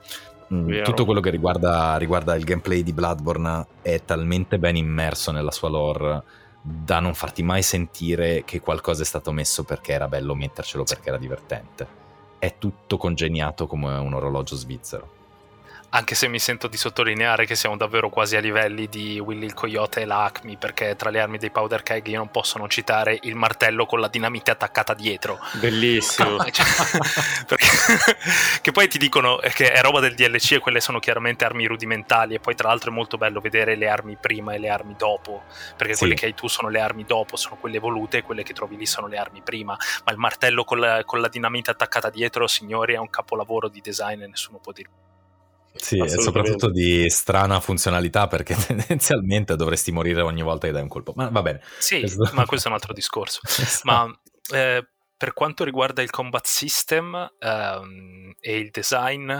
mm, 0.52 0.82
tutto 0.82 1.04
quello 1.04 1.20
che 1.20 1.30
riguarda, 1.30 1.96
riguarda, 1.96 2.34
il 2.34 2.44
gameplay 2.44 2.82
di 2.82 2.92
Bloodborne 2.92 3.66
è 3.82 4.04
talmente 4.04 4.58
ben 4.58 4.76
immerso 4.76 5.32
nella 5.32 5.50
sua 5.50 5.68
lore 5.68 6.22
da 6.60 6.98
non 6.98 7.14
farti 7.14 7.42
mai 7.42 7.62
sentire 7.62 8.42
che 8.44 8.60
qualcosa 8.60 9.02
è 9.02 9.06
stato 9.06 9.30
messo 9.30 9.62
perché 9.62 9.92
era 9.92 10.08
bello 10.08 10.34
mettercelo 10.34 10.84
perché 10.84 11.08
era 11.08 11.18
divertente. 11.18 12.04
È 12.38 12.56
tutto 12.58 12.98
congegnato 12.98 13.66
come 13.66 13.96
un 13.96 14.12
orologio 14.12 14.56
svizzero 14.56 15.15
anche 15.91 16.14
se 16.14 16.28
mi 16.28 16.39
sento 16.39 16.66
di 16.66 16.76
sottolineare 16.76 17.47
che 17.47 17.55
siamo 17.55 17.76
davvero 17.76 18.11
quasi 18.11 18.37
a 18.37 18.41
livelli 18.41 18.89
di 18.89 19.18
Willy 19.18 19.47
il 19.47 19.55
Coyote 19.55 20.01
e 20.01 20.05
l'Acme, 20.05 20.57
perché 20.57 20.97
tra 20.97 21.11
le 21.11 21.20
armi 21.20 21.39
dei 21.39 21.51
Powder 21.51 21.82
Keg 21.82 22.07
io 22.09 22.18
non 22.18 22.30
posso 22.30 22.59
non 22.59 22.68
citare 22.68 23.18
il 23.22 23.34
martello 23.34 23.87
con 23.87 24.01
la 24.01 24.09
dinamite 24.09 24.51
attaccata 24.51 24.95
dietro. 24.95 25.39
Bellissimo. 25.55 26.39
cioè, 26.51 26.66
perché, 27.47 27.66
che 28.61 28.72
poi 28.72 28.89
ti 28.89 28.99
dicono 28.99 29.39
che 29.55 29.72
è 29.72 29.80
roba 29.80 30.01
del 30.01 30.14
DLC 30.14 30.53
e 30.53 30.59
quelle 30.59 30.80
sono 30.80 30.99
chiaramente 30.99 31.45
armi 31.45 31.66
rudimentali 31.66 32.34
e 32.34 32.41
poi 32.41 32.55
tra 32.55 32.68
l'altro 32.68 32.91
è 32.91 32.95
molto 32.95 33.16
bello 33.16 33.41
vedere 33.41 33.76
le 33.76 33.89
armi 33.89 34.16
prima 34.20 34.53
e 34.53 34.59
le 34.59 34.68
armi 34.68 34.95
dopo, 34.97 35.45
perché 35.76 35.95
sì. 35.95 36.01
quelle 36.01 36.14
che 36.14 36.26
hai 36.26 36.34
tu 36.34 36.49
sono 36.49 36.68
le 36.68 36.80
armi 36.80 37.05
dopo, 37.05 37.37
sono 37.37 37.57
quelle 37.57 37.76
evolute 37.76 38.18
e 38.18 38.22
quelle 38.22 38.43
che 38.43 38.53
trovi 38.53 38.76
lì 38.76 38.87
sono 38.87 39.07
le 39.07 39.18
armi 39.18 39.41
prima, 39.43 39.76
ma 40.05 40.12
il 40.12 40.18
martello 40.18 40.64
con 40.64 40.78
la, 40.78 41.05
con 41.05 41.20
la 41.20 41.28
dinamite 41.28 41.70
attaccata 41.70 42.11
dietro, 42.11 42.47
signori, 42.47 42.95
è 42.95 42.99
un 42.99 43.11
capolavoro 43.11 43.68
di 43.68 43.80
design 43.80 44.22
e 44.22 44.26
nessuno 44.26 44.59
può 44.59 44.72
dire 44.72 44.89
sì, 45.78 45.98
e 45.98 46.08
soprattutto 46.08 46.70
di 46.70 47.08
strana 47.10 47.60
funzionalità 47.60 48.26
perché 48.26 48.54
tendenzialmente 48.66 49.56
dovresti 49.56 49.92
morire 49.92 50.22
ogni 50.22 50.42
volta 50.42 50.66
che 50.66 50.72
dai 50.72 50.82
un 50.82 50.88
colpo. 50.88 51.12
Ma 51.16 51.28
va 51.28 51.42
bene. 51.42 51.60
Sì, 51.78 52.00
questo... 52.00 52.30
ma 52.32 52.46
questo 52.46 52.68
è 52.68 52.70
un 52.70 52.76
altro 52.76 52.92
discorso. 52.92 53.40
esatto. 53.46 53.80
Ma 53.84 54.20
eh, 54.52 54.86
per 55.16 55.32
quanto 55.32 55.64
riguarda 55.64 56.02
il 56.02 56.10
combat 56.10 56.44
system 56.44 57.34
ehm, 57.38 58.34
e 58.38 58.58
il 58.58 58.70
design, 58.70 59.32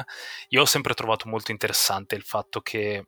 io 0.49 0.61
ho 0.61 0.64
sempre 0.64 0.95
trovato 0.95 1.28
molto 1.28 1.51
interessante 1.51 2.14
il 2.14 2.22
fatto 2.22 2.61
che 2.61 3.05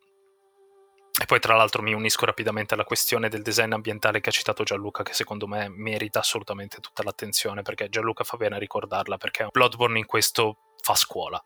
E 1.20 1.24
poi 1.26 1.40
tra 1.40 1.56
l'altro 1.56 1.82
mi 1.82 1.94
unisco 1.94 2.26
rapidamente 2.26 2.74
alla 2.74 2.84
questione 2.84 3.28
del 3.28 3.42
design 3.42 3.72
ambientale 3.72 4.20
che 4.20 4.28
ha 4.28 4.32
citato 4.32 4.62
Gianluca, 4.62 5.02
che 5.02 5.14
secondo 5.14 5.46
me 5.48 5.68
merita 5.68 6.20
assolutamente 6.20 6.78
tutta 6.80 7.02
l'attenzione, 7.02 7.62
perché 7.62 7.88
Gianluca 7.88 8.22
fa 8.22 8.36
bene 8.36 8.56
a 8.56 8.58
ricordarla, 8.58 9.16
perché 9.16 9.48
Bloodborne 9.50 9.98
in 9.98 10.06
questo 10.06 10.58
fa 10.80 10.94
scuola. 10.94 11.42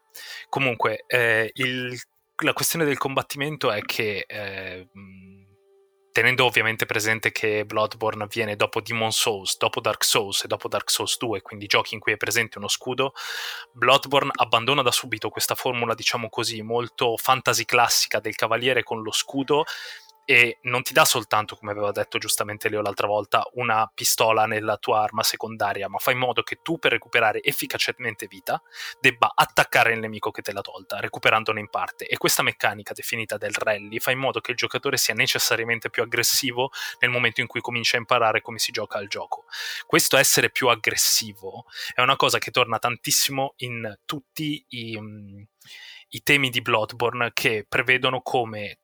Comunque, 0.49 1.05
eh, 1.07 1.51
il, 1.55 1.99
la 2.43 2.53
questione 2.53 2.85
del 2.85 2.99
combattimento 2.99 3.71
è 3.71 3.83
che... 3.83 4.25
Eh, 4.27 4.89
tenendo 6.13 6.45
ovviamente 6.45 6.85
presente 6.87 7.33
che 7.33 7.65
Bloodborne 7.65 8.25
avviene 8.25 8.55
dopo 8.55 8.81
Demon 8.81 9.11
Souls, 9.11 9.57
dopo 9.57 9.81
Dark 9.81 10.05
Souls 10.05 10.45
e 10.45 10.47
dopo 10.47 10.69
Dark 10.69 10.91
Souls 10.91 11.17
2, 11.17 11.41
quindi 11.41 11.67
giochi 11.67 11.95
in 11.95 12.01
cui 12.01 12.13
è 12.13 12.17
presente 12.19 12.59
uno 12.59 12.69
scudo, 12.69 13.15
Bloodborne 13.73 14.31
abbandona 14.35 14.83
da 14.83 14.93
subito 14.93 15.31
questa 15.31 15.55
formula, 15.55 15.95
diciamo 15.95 16.29
così, 16.29 16.61
molto 16.63 17.17
fantasy 17.17 17.65
classica 17.65 18.21
del 18.21 18.37
cavaliere 18.37 18.83
con 18.83 19.03
lo 19.03 19.11
scudo 19.11 19.65
e 20.33 20.61
non 20.63 20.83
ti 20.83 20.95
dà 20.95 21.05
soltanto, 21.05 21.57
come 21.57 21.73
aveva 21.73 21.93
detto 21.93 22.17
giustamente 22.17 22.71
Leo 22.71 22.81
l'altra 22.81 23.07
volta, 23.07 23.47
una 23.57 23.87
pistola 23.95 24.47
nella 24.47 24.79
tua 24.79 25.03
arma 25.03 25.23
secondaria, 25.23 25.91
ma 25.91 25.99
fa 25.99 26.11
in 26.11 26.17
modo 26.17 26.43
che 26.43 26.61
tu 26.63 26.79
per 26.79 26.93
recuperare 26.93 27.43
efficacemente 27.43 28.27
vita 28.29 28.63
debba 28.99 29.33
attaccare 29.35 29.93
il 29.93 29.99
nemico 29.99 30.31
che 30.31 30.41
te 30.41 30.55
l'ha 30.55 30.63
tolta, 30.63 31.01
recuperandone 31.01 31.61
in 31.61 31.69
parte. 31.69 32.07
E 32.07 32.17
questa 32.17 32.43
meccanica 32.43 32.95
definita 32.95 33.37
del 33.37 33.53
rally 33.53 33.99
fa 33.99 34.11
in 34.11 34.21
modo 34.21 34.41
che 34.41 34.53
il 34.53 34.57
giocatore 34.57 34.97
sia 34.97 35.13
necessariamente 35.13 35.91
più 35.91 36.03
aggressivo 36.03 36.71
nel 37.01 37.11
momento 37.11 37.43
in 37.43 37.47
cui 37.47 37.61
comincia 37.61 37.97
a 37.97 38.01
imparare 38.01 38.41
come 38.41 38.59
si 38.59 38.73
gioca 38.73 38.97
al 38.97 39.09
gioco. 39.09 39.45
Questo 39.85 40.17
essere 40.17 40.49
più 40.49 40.69
aggressivo 40.69 41.67
è 41.95 42.01
una 42.01 42.17
cosa 42.17 42.39
che 42.39 42.51
torna 42.51 42.79
tantissimo 42.79 43.53
in 43.59 43.99
tutti 44.07 44.65
i... 44.69 44.97
Um, 44.97 45.47
i 46.15 46.23
temi 46.23 46.51
di 46.51 46.61
Bloodborne 46.61 47.31
che 47.33 47.65
prevedono 47.67 48.21
come 48.21 48.82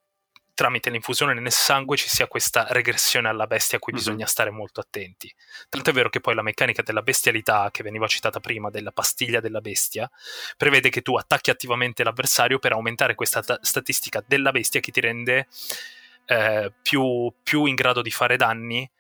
tramite 0.59 0.91
l'infusione 0.91 1.35
nel 1.35 1.53
sangue 1.53 1.97
ci 1.97 2.09
sia 2.09 2.27
questa 2.27 2.67
regressione 2.71 3.29
alla 3.29 3.47
bestia 3.47 3.79
a 3.79 3.81
cui 3.81 3.93
mm-hmm. 3.93 4.03
bisogna 4.03 4.27
stare 4.27 4.51
molto 4.51 4.81
attenti. 4.81 5.33
Tanto 5.69 5.91
è 5.91 5.93
vero 5.93 6.09
che 6.09 6.19
poi 6.19 6.35
la 6.35 6.43
meccanica 6.43 6.83
della 6.83 7.03
bestialità, 7.03 7.69
che 7.71 7.85
veniva 7.85 8.09
citata 8.09 8.41
prima, 8.41 8.69
della 8.69 8.91
pastiglia 8.91 9.39
della 9.39 9.61
bestia, 9.61 10.11
prevede 10.57 10.89
che 10.89 11.01
tu 11.01 11.15
attacchi 11.17 11.51
attivamente 11.51 12.03
l'avversario 12.03 12.59
per 12.59 12.73
aumentare 12.73 13.15
questa 13.15 13.41
t- 13.41 13.57
statistica 13.61 14.21
della 14.27 14.51
bestia 14.51 14.81
che 14.81 14.91
ti 14.91 15.01
rende 15.01 15.47
eh, 16.27 16.73
più, 16.83 17.33
più 17.41 17.67
in 17.67 17.77
grado 17.77 18.03
di 18.03 18.11
fare 18.11 18.37
danni 18.37 18.91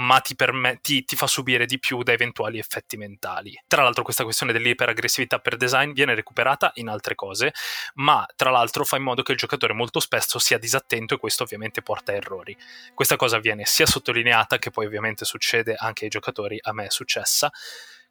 ma 0.00 0.20
ti, 0.20 0.34
permet- 0.34 0.80
ti, 0.80 1.04
ti, 1.04 1.14
fa 1.14 1.26
subire 1.26 1.66
di 1.66 1.78
più 1.78 2.02
da 2.02 2.12
eventuali 2.12 2.58
effetti 2.58 2.96
mentali. 2.96 3.58
Tra 3.66 3.82
l'altro 3.82 4.02
questa 4.02 4.24
questione 4.24 4.52
dell'iperaggressività 4.52 5.38
per 5.38 5.56
design 5.56 5.92
viene 5.92 6.14
recuperata 6.14 6.70
in 6.74 6.88
altre 6.88 7.14
cose, 7.14 7.52
ma 7.94 8.26
tra 8.34 8.50
l'altro 8.50 8.84
fa 8.84 8.96
in 8.96 9.02
modo 9.02 9.22
che 9.22 9.32
il 9.32 9.38
giocatore 9.38 9.74
molto 9.74 10.00
spesso 10.00 10.38
sia 10.38 10.58
disattento 10.58 11.14
e 11.14 11.18
questo 11.18 11.42
ovviamente 11.42 11.82
porta 11.82 12.12
a 12.12 12.16
errori. 12.16 12.56
Questa 12.94 13.16
cosa 13.16 13.38
viene 13.38 13.64
sia 13.66 13.86
sottolineata 13.86 14.58
che 14.58 14.70
poi 14.70 14.86
ovviamente 14.86 15.24
succede 15.24 15.74
anche 15.76 16.04
ai 16.04 16.10
giocatori, 16.10 16.58
a 16.60 16.72
me 16.72 16.86
è 16.86 16.90
successa. 16.90 17.50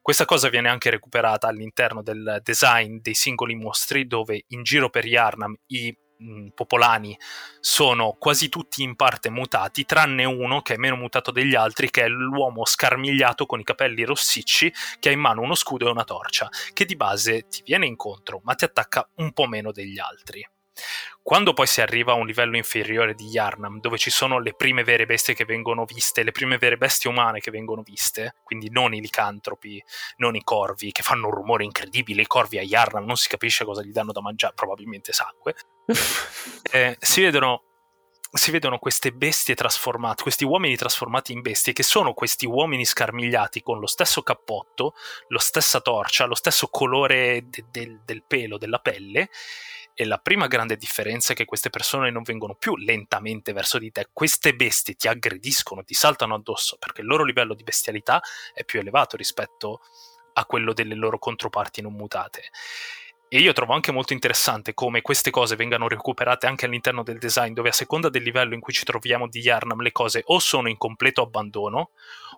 Questa 0.01 0.25
cosa 0.25 0.49
viene 0.49 0.69
anche 0.69 0.89
recuperata 0.89 1.47
all'interno 1.47 2.01
del 2.01 2.39
design 2.43 2.99
dei 3.01 3.13
singoli 3.13 3.55
mostri 3.55 4.07
dove 4.07 4.45
in 4.49 4.63
giro 4.63 4.89
per 4.89 5.05
Yarnam 5.05 5.55
i 5.67 5.95
popolani 6.53 7.17
sono 7.59 8.15
quasi 8.19 8.49
tutti 8.49 8.83
in 8.83 8.95
parte 8.95 9.29
mutati, 9.29 9.85
tranne 9.85 10.25
uno 10.25 10.61
che 10.61 10.73
è 10.73 10.77
meno 10.77 10.95
mutato 10.95 11.31
degli 11.31 11.55
altri, 11.55 11.89
che 11.89 12.03
è 12.03 12.07
l'uomo 12.07 12.65
scarmigliato 12.65 13.45
con 13.45 13.59
i 13.59 13.63
capelli 13.63 14.03
rossicci, 14.03 14.71
che 14.99 15.09
ha 15.09 15.11
in 15.11 15.19
mano 15.19 15.41
uno 15.41 15.55
scudo 15.55 15.87
e 15.87 15.91
una 15.91 16.03
torcia, 16.03 16.49
che 16.73 16.85
di 16.85 16.95
base 16.95 17.47
ti 17.47 17.61
viene 17.63 17.85
incontro, 17.85 18.41
ma 18.43 18.55
ti 18.55 18.65
attacca 18.65 19.07
un 19.15 19.31
po' 19.31 19.47
meno 19.47 19.71
degli 19.71 19.99
altri. 19.99 20.47
Quando 21.21 21.53
poi 21.53 21.67
si 21.67 21.81
arriva 21.81 22.13
a 22.13 22.15
un 22.15 22.25
livello 22.25 22.57
inferiore 22.57 23.13
di 23.13 23.27
Yarnam, 23.27 23.79
dove 23.79 23.97
ci 23.97 24.09
sono 24.09 24.39
le 24.39 24.53
prime 24.53 24.83
vere 24.83 25.05
bestie 25.05 25.35
che 25.35 25.45
vengono 25.45 25.85
viste, 25.85 26.23
le 26.23 26.31
prime 26.31 26.57
vere 26.57 26.77
bestie 26.77 27.09
umane 27.09 27.39
che 27.39 27.51
vengono 27.51 27.83
viste, 27.83 28.35
quindi 28.43 28.69
non 28.69 28.93
i 28.93 29.01
licantropi, 29.01 29.83
non 30.17 30.35
i 30.35 30.43
corvi, 30.43 30.91
che 30.91 31.03
fanno 31.03 31.27
un 31.27 31.33
rumore 31.33 31.63
incredibile, 31.63 32.23
i 32.23 32.27
corvi 32.27 32.57
a 32.57 32.63
Yarnam 32.63 33.05
non 33.05 33.15
si 33.15 33.27
capisce 33.27 33.63
cosa 33.65 33.83
gli 33.83 33.91
danno 33.91 34.11
da 34.11 34.21
mangiare, 34.21 34.53
probabilmente 34.55 35.13
sangue, 35.13 35.55
eh, 36.71 36.97
si 36.99 37.21
vedono 37.21 37.68
si 38.31 38.51
vedono 38.51 38.77
queste 38.77 39.11
bestie 39.11 39.55
trasformate, 39.55 40.21
questi 40.21 40.43
uomini 40.43 40.75
trasformati 40.75 41.31
in 41.31 41.41
bestie, 41.41 41.73
che 41.73 41.83
sono 41.83 42.13
questi 42.13 42.45
uomini 42.45 42.85
scarmigliati 42.85 43.61
con 43.61 43.79
lo 43.79 43.87
stesso 43.87 44.21
cappotto, 44.21 44.93
la 45.29 45.39
stessa 45.39 45.81
torcia, 45.81 46.25
lo 46.25 46.35
stesso 46.35 46.67
colore 46.67 47.45
de- 47.49 47.65
de- 47.71 47.99
del 48.05 48.23
pelo, 48.25 48.57
della 48.57 48.79
pelle, 48.79 49.29
e 49.93 50.05
la 50.05 50.17
prima 50.17 50.47
grande 50.47 50.77
differenza 50.77 51.33
è 51.33 51.35
che 51.35 51.43
queste 51.43 51.69
persone 51.69 52.09
non 52.09 52.23
vengono 52.23 52.55
più 52.55 52.77
lentamente 52.77 53.51
verso 53.51 53.77
di 53.77 53.91
te, 53.91 54.09
queste 54.13 54.55
bestie 54.55 54.93
ti 54.95 55.07
aggrediscono, 55.07 55.83
ti 55.83 55.93
saltano 55.93 56.35
addosso, 56.35 56.77
perché 56.77 57.01
il 57.01 57.07
loro 57.07 57.25
livello 57.25 57.53
di 57.53 57.63
bestialità 57.63 58.21
è 58.53 58.63
più 58.63 58.79
elevato 58.79 59.17
rispetto 59.17 59.81
a 60.33 60.45
quello 60.45 60.71
delle 60.71 60.95
loro 60.95 61.19
controparti 61.19 61.81
non 61.81 61.93
mutate. 61.93 62.49
E 63.31 63.39
io 63.39 63.53
trovo 63.53 63.73
anche 63.73 63.91
molto 63.91 64.13
interessante 64.13 64.73
come 64.73 65.01
queste 65.01 65.29
cose 65.29 65.55
vengano 65.55 65.87
recuperate 65.87 66.47
anche 66.47 66.65
all'interno 66.65 67.03
del 67.03 67.19
design, 67.19 67.53
dove 67.53 67.69
a 67.69 67.73
seconda 67.73 68.09
del 68.09 68.23
livello 68.23 68.55
in 68.55 68.59
cui 68.59 68.73
ci 68.73 68.83
troviamo 68.83 69.27
di 69.27 69.39
Yarnam, 69.39 69.81
le 69.81 69.91
cose 69.91 70.23
o 70.25 70.39
sono 70.39 70.67
in 70.67 70.77
completo 70.77 71.21
abbandono, 71.21 71.91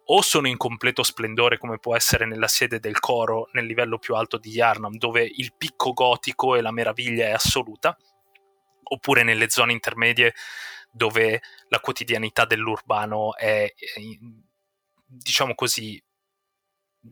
o 0.05 0.21
sono 0.21 0.47
in 0.47 0.57
completo 0.57 1.03
splendore 1.03 1.57
come 1.57 1.77
può 1.77 1.95
essere 1.95 2.25
nella 2.25 2.47
sede 2.47 2.79
del 2.79 2.99
coro 2.99 3.49
nel 3.53 3.65
livello 3.65 3.99
più 3.99 4.15
alto 4.15 4.37
di 4.37 4.49
Yarnam 4.49 4.97
dove 4.97 5.23
il 5.23 5.53
picco 5.57 5.93
gotico 5.93 6.55
e 6.55 6.61
la 6.61 6.71
meraviglia 6.71 7.27
è 7.27 7.31
assoluta 7.31 7.95
oppure 8.83 9.23
nelle 9.23 9.49
zone 9.49 9.71
intermedie 9.71 10.33
dove 10.91 11.41
la 11.69 11.79
quotidianità 11.79 12.45
dell'urbano 12.45 13.35
è, 13.37 13.73
diciamo 15.05 15.55
così 15.55 16.01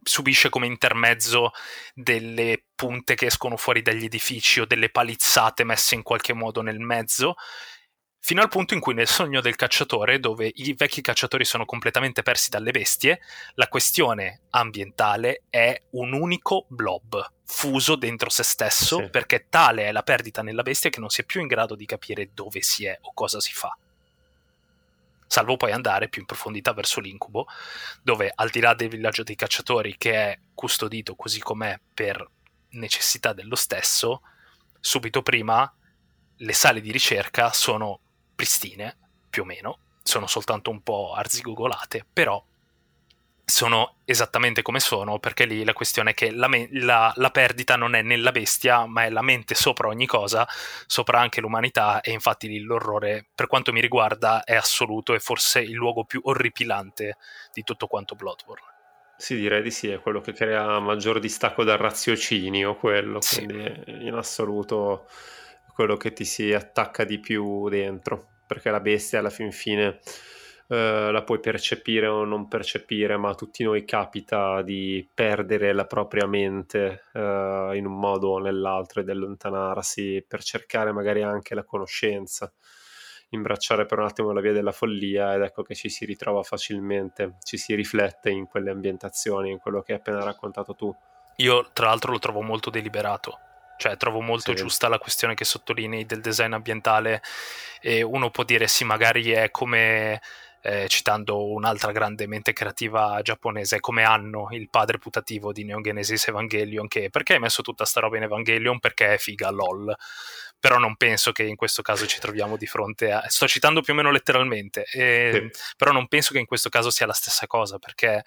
subisce 0.03 0.49
come 0.49 0.67
intermezzo 0.67 1.51
delle 1.93 2.63
punte 2.75 3.15
che 3.15 3.27
escono 3.27 3.57
fuori 3.57 3.81
dagli 3.81 4.05
edifici 4.05 4.59
o 4.59 4.65
delle 4.65 4.89
palizzate 4.89 5.63
messe 5.63 5.95
in 5.95 6.03
qualche 6.03 6.33
modo 6.33 6.61
nel 6.61 6.79
mezzo 6.79 7.35
fino 8.21 8.41
al 8.41 8.49
punto 8.49 8.73
in 8.73 8.79
cui 8.79 8.93
nel 8.93 9.07
sogno 9.07 9.41
del 9.41 9.55
cacciatore, 9.55 10.19
dove 10.19 10.51
i 10.53 10.73
vecchi 10.73 11.01
cacciatori 11.01 11.45
sono 11.45 11.65
completamente 11.65 12.21
persi 12.21 12.49
dalle 12.49 12.71
bestie, 12.71 13.21
la 13.55 13.67
questione 13.67 14.41
ambientale 14.51 15.43
è 15.49 15.81
un 15.91 16.13
unico 16.13 16.65
blob 16.67 17.25
fuso 17.45 17.95
dentro 17.95 18.29
se 18.29 18.43
stesso, 18.43 18.97
sì. 18.97 19.09
perché 19.09 19.47
tale 19.49 19.85
è 19.85 19.91
la 19.91 20.03
perdita 20.03 20.43
nella 20.43 20.63
bestia 20.63 20.89
che 20.89 20.99
non 20.99 21.09
si 21.09 21.21
è 21.21 21.23
più 21.23 21.41
in 21.41 21.47
grado 21.47 21.75
di 21.75 21.85
capire 21.85 22.29
dove 22.33 22.61
si 22.61 22.85
è 22.85 22.97
o 23.01 23.11
cosa 23.13 23.39
si 23.39 23.53
fa. 23.53 23.75
Salvo 25.29 25.57
poi 25.57 25.71
andare 25.71 26.09
più 26.09 26.21
in 26.21 26.25
profondità 26.25 26.73
verso 26.73 26.99
l'incubo, 26.99 27.45
dove 28.01 28.31
al 28.33 28.49
di 28.49 28.59
là 28.59 28.73
del 28.73 28.89
villaggio 28.89 29.21
dei 29.21 29.35
cacciatori, 29.35 29.95
che 29.95 30.13
è 30.13 30.39
custodito 30.55 31.13
così 31.13 31.39
com'è 31.39 31.79
per 31.93 32.27
necessità 32.69 33.31
dello 33.31 33.55
stesso, 33.55 34.23
subito 34.79 35.21
prima 35.21 35.71
le 36.35 36.53
sale 36.53 36.81
di 36.81 36.91
ricerca 36.91 37.53
sono 37.53 37.99
pristine, 38.33 38.97
più 39.29 39.43
o 39.43 39.45
meno, 39.45 39.77
sono 40.01 40.25
soltanto 40.25 40.71
un 40.71 40.81
po' 40.81 41.13
arzigogolate, 41.13 42.07
però 42.11 42.43
sono 43.49 43.95
esattamente 44.05 44.61
come 44.61 44.79
sono, 44.79 45.19
perché 45.19 45.45
lì 45.45 45.63
la 45.63 45.73
questione 45.73 46.11
è 46.11 46.13
che 46.13 46.31
la, 46.31 46.47
me- 46.47 46.69
la, 46.71 47.11
la, 47.15 47.29
perdita 47.31 47.75
non 47.75 47.95
è 47.95 48.01
nella 48.01 48.31
bestia, 48.31 48.85
ma 48.85 49.03
è 49.03 49.09
la 49.09 49.21
mente 49.21 49.55
sopra 49.55 49.87
ogni 49.87 50.05
cosa, 50.05 50.47
sopra 50.85 51.19
anche 51.19 51.41
l'umanità, 51.41 52.01
e 52.01 52.11
infatti 52.11 52.47
lì 52.47 52.59
l'orrore, 52.59 53.25
per 53.33 53.47
quanto 53.47 53.71
mi 53.71 53.81
riguarda, 53.81 54.43
è 54.43 54.55
assoluto 54.55 55.13
e 55.13 55.19
forse 55.19 55.59
il 55.59 55.73
luogo 55.73 56.05
più 56.05 56.21
orripilante 56.23 57.17
di 57.53 57.63
tutto 57.63 57.87
quanto 57.87 58.15
Bloodborne. 58.15 58.77
Sì, 59.17 59.35
direi 59.35 59.61
di 59.61 59.71
sì, 59.71 59.89
è 59.89 59.99
quello 59.99 60.21
che 60.21 60.31
crea 60.31 60.79
maggior 60.79 61.19
distacco 61.19 61.65
dal 61.65 61.77
raziocinio, 61.77 62.75
quello, 62.77 63.19
sì. 63.19 63.43
quindi 63.43 64.05
in 64.05 64.13
assoluto 64.13 65.07
quello 65.73 65.97
che 65.97 66.13
ti 66.13 66.23
si 66.23 66.53
attacca 66.53 67.03
di 67.03 67.19
più 67.19 67.67
dentro, 67.67 68.27
perché 68.47 68.69
la 68.69 68.79
bestia 68.79 69.19
alla 69.19 69.29
fin 69.29 69.51
fine 69.51 69.99
eh, 70.71 71.09
la 71.11 71.23
puoi 71.23 71.39
percepire 71.39 72.05
o 72.05 72.23
non 72.25 72.47
percepire, 72.47 73.17
ma 73.17 73.29
a 73.29 73.35
tutti 73.35 73.63
noi 73.63 73.83
capita 73.85 74.61
di 74.61 75.07
perdere 75.11 75.73
la 75.73 75.85
propria 75.85 76.27
mente 76.27 77.05
eh, 77.11 77.71
in 77.73 77.87
un 77.87 77.99
modo 77.99 78.29
o 78.29 78.39
nell'altro 78.39 79.01
e 79.01 79.03
di 79.03 79.09
allontanarsi 79.09 80.23
per 80.27 80.43
cercare 80.43 80.91
magari 80.91 81.23
anche 81.23 81.55
la 81.55 81.63
conoscenza 81.63 82.51
imbracciare 83.29 83.85
per 83.85 83.97
un 83.97 84.05
attimo 84.05 84.31
la 84.31 84.41
via 84.41 84.53
della 84.53 84.71
follia 84.71 85.33
ed 85.33 85.41
ecco 85.41 85.63
che 85.63 85.73
ci 85.73 85.89
si 85.89 86.05
ritrova 86.05 86.43
facilmente, 86.43 87.37
ci 87.43 87.57
si 87.57 87.73
riflette 87.73 88.29
in 88.29 88.45
quelle 88.45 88.69
ambientazioni, 88.69 89.49
in 89.49 89.57
quello 89.57 89.81
che 89.81 89.93
hai 89.93 89.99
appena 89.99 90.23
raccontato 90.23 90.75
tu. 90.75 90.95
Io 91.37 91.69
tra 91.73 91.87
l'altro 91.87 92.11
lo 92.11 92.19
trovo 92.19 92.41
molto 92.41 92.69
deliberato, 92.69 93.39
cioè, 93.79 93.95
trovo 93.95 94.19
molto 94.19 94.51
sì. 94.51 94.57
giusta 94.57 94.89
la 94.89 94.97
questione 94.97 95.35
che 95.35 95.45
sottolinei 95.45 96.05
del 96.05 96.19
design 96.19 96.51
ambientale. 96.51 97.21
E 97.79 98.01
uno 98.01 98.29
può 98.29 98.43
dire 98.43 98.67
sì, 98.67 98.83
magari 98.83 99.31
è 99.31 99.51
come 99.51 100.19
eh, 100.61 100.87
citando 100.87 101.51
un'altra 101.51 101.91
grande 101.91 102.27
mente 102.27 102.53
creativa 102.53 103.19
giapponese 103.21 103.79
come 103.79 104.03
Anno, 104.03 104.47
il 104.51 104.69
padre 104.69 104.97
putativo 104.97 105.51
di 105.51 105.63
Neon 105.63 105.81
Genesis 105.81 106.27
Evangelion, 106.27 106.87
che 106.87 107.09
perché 107.09 107.33
hai 107.33 107.39
messo 107.39 107.61
tutta 107.61 107.85
sta 107.85 107.99
roba 107.99 108.17
in 108.17 108.23
Evangelion? 108.23 108.79
Perché 108.79 109.13
è 109.13 109.17
figa, 109.17 109.49
lol. 109.49 109.93
Però 110.59 110.77
non 110.77 110.97
penso 110.97 111.31
che 111.31 111.43
in 111.43 111.55
questo 111.55 111.81
caso 111.81 112.05
ci 112.05 112.19
troviamo 112.19 112.57
di 112.57 112.65
fronte 112.65 113.11
a... 113.11 113.23
Sto 113.29 113.47
citando 113.47 113.81
più 113.81 113.93
o 113.93 113.95
meno 113.95 114.11
letteralmente, 114.11 114.83
eh, 114.91 115.49
sì. 115.51 115.61
però 115.77 115.93
non 115.93 116.07
penso 116.07 116.33
che 116.33 116.39
in 116.39 116.45
questo 116.45 116.67
caso 116.67 116.89
sia 116.89 117.05
la 117.05 117.13
stessa 117.13 117.47
cosa, 117.47 117.79
perché 117.79 118.23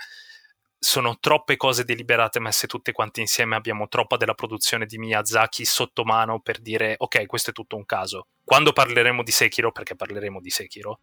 sono 0.79 1.19
troppe 1.21 1.57
cose 1.57 1.85
deliberate 1.85 2.41
messe 2.41 2.67
tutte 2.67 2.91
quante 2.91 3.21
insieme, 3.21 3.55
abbiamo 3.55 3.87
troppa 3.87 4.17
della 4.17 4.35
produzione 4.35 4.85
di 4.85 4.99
Miyazaki 4.99 5.65
sotto 5.65 6.03
mano 6.03 6.41
per 6.41 6.59
dire 6.59 6.95
ok, 6.99 7.27
questo 7.27 7.51
è 7.51 7.53
tutto 7.53 7.77
un 7.77 7.85
caso. 7.85 8.27
Quando 8.43 8.73
parleremo 8.73 9.23
di 9.23 9.31
Sekiro, 9.31 9.71
perché 9.71 9.95
parleremo 9.95 10.41
di 10.41 10.51
Sekiro, 10.51 10.99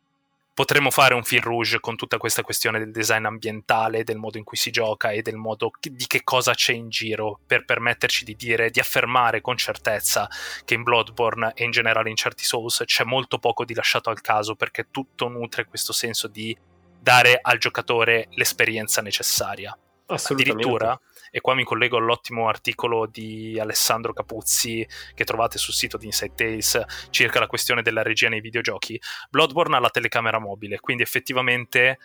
potremmo 0.59 0.91
fare 0.91 1.13
un 1.13 1.23
film 1.23 1.43
rouge 1.43 1.79
con 1.79 1.95
tutta 1.95 2.17
questa 2.17 2.41
questione 2.41 2.79
del 2.79 2.91
design 2.91 3.23
ambientale, 3.23 4.03
del 4.03 4.17
modo 4.17 4.37
in 4.37 4.43
cui 4.43 4.57
si 4.57 4.71
gioca 4.71 5.11
e 5.11 5.21
del 5.21 5.37
modo 5.37 5.71
di 5.79 6.05
che 6.05 6.21
cosa 6.25 6.53
c'è 6.53 6.73
in 6.73 6.89
giro 6.89 7.39
per 7.47 7.63
permetterci 7.63 8.25
di 8.25 8.35
dire, 8.35 8.69
di 8.69 8.81
affermare 8.81 9.39
con 9.39 9.55
certezza 9.55 10.27
che 10.65 10.73
in 10.73 10.83
Bloodborne 10.83 11.53
e 11.55 11.63
in 11.63 11.71
generale 11.71 12.09
in 12.09 12.17
certi 12.17 12.43
Souls 12.43 12.83
c'è 12.83 13.05
molto 13.05 13.37
poco 13.39 13.63
di 13.63 13.73
lasciato 13.73 14.09
al 14.09 14.19
caso 14.19 14.55
perché 14.55 14.87
tutto 14.91 15.29
nutre 15.29 15.63
questo 15.63 15.93
senso 15.93 16.27
di 16.27 16.53
dare 16.99 17.39
al 17.41 17.57
giocatore 17.57 18.27
l'esperienza 18.31 19.01
necessaria. 19.01 19.73
Addirittura, 20.07 20.99
e 21.31 21.41
qua 21.41 21.53
mi 21.53 21.63
collego 21.63 21.97
all'ottimo 21.97 22.47
articolo 22.47 23.05
di 23.05 23.59
Alessandro 23.59 24.13
Capuzzi 24.13 24.87
che 25.13 25.23
trovate 25.23 25.57
sul 25.57 25.73
sito 25.73 25.97
di 25.97 26.05
Inside 26.05 26.33
Tales 26.35 26.83
circa 27.09 27.39
la 27.39 27.47
questione 27.47 27.81
della 27.81 28.01
regia 28.01 28.29
nei 28.29 28.41
videogiochi, 28.41 28.99
Bloodborne 29.29 29.75
ha 29.75 29.79
la 29.79 29.89
telecamera 29.89 30.39
mobile, 30.39 30.79
quindi 30.79 31.03
effettivamente 31.03 31.99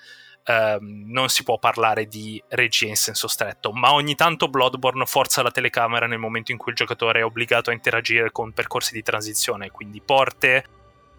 ehm, 0.44 1.04
non 1.06 1.28
si 1.28 1.42
può 1.42 1.58
parlare 1.58 2.06
di 2.06 2.42
regia 2.48 2.86
in 2.86 2.96
senso 2.96 3.28
stretto, 3.28 3.72
ma 3.72 3.92
ogni 3.92 4.14
tanto 4.14 4.48
Bloodborne 4.48 5.06
forza 5.06 5.42
la 5.42 5.50
telecamera 5.50 6.06
nel 6.06 6.18
momento 6.18 6.52
in 6.52 6.58
cui 6.58 6.72
il 6.72 6.78
giocatore 6.78 7.20
è 7.20 7.24
obbligato 7.24 7.70
a 7.70 7.72
interagire 7.72 8.30
con 8.30 8.52
percorsi 8.52 8.92
di 8.92 9.02
transizione, 9.02 9.70
quindi 9.70 10.00
porte, 10.00 10.64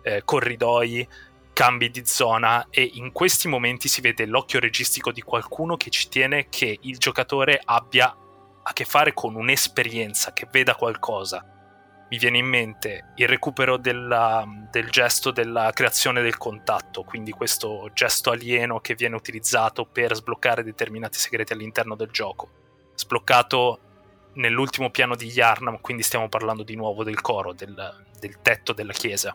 eh, 0.02 0.22
corridoi, 0.24 1.08
cambi 1.56 1.90
di 1.90 2.06
zona 2.06 2.68
e 2.70 2.84
in 2.96 3.14
questi 3.14 3.48
momenti 3.48 3.88
si 3.88 4.02
vede 4.02 4.26
l'occhio 4.26 4.60
registico 4.60 5.14
di 5.14 5.22
qualcuno 5.22 5.78
che 5.78 5.90
ci 5.90 6.10
tiene 6.10 6.50
che 6.50 6.80
il 6.82 6.98
giocatore 6.98 7.62
abbia 7.64 8.14
a 8.62 8.74
che 8.74 8.84
fare 8.84 9.14
con 9.14 9.36
un'esperienza, 9.36 10.34
che 10.34 10.50
veda 10.52 10.76
qualcosa. 10.76 11.46
Mi 12.10 12.18
viene 12.18 12.40
in 12.40 12.46
mente 12.46 13.14
il 13.16 13.30
recupero 13.30 13.78
della, 13.78 14.44
del 14.70 14.90
gesto 14.90 15.32
della 15.32 15.72
creazione 15.74 16.22
del 16.22 16.38
contatto, 16.38 17.04
quindi 17.04 17.32
questo 17.32 17.90
gesto 17.94 18.32
alieno 18.32 18.82
che 18.82 18.96
viene 18.96 19.16
utilizzato 19.16 19.86
per 19.86 20.14
sbloccare 20.14 20.62
determinati 20.62 21.18
segreti 21.18 21.54
all'interno 21.54 21.96
del 21.96 22.10
gioco. 22.12 22.50
Sbloccato 22.96 23.80
nell'ultimo 24.34 24.90
piano 24.90 25.16
di 25.16 25.28
Yarnam, 25.28 25.80
quindi 25.80 26.04
stiamo 26.04 26.28
parlando 26.28 26.64
di 26.64 26.76
nuovo 26.76 27.06
del 27.06 27.22
coro, 27.22 27.54
del, 27.54 28.06
del 28.20 28.42
tetto 28.42 28.74
della 28.74 28.92
chiesa 28.92 29.34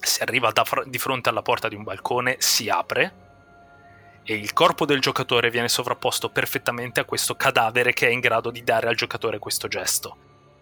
si 0.00 0.22
arriva 0.22 0.52
fr- 0.64 0.86
di 0.86 0.98
fronte 0.98 1.28
alla 1.28 1.42
porta 1.42 1.68
di 1.68 1.74
un 1.74 1.82
balcone, 1.82 2.36
si 2.38 2.68
apre 2.68 3.28
e 4.22 4.34
il 4.34 4.52
corpo 4.52 4.84
del 4.84 5.00
giocatore 5.00 5.50
viene 5.50 5.68
sovrapposto 5.68 6.28
perfettamente 6.30 7.00
a 7.00 7.04
questo 7.04 7.34
cadavere 7.34 7.92
che 7.92 8.06
è 8.06 8.10
in 8.10 8.20
grado 8.20 8.50
di 8.50 8.62
dare 8.62 8.88
al 8.88 8.94
giocatore 8.94 9.38
questo 9.38 9.66
gesto. 9.66 10.16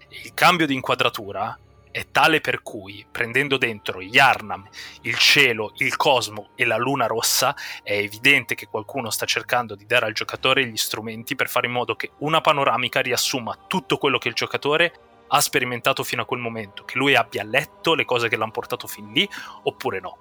Il 0.08 0.32
cambio 0.32 0.66
di 0.66 0.74
inquadratura 0.74 1.58
è 1.90 2.06
tale 2.10 2.40
per 2.40 2.62
cui, 2.62 3.04
prendendo 3.10 3.56
dentro 3.56 4.00
Yarnam, 4.00 4.66
il 5.02 5.16
cielo, 5.18 5.72
il 5.78 5.96
cosmo 5.96 6.50
e 6.54 6.64
la 6.64 6.76
luna 6.76 7.06
rossa, 7.06 7.54
è 7.82 7.92
evidente 7.94 8.54
che 8.54 8.66
qualcuno 8.66 9.10
sta 9.10 9.26
cercando 9.26 9.74
di 9.74 9.86
dare 9.86 10.06
al 10.06 10.12
giocatore 10.12 10.64
gli 10.66 10.76
strumenti 10.76 11.34
per 11.34 11.48
fare 11.48 11.66
in 11.66 11.72
modo 11.72 11.96
che 11.96 12.12
una 12.18 12.40
panoramica 12.40 13.00
riassuma 13.00 13.64
tutto 13.66 13.98
quello 13.98 14.18
che 14.18 14.28
il 14.28 14.34
giocatore 14.34 15.07
ha 15.28 15.40
sperimentato 15.40 16.02
fino 16.02 16.22
a 16.22 16.24
quel 16.24 16.40
momento, 16.40 16.84
che 16.84 16.98
lui 16.98 17.14
abbia 17.14 17.44
letto 17.44 17.94
le 17.94 18.04
cose 18.04 18.28
che 18.28 18.36
l'hanno 18.36 18.50
portato 18.50 18.86
fin 18.86 19.12
lì 19.12 19.28
oppure 19.62 20.00
no. 20.00 20.18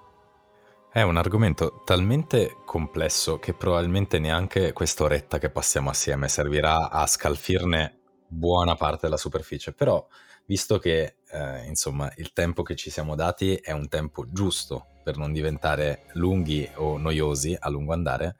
È 0.90 1.02
un 1.02 1.16
argomento 1.16 1.82
talmente 1.84 2.56
complesso 2.64 3.38
che 3.38 3.52
probabilmente 3.52 4.18
neanche 4.18 4.72
quest'oretta 4.72 5.38
che 5.38 5.50
passiamo 5.50 5.90
assieme 5.90 6.28
servirà 6.28 6.90
a 6.90 7.06
scalfirne 7.06 8.00
buona 8.26 8.74
parte 8.74 9.00
della 9.02 9.18
superficie, 9.18 9.72
però 9.72 10.06
visto 10.46 10.78
che 10.78 11.16
eh, 11.30 11.66
insomma 11.66 12.10
il 12.16 12.32
tempo 12.32 12.62
che 12.62 12.74
ci 12.74 12.90
siamo 12.90 13.14
dati 13.14 13.54
è 13.56 13.72
un 13.72 13.88
tempo 13.88 14.26
giusto 14.32 14.86
per 15.04 15.18
non 15.18 15.32
diventare 15.32 16.06
lunghi 16.14 16.68
o 16.76 16.96
noiosi 16.96 17.56
a 17.58 17.68
lungo 17.68 17.92
andare, 17.92 18.36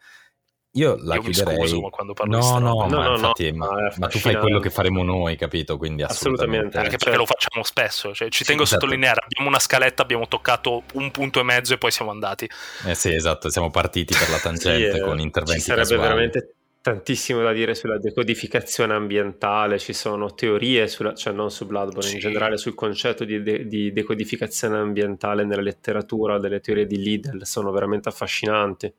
io 0.73 0.97
la 1.01 1.15
Io 1.15 1.23
chiuderei. 1.23 1.57
Mi 1.57 1.69
scuso 1.69 1.89
quando 1.89 2.13
parlo 2.13 2.37
no, 2.37 2.41
di 2.41 2.49
no, 2.49 2.59
no, 2.59 2.87
ma 2.87 3.07
no, 3.07 3.15
infatti, 3.15 3.51
no, 3.53 3.67
ma, 3.67 3.93
ma 3.97 4.07
tu 4.07 4.19
fai 4.19 4.37
quello 4.37 4.61
che 4.61 4.71
faremo 4.71 5.03
noi, 5.03 5.37
capito? 5.37 5.77
Quindi 5.79 6.03
assolutamente. 6.03 6.67
assolutamente 6.67 6.77
Anche 6.79 6.91
perché 6.91 7.11
cioè... 7.11 7.17
lo 7.17 7.27
facciamo 7.27 7.65
spesso. 7.65 8.15
Cioè, 8.15 8.29
ci 8.29 8.45
tengo 8.45 8.63
a 8.63 8.65
esatto. 8.65 8.81
sottolineare: 8.83 9.21
abbiamo 9.25 9.49
una 9.49 9.59
scaletta, 9.59 10.03
abbiamo 10.03 10.29
toccato 10.29 10.83
un 10.95 11.11
punto 11.11 11.41
e 11.41 11.43
mezzo 11.43 11.75
e 11.75 11.79
poi 11.79 11.91
siamo 11.91 12.11
andati. 12.11 12.49
Eh 12.87 12.95
sì, 12.95 13.13
esatto, 13.15 13.49
siamo 13.51 13.71
partiti 13.71 14.15
per 14.15 14.29
la 14.31 14.39
tangente 14.41 14.99
sì, 14.99 15.01
con 15.01 15.19
eh, 15.19 15.23
interventi 15.23 15.61
Ci 15.61 15.67
sarebbe 15.67 15.89
casuali. 15.89 16.03
veramente 16.09 16.53
tantissimo 16.81 17.43
da 17.43 17.53
dire 17.53 17.75
sulla 17.75 17.99
decodificazione 17.99 18.95
ambientale, 18.95 19.79
ci 19.79 19.93
sono 19.93 20.33
teorie, 20.35 20.87
sulla, 20.87 21.15
cioè 21.15 21.33
non 21.33 21.51
su 21.51 21.67
Bloodborne, 21.67 22.09
Sì. 22.09 22.15
in 22.15 22.21
generale 22.21 22.57
sul 22.57 22.75
concetto 22.75 23.25
di, 23.25 23.43
de- 23.43 23.67
di 23.67 23.93
decodificazione 23.93 24.79
ambientale 24.79 25.45
nella 25.45 25.61
letteratura, 25.63 26.39
delle 26.39 26.61
teorie 26.61 26.87
di 26.87 26.99
Liddell, 26.99 27.43
sono 27.43 27.71
veramente 27.73 28.09
affascinanti. 28.09 28.93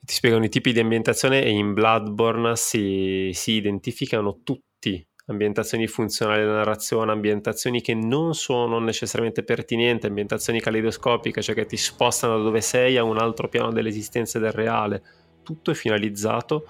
Ti 0.00 0.14
spiegano 0.14 0.44
i 0.44 0.48
tipi 0.48 0.72
di 0.72 0.80
ambientazione 0.80 1.42
e 1.42 1.50
in 1.50 1.74
Bloodborne 1.74 2.56
si, 2.56 3.30
si 3.32 3.52
identificano 3.52 4.40
tutti 4.42 5.06
ambientazioni 5.26 5.86
funzionali 5.86 6.42
alla 6.42 6.56
narrazione, 6.56 7.12
ambientazioni 7.12 7.80
che 7.80 7.94
non 7.94 8.34
sono 8.34 8.78
necessariamente 8.78 9.42
pertinenti, 9.42 10.06
ambientazioni 10.06 10.60
caleidoscopiche, 10.60 11.42
cioè 11.42 11.54
che 11.54 11.66
ti 11.66 11.76
spostano 11.76 12.36
da 12.36 12.44
dove 12.44 12.60
sei 12.60 12.96
a 12.96 13.02
un 13.02 13.18
altro 13.18 13.48
piano 13.48 13.72
dell'esistenza 13.72 14.38
del 14.38 14.52
reale. 14.52 15.02
Tutto 15.42 15.70
è 15.70 15.74
finalizzato 15.74 16.66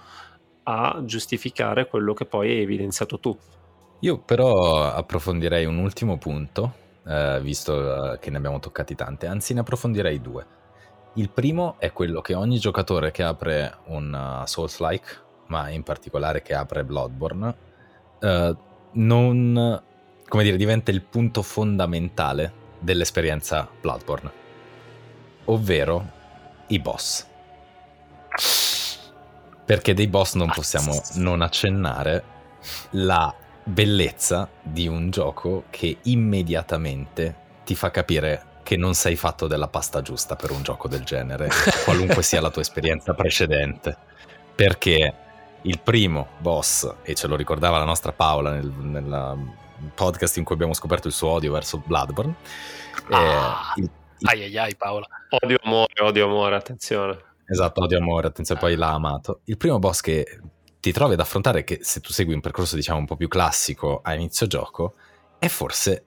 a 0.64 1.02
giustificare 1.04 1.86
quello 1.86 2.14
che 2.14 2.24
poi 2.24 2.50
hai 2.50 2.62
evidenziato 2.62 3.18
tu. 3.20 3.36
Io 4.00 4.18
però 4.18 4.84
approfondirei 4.84 5.64
un 5.64 5.78
ultimo 5.78 6.18
punto, 6.18 6.74
eh, 7.06 7.40
visto 7.42 8.12
eh, 8.12 8.18
che 8.18 8.30
ne 8.30 8.36
abbiamo 8.36 8.58
toccati 8.58 8.94
tante, 8.94 9.26
anzi 9.26 9.54
ne 9.54 9.60
approfondirei 9.60 10.20
due. 10.20 10.46
Il 11.18 11.30
primo 11.30 11.76
è 11.78 11.92
quello 11.92 12.20
che 12.20 12.34
ogni 12.34 12.58
giocatore 12.58 13.10
che 13.10 13.22
apre 13.22 13.78
un 13.86 14.12
uh, 14.12 14.46
Souls-like, 14.46 15.24
ma 15.46 15.70
in 15.70 15.82
particolare 15.82 16.42
che 16.42 16.52
apre 16.52 16.84
Bloodborne, 16.84 17.56
eh, 18.20 18.56
non, 18.92 19.82
come 20.28 20.42
dire, 20.42 20.58
diventa 20.58 20.90
il 20.90 21.00
punto 21.00 21.40
fondamentale 21.40 22.52
dell'esperienza 22.80 23.66
Bloodborne, 23.80 24.30
ovvero 25.46 26.10
i 26.66 26.78
boss. 26.80 27.26
Perché 29.64 29.94
dei 29.94 30.08
boss 30.08 30.34
non 30.34 30.50
possiamo 30.54 31.00
non 31.14 31.40
accennare 31.40 32.24
la 32.90 33.34
bellezza 33.64 34.50
di 34.60 34.86
un 34.86 35.08
gioco 35.08 35.64
che 35.70 35.96
immediatamente 36.02 37.44
ti 37.64 37.74
fa 37.74 37.90
capire 37.90 38.55
che 38.66 38.76
non 38.76 38.94
sei 38.94 39.14
fatto 39.14 39.46
della 39.46 39.68
pasta 39.68 40.02
giusta 40.02 40.34
per 40.34 40.50
un 40.50 40.64
gioco 40.64 40.88
del 40.88 41.04
genere, 41.04 41.48
qualunque 41.84 42.24
sia 42.24 42.40
la 42.40 42.50
tua 42.50 42.62
esperienza 42.62 43.14
precedente. 43.14 43.96
Perché 44.56 45.14
il 45.62 45.78
primo 45.78 46.30
boss, 46.38 46.92
e 47.04 47.14
ce 47.14 47.28
lo 47.28 47.36
ricordava 47.36 47.78
la 47.78 47.84
nostra 47.84 48.10
Paola 48.10 48.50
nel, 48.50 48.66
nel 48.66 49.38
podcast 49.94 50.36
in 50.38 50.42
cui 50.42 50.56
abbiamo 50.56 50.74
scoperto 50.74 51.06
il 51.06 51.12
suo 51.12 51.28
odio 51.28 51.52
verso 51.52 51.80
Bloodborne, 51.86 52.34
Ah, 53.10 53.72
eh, 53.76 53.82
il- 53.82 53.90
ai 54.22 54.42
ai 54.42 54.58
ai, 54.58 54.74
Paola. 54.74 55.06
Odio 55.28 55.58
amore, 55.62 55.92
odio 56.00 56.24
amore, 56.24 56.56
attenzione. 56.56 57.16
Esatto, 57.46 57.82
odio 57.84 57.98
amore, 57.98 58.26
attenzione, 58.26 58.58
poi 58.58 58.74
l'ha 58.74 58.90
amato. 58.90 59.42
Il 59.44 59.56
primo 59.58 59.78
boss 59.78 60.00
che 60.00 60.40
ti 60.80 60.90
trovi 60.90 61.12
ad 61.12 61.20
affrontare, 61.20 61.62
che 61.62 61.78
se 61.82 62.00
tu 62.00 62.10
segui 62.10 62.34
un 62.34 62.40
percorso 62.40 62.74
diciamo 62.74 62.98
un 62.98 63.06
po' 63.06 63.14
più 63.14 63.28
classico 63.28 64.00
a 64.02 64.12
inizio 64.14 64.48
gioco, 64.48 64.94
è 65.38 65.46
forse 65.46 66.04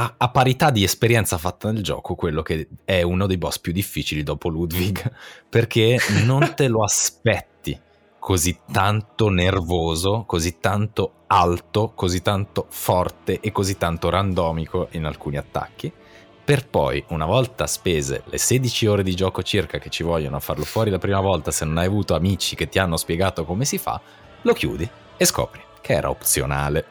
a, 0.00 0.14
a 0.16 0.28
parità 0.30 0.70
di 0.70 0.84
esperienza 0.84 1.38
fatta 1.38 1.72
nel 1.72 1.82
gioco 1.82 2.14
quello 2.14 2.42
che 2.42 2.68
è 2.84 3.02
uno 3.02 3.26
dei 3.26 3.36
boss 3.36 3.58
più 3.58 3.72
difficili 3.72 4.22
dopo 4.22 4.48
Ludwig, 4.48 5.12
perché 5.50 5.98
non 6.24 6.52
te 6.54 6.68
lo 6.68 6.84
aspetti 6.84 7.78
così 8.18 8.58
tanto 8.70 9.28
nervoso, 9.28 10.24
così 10.26 10.58
tanto 10.60 11.24
alto, 11.26 11.92
così 11.94 12.22
tanto 12.22 12.66
forte 12.68 13.40
e 13.40 13.50
così 13.50 13.76
tanto 13.76 14.08
randomico 14.08 14.88
in 14.92 15.04
alcuni 15.04 15.36
attacchi 15.36 15.92
per 16.48 16.66
poi, 16.66 17.04
una 17.08 17.26
volta 17.26 17.66
spese 17.66 18.22
le 18.24 18.38
16 18.38 18.86
ore 18.86 19.02
di 19.02 19.14
gioco 19.14 19.42
circa 19.42 19.76
che 19.76 19.90
ci 19.90 20.02
vogliono 20.02 20.36
a 20.36 20.40
farlo 20.40 20.64
fuori 20.64 20.88
la 20.88 20.96
prima 20.96 21.20
volta, 21.20 21.50
se 21.50 21.66
non 21.66 21.76
hai 21.76 21.84
avuto 21.84 22.14
amici 22.14 22.56
che 22.56 22.70
ti 22.70 22.78
hanno 22.78 22.96
spiegato 22.96 23.44
come 23.44 23.66
si 23.66 23.76
fa, 23.76 24.00
lo 24.40 24.54
chiudi 24.54 24.88
e 25.18 25.24
scopri 25.26 25.60
che 25.82 25.92
era 25.92 26.08
opzionale. 26.08 26.86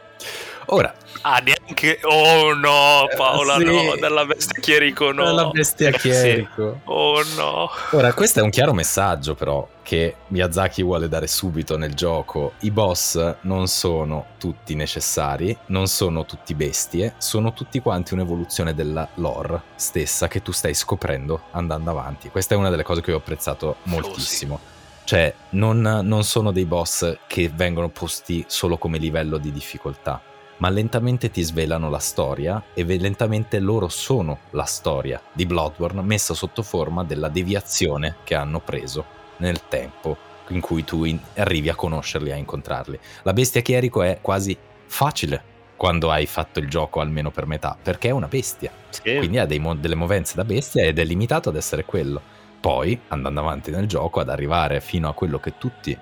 Ora, 0.67 0.93
Ah, 1.21 1.39
neanche 1.39 1.73
Che... 1.73 1.99
Oh 2.03 2.53
no, 2.53 3.07
Paola, 3.15 3.55
eh, 3.57 3.59
sì. 3.59 3.65
no, 3.65 3.95
dalla 3.99 4.25
bestia 4.25 4.59
Chierico 4.59 5.11
no. 5.11 5.23
Dalla 5.25 5.49
bestia 5.49 5.91
Chierico. 5.91 6.73
Sì. 6.73 6.79
Oh 6.85 7.21
no. 7.35 7.69
Ora, 7.91 8.13
questo 8.13 8.39
è 8.39 8.43
un 8.43 8.49
chiaro 8.49 8.73
messaggio 8.73 9.35
però 9.35 9.67
che 9.83 10.15
Miyazaki 10.27 10.83
vuole 10.83 11.07
dare 11.07 11.27
subito 11.27 11.77
nel 11.77 11.93
gioco. 11.93 12.53
I 12.59 12.71
boss 12.71 13.35
non 13.41 13.67
sono 13.67 14.25
tutti 14.37 14.75
necessari, 14.75 15.57
non 15.67 15.87
sono 15.87 16.25
tutti 16.25 16.53
bestie, 16.55 17.15
sono 17.17 17.53
tutti 17.53 17.79
quanti 17.79 18.13
un'evoluzione 18.13 18.73
della 18.73 19.07
lore 19.15 19.61
stessa 19.75 20.27
che 20.27 20.41
tu 20.41 20.51
stai 20.51 20.73
scoprendo 20.73 21.43
andando 21.51 21.89
avanti. 21.89 22.29
Questa 22.29 22.55
è 22.55 22.57
una 22.57 22.69
delle 22.69 22.83
cose 22.83 23.01
che 23.01 23.11
ho 23.11 23.17
apprezzato 23.17 23.77
moltissimo. 23.83 24.55
Oh, 24.55 24.59
sì. 24.59 24.75
Cioè, 25.05 25.33
non, 25.51 25.79
non 25.81 26.23
sono 26.23 26.51
dei 26.51 26.65
boss 26.65 27.17
che 27.27 27.49
vengono 27.53 27.87
posti 27.87 28.43
solo 28.47 28.77
come 28.77 28.97
livello 28.97 29.37
di 29.37 29.53
difficoltà 29.53 30.21
ma 30.57 30.69
lentamente 30.69 31.29
ti 31.29 31.41
svelano 31.43 31.89
la 31.89 31.99
storia 31.99 32.63
e 32.73 32.83
lentamente 32.83 33.59
loro 33.59 33.89
sono 33.89 34.39
la 34.51 34.63
storia 34.63 35.21
di 35.31 35.45
Bloodborne 35.45 36.01
messa 36.01 36.33
sotto 36.33 36.63
forma 36.63 37.03
della 37.03 37.29
deviazione 37.29 38.17
che 38.23 38.35
hanno 38.35 38.59
preso 38.59 39.05
nel 39.37 39.67
tempo 39.67 40.17
in 40.49 40.61
cui 40.61 40.83
tu 40.83 41.03
in- 41.03 41.19
arrivi 41.35 41.69
a 41.69 41.75
conoscerli, 41.75 42.31
a 42.31 42.35
incontrarli. 42.35 42.97
La 43.23 43.33
bestia 43.33 43.61
chierico 43.61 44.01
è 44.01 44.19
quasi 44.21 44.57
facile 44.85 45.55
quando 45.75 46.09
hai 46.09 46.25
fatto 46.25 46.59
il 46.59 46.67
gioco 46.67 47.01
almeno 47.01 47.29
per 47.29 47.45
metà, 47.45 47.77
perché 47.81 48.07
è 48.09 48.11
una 48.11 48.27
bestia. 48.27 48.71
Sì. 48.89 49.17
Quindi 49.17 49.37
ha 49.37 49.47
mo- 49.59 49.75
delle 49.75 49.95
movenze 49.95 50.35
da 50.35 50.43
bestia 50.43 50.83
ed 50.83 50.97
è 50.97 51.03
limitato 51.03 51.49
ad 51.49 51.55
essere 51.55 51.85
quello. 51.85 52.19
Poi, 52.59 52.99
andando 53.09 53.39
avanti 53.41 53.69
nel 53.69 53.85
gioco, 53.85 54.19
ad 54.19 54.29
arrivare 54.29 54.81
fino 54.81 55.07
a 55.07 55.13
quello 55.13 55.39
che 55.39 55.57
tutti 55.57 55.95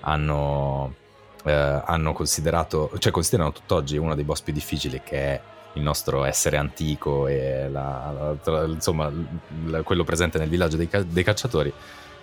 hanno 0.00 0.94
eh, 1.44 1.52
hanno 1.52 2.12
considerato, 2.12 2.90
cioè 2.98 3.12
considerano 3.12 3.52
tutt'oggi 3.52 3.96
uno 3.96 4.14
dei 4.14 4.24
boss 4.24 4.40
più 4.42 4.52
difficili 4.52 5.00
che 5.04 5.16
è 5.16 5.40
il 5.74 5.82
nostro 5.82 6.24
essere 6.24 6.56
antico 6.56 7.28
e 7.28 7.68
la, 7.68 8.36
la, 8.44 8.64
insomma 8.64 9.10
la, 9.66 9.82
quello 9.82 10.02
presente 10.02 10.38
nel 10.38 10.48
villaggio 10.48 10.76
dei, 10.76 10.88
dei 11.06 11.22
cacciatori 11.22 11.72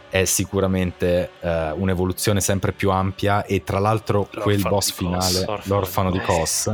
è 0.09 0.25
sicuramente 0.25 1.31
eh, 1.39 1.71
un'evoluzione 1.71 2.39
sempre 2.41 2.71
più 2.71 2.91
ampia 2.91 3.45
e 3.45 3.63
tra 3.63 3.79
l'altro 3.79 4.27
l'orfano 4.31 4.43
quel 4.43 4.61
boss 4.61 4.91
finale, 4.91 5.45
Kos, 5.45 5.65
l'orfano 5.65 6.11
di 6.11 6.19
Kos, 6.19 6.71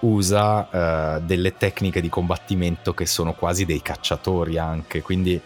usa 0.00 1.16
eh, 1.16 1.20
delle 1.22 1.56
tecniche 1.56 2.00
di 2.00 2.08
combattimento 2.08 2.92
che 2.92 3.06
sono 3.06 3.34
quasi 3.34 3.64
dei 3.64 3.82
cacciatori 3.82 4.58
anche, 4.58 5.00
quindi 5.00 5.40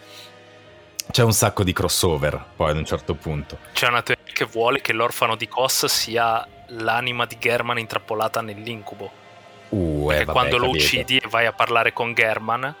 c'è 1.11 1.23
un 1.23 1.33
sacco 1.33 1.63
di 1.63 1.73
crossover 1.73 2.43
poi 2.55 2.71
ad 2.71 2.77
un 2.77 2.85
certo 2.85 3.13
punto. 3.13 3.57
C'è 3.71 3.87
una 3.87 4.01
teoria 4.01 4.16
che 4.37 4.45
vuole 4.45 4.81
che 4.81 4.93
l'orfano 4.93 5.35
di 5.35 5.47
Kos 5.47 5.87
sia 5.87 6.47
l'anima 6.67 7.25
di 7.25 7.39
German 7.39 7.79
intrappolata 7.79 8.39
nell'incubo. 8.41 9.09
Uh, 9.69 10.11
eh, 10.11 10.17
Perché 10.17 10.31
quando 10.31 10.59
lo 10.59 10.69
uccidi 10.69 11.17
e 11.17 11.27
vai 11.27 11.47
a 11.47 11.53
parlare 11.53 11.91
con 11.91 12.13
German, 12.13 12.71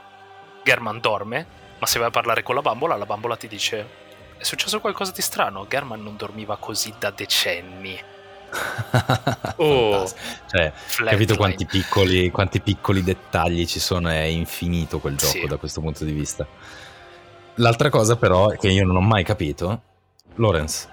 German 0.63 0.99
dorme, 0.99 1.47
ma 1.79 1.87
se 1.87 1.97
vai 1.97 2.09
a 2.09 2.11
parlare 2.11 2.43
con 2.43 2.53
la 2.53 2.61
bambola, 2.61 2.95
la 2.95 3.07
bambola 3.07 3.35
ti 3.37 3.47
dice 3.47 4.05
è 4.37 4.43
successo 4.43 4.79
qualcosa 4.79 5.11
di 5.11 5.23
strano, 5.23 5.65
German 5.67 6.03
non 6.03 6.15
dormiva 6.15 6.57
così 6.57 6.93
da 6.99 7.09
decenni. 7.09 7.99
oh, 9.57 10.07
cioè, 10.45 10.71
capito 11.05 11.35
quanti 11.35 11.65
piccoli, 11.65 12.29
quanti 12.29 12.61
piccoli, 12.61 13.01
dettagli 13.01 13.65
ci 13.65 13.79
sono? 13.79 14.09
È 14.09 14.21
infinito 14.21 14.99
quel 14.99 15.15
gioco 15.15 15.31
sì. 15.31 15.47
da 15.47 15.57
questo 15.57 15.81
punto 15.81 16.05
di 16.05 16.11
vista. 16.11 16.45
L'altra 17.55 17.89
cosa, 17.89 18.15
però, 18.15 18.49
che 18.49 18.67
io 18.67 18.85
non 18.85 18.97
ho 18.97 19.01
mai 19.01 19.23
capito, 19.23 19.81
Lorenz. 20.35 20.87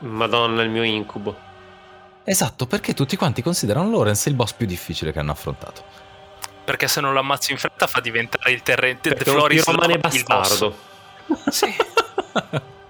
Madonna, 0.00 0.62
il 0.62 0.70
mio 0.70 0.82
incubo. 0.82 1.36
Esatto, 2.24 2.66
perché 2.66 2.94
tutti 2.94 3.16
quanti 3.16 3.42
considerano 3.42 3.90
Lorenz 3.90 4.26
il 4.26 4.34
boss 4.34 4.52
più 4.52 4.66
difficile 4.66 5.12
che 5.12 5.18
hanno 5.18 5.32
affrontato. 5.32 5.84
Perché 6.64 6.88
se 6.88 7.00
non 7.00 7.12
lo 7.12 7.18
ammazzi 7.18 7.52
in 7.52 7.58
fretta 7.58 7.86
fa 7.86 8.00
diventare 8.00 8.50
il 8.52 8.62
terreno 8.62 8.98
di 9.02 9.14
Floris 9.14 9.66
il 9.66 9.98
bastardo. 10.00 10.76
Sì. 11.50 11.74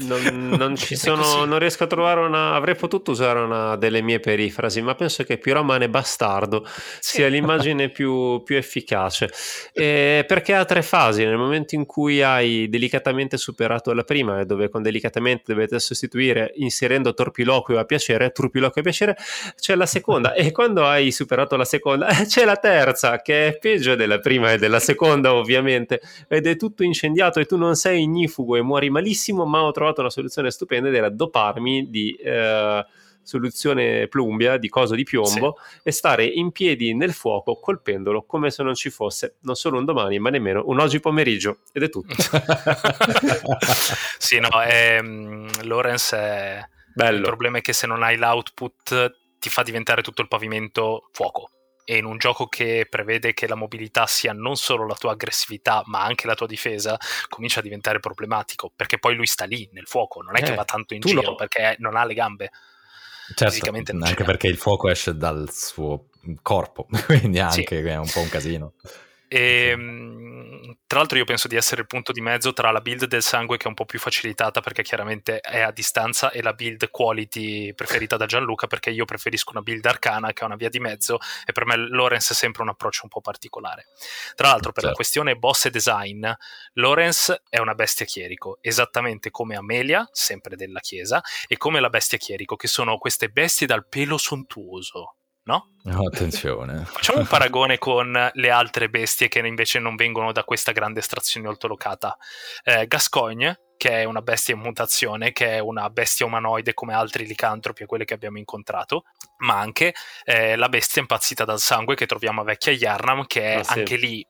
non, 0.00 0.48
non 0.56 0.76
ci 0.76 0.96
sono, 0.96 1.44
non 1.44 1.58
riesco 1.58 1.84
a 1.84 1.86
trovare 1.86 2.20
una. 2.20 2.54
Avrei 2.54 2.74
potuto 2.74 3.10
usare 3.10 3.40
una 3.40 3.76
delle 3.76 4.02
mie 4.02 4.20
perifrasi, 4.20 4.82
ma 4.82 4.94
penso 4.94 5.24
che 5.24 5.38
piromane 5.38 5.88
bastardo 5.88 6.66
sì. 6.98 7.16
sia 7.16 7.28
l'immagine 7.28 7.88
più, 7.90 8.42
più 8.42 8.56
efficace. 8.56 9.30
E 9.72 10.24
perché 10.26 10.54
ha 10.54 10.64
tre 10.64 10.82
fasi. 10.82 11.24
Nel 11.24 11.36
momento 11.36 11.74
in 11.74 11.86
cui 11.86 12.22
hai 12.22 12.68
delicatamente 12.68 13.36
superato 13.36 13.92
la 13.92 14.04
prima, 14.04 14.44
dove 14.44 14.68
con 14.68 14.82
delicatamente 14.82 15.52
dovete 15.52 15.78
sostituire 15.78 16.52
inserendo 16.56 17.14
torpiloquio 17.14 17.78
a 17.78 17.84
piacere, 17.84 18.30
turpiloquio 18.30 18.80
a 18.80 18.84
piacere, 18.84 19.16
c'è 19.58 19.74
la 19.74 19.86
seconda. 19.86 20.34
e 20.34 20.52
quando 20.52 20.86
hai 20.86 21.10
superato 21.12 21.56
la 21.56 21.64
seconda, 21.64 22.06
c'è 22.26 22.44
la 22.44 22.56
terza, 22.56 23.20
che 23.20 23.48
è 23.48 23.58
peggio 23.58 23.94
della 23.94 24.18
prima 24.18 24.52
e 24.52 24.58
della 24.58 24.80
seconda, 24.80 25.34
ovviamente. 25.34 26.00
Ed 26.28 26.46
è 26.46 26.56
tutto 26.56 26.82
incendiato 26.82 27.40
e 27.40 27.44
tu 27.44 27.56
non 27.56 27.74
sei 27.74 28.02
ignifugo 28.02 28.56
e 28.56 28.62
muori 28.62 28.90
malissimo, 28.90 29.44
ma 29.44 29.62
ho 29.62 29.70
trovato 29.72 29.89
trovato 29.90 30.00
una 30.00 30.10
soluzione 30.10 30.50
stupenda 30.50 30.88
ed 30.88 30.94
era 30.94 31.08
doparmi 31.08 31.90
di 31.90 32.14
eh, 32.14 32.84
soluzione 33.22 34.08
plumbia, 34.08 34.56
di 34.56 34.68
coso 34.68 34.94
di 34.94 35.04
piombo 35.04 35.56
sì. 35.58 35.80
e 35.84 35.92
stare 35.92 36.24
in 36.24 36.52
piedi 36.52 36.94
nel 36.94 37.12
fuoco 37.12 37.58
colpendolo 37.60 38.24
come 38.24 38.50
se 38.50 38.62
non 38.62 38.74
ci 38.74 38.90
fosse 38.90 39.36
non 39.42 39.54
solo 39.54 39.78
un 39.78 39.84
domani 39.84 40.18
ma 40.18 40.30
nemmeno 40.30 40.62
un 40.66 40.80
oggi 40.80 41.00
pomeriggio 41.00 41.58
ed 41.72 41.82
è 41.82 41.88
tutto. 41.88 42.14
sì, 44.18 44.38
no, 44.38 44.48
ehm, 44.62 45.64
Lorenz 45.64 46.12
è... 46.14 46.60
Bello. 46.92 47.18
Il 47.18 47.22
problema 47.22 47.58
è 47.58 47.60
che 47.60 47.72
se 47.72 47.86
non 47.86 48.02
hai 48.02 48.16
l'output 48.16 49.14
ti 49.38 49.48
fa 49.48 49.62
diventare 49.62 50.02
tutto 50.02 50.22
il 50.22 50.28
pavimento 50.28 51.08
fuoco 51.12 51.50
e 51.90 51.96
in 51.96 52.04
un 52.04 52.18
gioco 52.18 52.46
che 52.46 52.86
prevede 52.88 53.34
che 53.34 53.48
la 53.48 53.56
mobilità 53.56 54.06
sia 54.06 54.32
non 54.32 54.54
solo 54.54 54.86
la 54.86 54.94
tua 54.94 55.10
aggressività 55.10 55.82
ma 55.86 56.04
anche 56.04 56.28
la 56.28 56.36
tua 56.36 56.46
difesa, 56.46 56.96
comincia 57.28 57.58
a 57.58 57.64
diventare 57.64 57.98
problematico 57.98 58.70
perché 58.76 59.00
poi 59.00 59.16
lui 59.16 59.26
sta 59.26 59.44
lì 59.44 59.68
nel 59.72 59.88
fuoco, 59.88 60.22
non 60.22 60.36
è 60.36 60.40
eh, 60.40 60.44
che 60.44 60.54
va 60.54 60.64
tanto 60.64 60.94
in 60.94 61.00
giro 61.00 61.20
lo... 61.20 61.34
perché 61.34 61.74
non 61.80 61.96
ha 61.96 62.04
le 62.04 62.14
gambe. 62.14 62.50
Certo, 63.34 63.70
anche 64.04 64.22
perché 64.22 64.46
il 64.46 64.56
fuoco 64.56 64.88
esce 64.88 65.16
dal 65.16 65.50
suo 65.50 66.10
corpo, 66.42 66.86
quindi 67.06 67.40
anche 67.40 67.82
sì. 67.82 67.88
è 67.88 67.96
un 67.96 68.08
po' 68.08 68.20
un 68.20 68.28
casino. 68.28 68.74
E, 69.32 69.68
ehm, 69.68 70.76
tra 70.88 70.98
l'altro 70.98 71.16
io 71.16 71.24
penso 71.24 71.46
di 71.46 71.54
essere 71.54 71.82
il 71.82 71.86
punto 71.86 72.10
di 72.10 72.20
mezzo 72.20 72.52
tra 72.52 72.72
la 72.72 72.80
build 72.80 73.04
del 73.04 73.22
sangue 73.22 73.58
che 73.58 73.66
è 73.66 73.68
un 73.68 73.74
po' 73.74 73.84
più 73.84 74.00
facilitata 74.00 74.60
perché 74.60 74.82
chiaramente 74.82 75.38
è 75.38 75.60
a 75.60 75.70
distanza 75.70 76.32
e 76.32 76.42
la 76.42 76.52
build 76.52 76.90
quality 76.90 77.72
preferita 77.72 78.16
da 78.16 78.26
Gianluca 78.26 78.66
perché 78.66 78.90
io 78.90 79.04
preferisco 79.04 79.52
una 79.52 79.60
build 79.60 79.86
arcana 79.86 80.32
che 80.32 80.42
è 80.42 80.46
una 80.46 80.56
via 80.56 80.68
di 80.68 80.80
mezzo 80.80 81.18
e 81.46 81.52
per 81.52 81.64
me 81.64 81.76
Lorenz 81.76 82.32
è 82.32 82.34
sempre 82.34 82.62
un 82.62 82.70
approccio 82.70 83.02
un 83.04 83.08
po' 83.10 83.20
particolare. 83.20 83.86
Tra 84.34 84.48
l'altro 84.48 84.72
per 84.72 84.82
certo. 84.82 84.88
la 84.88 84.94
questione 84.94 85.36
boss 85.36 85.66
e 85.66 85.70
design, 85.70 86.28
Lorenz 86.72 87.42
è 87.48 87.58
una 87.58 87.76
bestia 87.76 88.06
chierico, 88.06 88.58
esattamente 88.60 89.30
come 89.30 89.54
Amelia, 89.54 90.08
sempre 90.10 90.56
della 90.56 90.80
chiesa, 90.80 91.22
e 91.46 91.56
come 91.56 91.78
la 91.78 91.88
bestia 91.88 92.18
chierico 92.18 92.56
che 92.56 92.66
sono 92.66 92.98
queste 92.98 93.28
bestie 93.28 93.68
dal 93.68 93.86
pelo 93.86 94.18
sontuoso 94.18 95.14
no? 95.50 95.70
Oh, 95.84 96.06
attenzione. 96.06 96.84
Facciamo 96.86 97.18
un 97.18 97.26
paragone 97.26 97.78
con 97.78 98.30
le 98.32 98.50
altre 98.50 98.88
bestie 98.88 99.28
che 99.28 99.40
invece 99.40 99.80
non 99.80 99.96
vengono 99.96 100.30
da 100.32 100.44
questa 100.44 100.72
grande 100.72 101.00
estrazione 101.00 101.48
oltolocata. 101.48 102.16
Eh, 102.62 102.86
Gascogne, 102.86 103.60
che 103.76 104.02
è 104.02 104.04
una 104.04 104.22
bestia 104.22 104.54
in 104.54 104.60
mutazione, 104.60 105.32
che 105.32 105.56
è 105.56 105.58
una 105.58 105.90
bestia 105.90 106.26
umanoide 106.26 106.74
come 106.74 106.94
altri 106.94 107.26
licantropi 107.26 107.82
e 107.82 107.86
quelle 107.86 108.04
che 108.04 108.14
abbiamo 108.14 108.38
incontrato, 108.38 109.04
ma 109.38 109.58
anche 109.58 109.94
eh, 110.24 110.54
la 110.56 110.68
bestia 110.68 111.00
impazzita 111.00 111.44
dal 111.44 111.58
sangue 111.60 111.96
che 111.96 112.06
troviamo 112.06 112.42
a 112.42 112.44
Vecchia 112.44 112.72
Yarnam, 112.72 113.26
che 113.26 113.54
è 113.54 113.58
oh, 113.58 113.62
sì. 113.64 113.78
anche 113.78 113.96
lì 113.96 114.26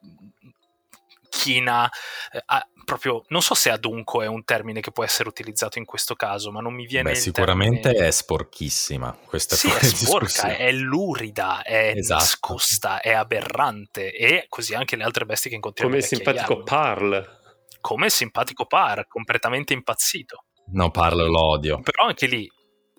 china, 1.29 1.91
eh, 2.33 2.43
proprio, 2.91 3.23
non 3.29 3.41
so 3.41 3.55
se 3.55 3.71
adunco 3.71 4.21
è 4.21 4.27
un 4.27 4.43
termine 4.43 4.81
che 4.81 4.91
può 4.91 5.05
essere 5.05 5.29
utilizzato 5.29 5.79
in 5.79 5.85
questo 5.85 6.17
caso, 6.17 6.51
ma 6.51 6.61
non 6.61 6.75
mi 6.75 6.87
viene... 6.87 7.13
Beh, 7.13 7.17
sicuramente 7.17 7.83
termine... 7.83 8.09
è 8.09 8.11
sporchissima. 8.11 9.17
Questa 9.25 9.55
sì, 9.55 9.69
è 9.69 9.85
sporca, 9.85 10.57
è 10.57 10.73
lurida, 10.73 11.63
è 11.63 11.93
esatto. 11.95 12.21
nascosta, 12.21 13.01
è 13.01 13.13
aberrante 13.13 14.13
e 14.13 14.47
così 14.49 14.75
anche 14.75 14.97
le 14.97 15.05
altre 15.05 15.25
bestie 15.25 15.51
che 15.51 15.57
incontriamo. 15.57 15.93
Come 15.93 16.03
il 16.03 16.09
simpatico 16.09 16.65
Parl. 16.65 17.39
Come 17.81 18.07
il 18.07 18.13
simpatico 18.13 18.67
Parl, 18.67 19.07
completamente 19.07 19.73
impazzito. 19.73 20.47
No, 20.73 20.91
Parl 20.91 21.31
lo 21.31 21.47
odio. 21.47 21.81
Però 21.83 22.07
anche 22.07 22.27
lì 22.27 22.51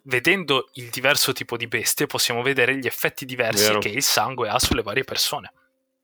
vedendo 0.03 0.69
il 0.75 0.89
diverso 0.89 1.33
tipo 1.33 1.57
di 1.57 1.67
bestie 1.67 2.07
possiamo 2.07 2.41
vedere 2.41 2.77
gli 2.77 2.87
effetti 2.87 3.25
diversi 3.25 3.67
Vero. 3.67 3.79
che 3.79 3.89
il 3.89 4.01
sangue 4.01 4.47
ha 4.47 4.57
sulle 4.57 4.81
varie 4.83 5.03
persone 5.03 5.51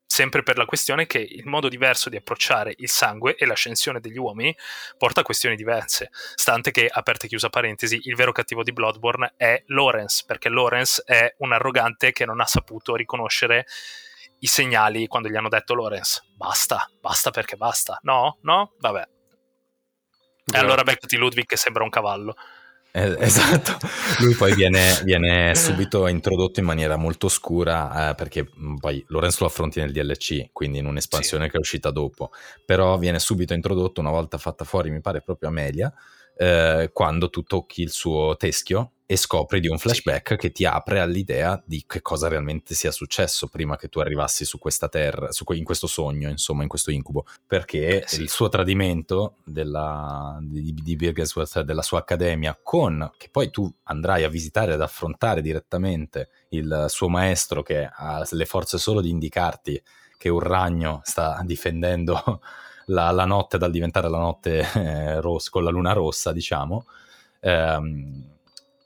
sempre 0.08 0.41
per 0.41 0.58
la 0.58 0.66
questione 0.66 1.05
che 1.05 1.20
il 1.20 1.45
modo 1.45 1.68
diverso 1.68 2.10
di 2.10 2.16
approcciare 2.16 2.74
il 2.78 2.89
sangue 2.89 3.36
e 3.36 3.45
l'ascensione 3.45 3.99
degli 3.99 4.18
uomini 4.18 4.55
porta 4.97 5.20
a 5.20 5.24
questioni 5.24 5.55
diverse, 5.55 6.10
stante 6.34 6.72
che, 6.72 6.88
aperta 6.89 7.26
e 7.26 7.28
chiusa 7.28 7.49
parentesi, 7.49 7.99
il 8.03 8.16
vero 8.16 8.32
cattivo 8.32 8.64
di 8.64 8.72
Bloodborne 8.72 9.34
è 9.36 9.62
Lawrence, 9.68 10.24
perché 10.26 10.49
Lawrence 10.49 11.03
è 11.05 11.36
un 11.39 11.51
arrogante 11.51 12.14
che 12.14 12.26
non 12.26 12.39
ha 12.39 12.45
saputo 12.45 12.95
riconoscere 12.95 13.68
i 14.39 14.47
segnali 14.47 15.08
quando 15.08 15.30
gli 15.30 15.36
hanno 15.36 15.49
detto 15.49 15.76
Lawrence, 15.76 16.24
basta, 16.36 16.89
basta 17.01 17.30
perché 17.30 17.58
basta, 17.58 17.99
no, 18.03 18.38
no, 18.41 18.74
vabbè. 18.80 19.08
E 20.49 20.58
allora 20.58 20.84
beccati 20.84 21.18
Ludwig 21.18 21.45
che 21.45 21.58
sembra 21.58 21.84
un 21.84 21.89
cavallo. 21.89 22.34
Esatto, 23.19 23.77
lui 24.19 24.33
poi 24.33 24.53
viene, 24.55 24.99
viene, 25.03 25.53
subito 25.55 26.07
introdotto 26.07 26.59
in 26.59 26.65
maniera 26.65 26.95
molto 26.95 27.27
oscura 27.27 28.09
eh, 28.09 28.15
perché 28.15 28.49
mm, 28.59 28.77
poi 28.77 29.03
Lorenzo 29.09 29.37
lo 29.41 29.47
affronti 29.47 29.79
nel 29.79 29.91
DLC, 29.91 30.49
quindi 30.51 30.79
in 30.79 30.87
un'espansione 30.87 31.45
sì. 31.45 31.51
che 31.51 31.57
è 31.57 31.59
uscita 31.59 31.91
dopo, 31.91 32.31
però 32.65 32.97
viene 32.97 33.19
subito 33.19 33.53
introdotto 33.53 34.01
una 34.01 34.09
volta 34.09 34.37
fatta 34.37 34.65
fuori, 34.65 34.89
mi 34.89 35.01
pare 35.01 35.21
proprio 35.21 35.49
Amelia, 35.49 35.93
eh, 36.35 36.89
quando 36.91 37.29
tu 37.29 37.43
tocchi 37.43 37.81
il 37.81 37.91
suo 37.91 38.35
teschio 38.35 38.93
e 39.10 39.16
scopri 39.16 39.62
di 39.62 39.70
un 39.70 39.78
flashback 39.78 40.36
che 40.36 40.51
ti 40.51 40.66
apre 40.66 40.99
all'idea 40.99 41.64
di 41.66 41.86
che 41.88 42.01
cosa 42.01 42.28
realmente 42.28 42.76
sia 42.76 42.91
successo 42.91 43.47
prima 43.47 43.78
che 43.78 43.88
tu 43.88 43.99
arrivassi 43.99 44.43
su 44.43 44.60
questa 44.60 44.89
terra, 44.89 45.32
su, 45.32 45.45
in 45.53 45.64
questo 45.64 45.88
sogno, 45.88 46.28
insomma, 46.28 46.64
in 46.64 46.68
questo 46.68 46.91
incubo. 46.91 47.26
Perché 47.47 48.01
eh, 48.01 48.03
sì. 48.05 48.22
il 48.22 48.30
suo 48.30 48.49
tradimento 48.49 49.38
della, 49.45 50.38
di, 50.41 50.74
di 50.74 50.95
Birgesworth, 50.97 51.62
della 51.62 51.84
sua 51.84 51.99
accademia, 51.99 52.60
con 52.62 53.10
che 53.18 53.30
poi 53.32 53.49
tu 53.49 53.74
andrai 53.84 54.26
a 54.26 54.30
visitare 54.30 54.74
ad 54.74 54.82
affrontare 54.82 55.41
direttamente 55.41 56.30
il 56.49 56.88
suo 56.89 57.08
maestro 57.08 57.64
che 57.64 57.89
ha 57.89 58.28
le 58.30 58.45
forze 58.45 58.78
solo 58.78 58.99
di 58.99 59.10
indicarti 59.10 59.82
che 60.18 60.28
un 60.28 60.41
ragno 60.41 60.99
sta 61.05 61.41
difendendo 61.45 62.41
la, 62.88 63.12
la 63.12 63.26
notte 63.26 63.58
dal 63.58 63.72
diventare 63.72 64.10
la 64.10 64.18
notte 64.18 64.68
eh, 64.76 65.22
rossa, 65.22 65.49
con 65.49 65.64
la 65.64 65.70
luna 65.70 65.93
rossa, 65.93 66.34
diciamo. 66.34 66.86
Ehm, 67.39 68.36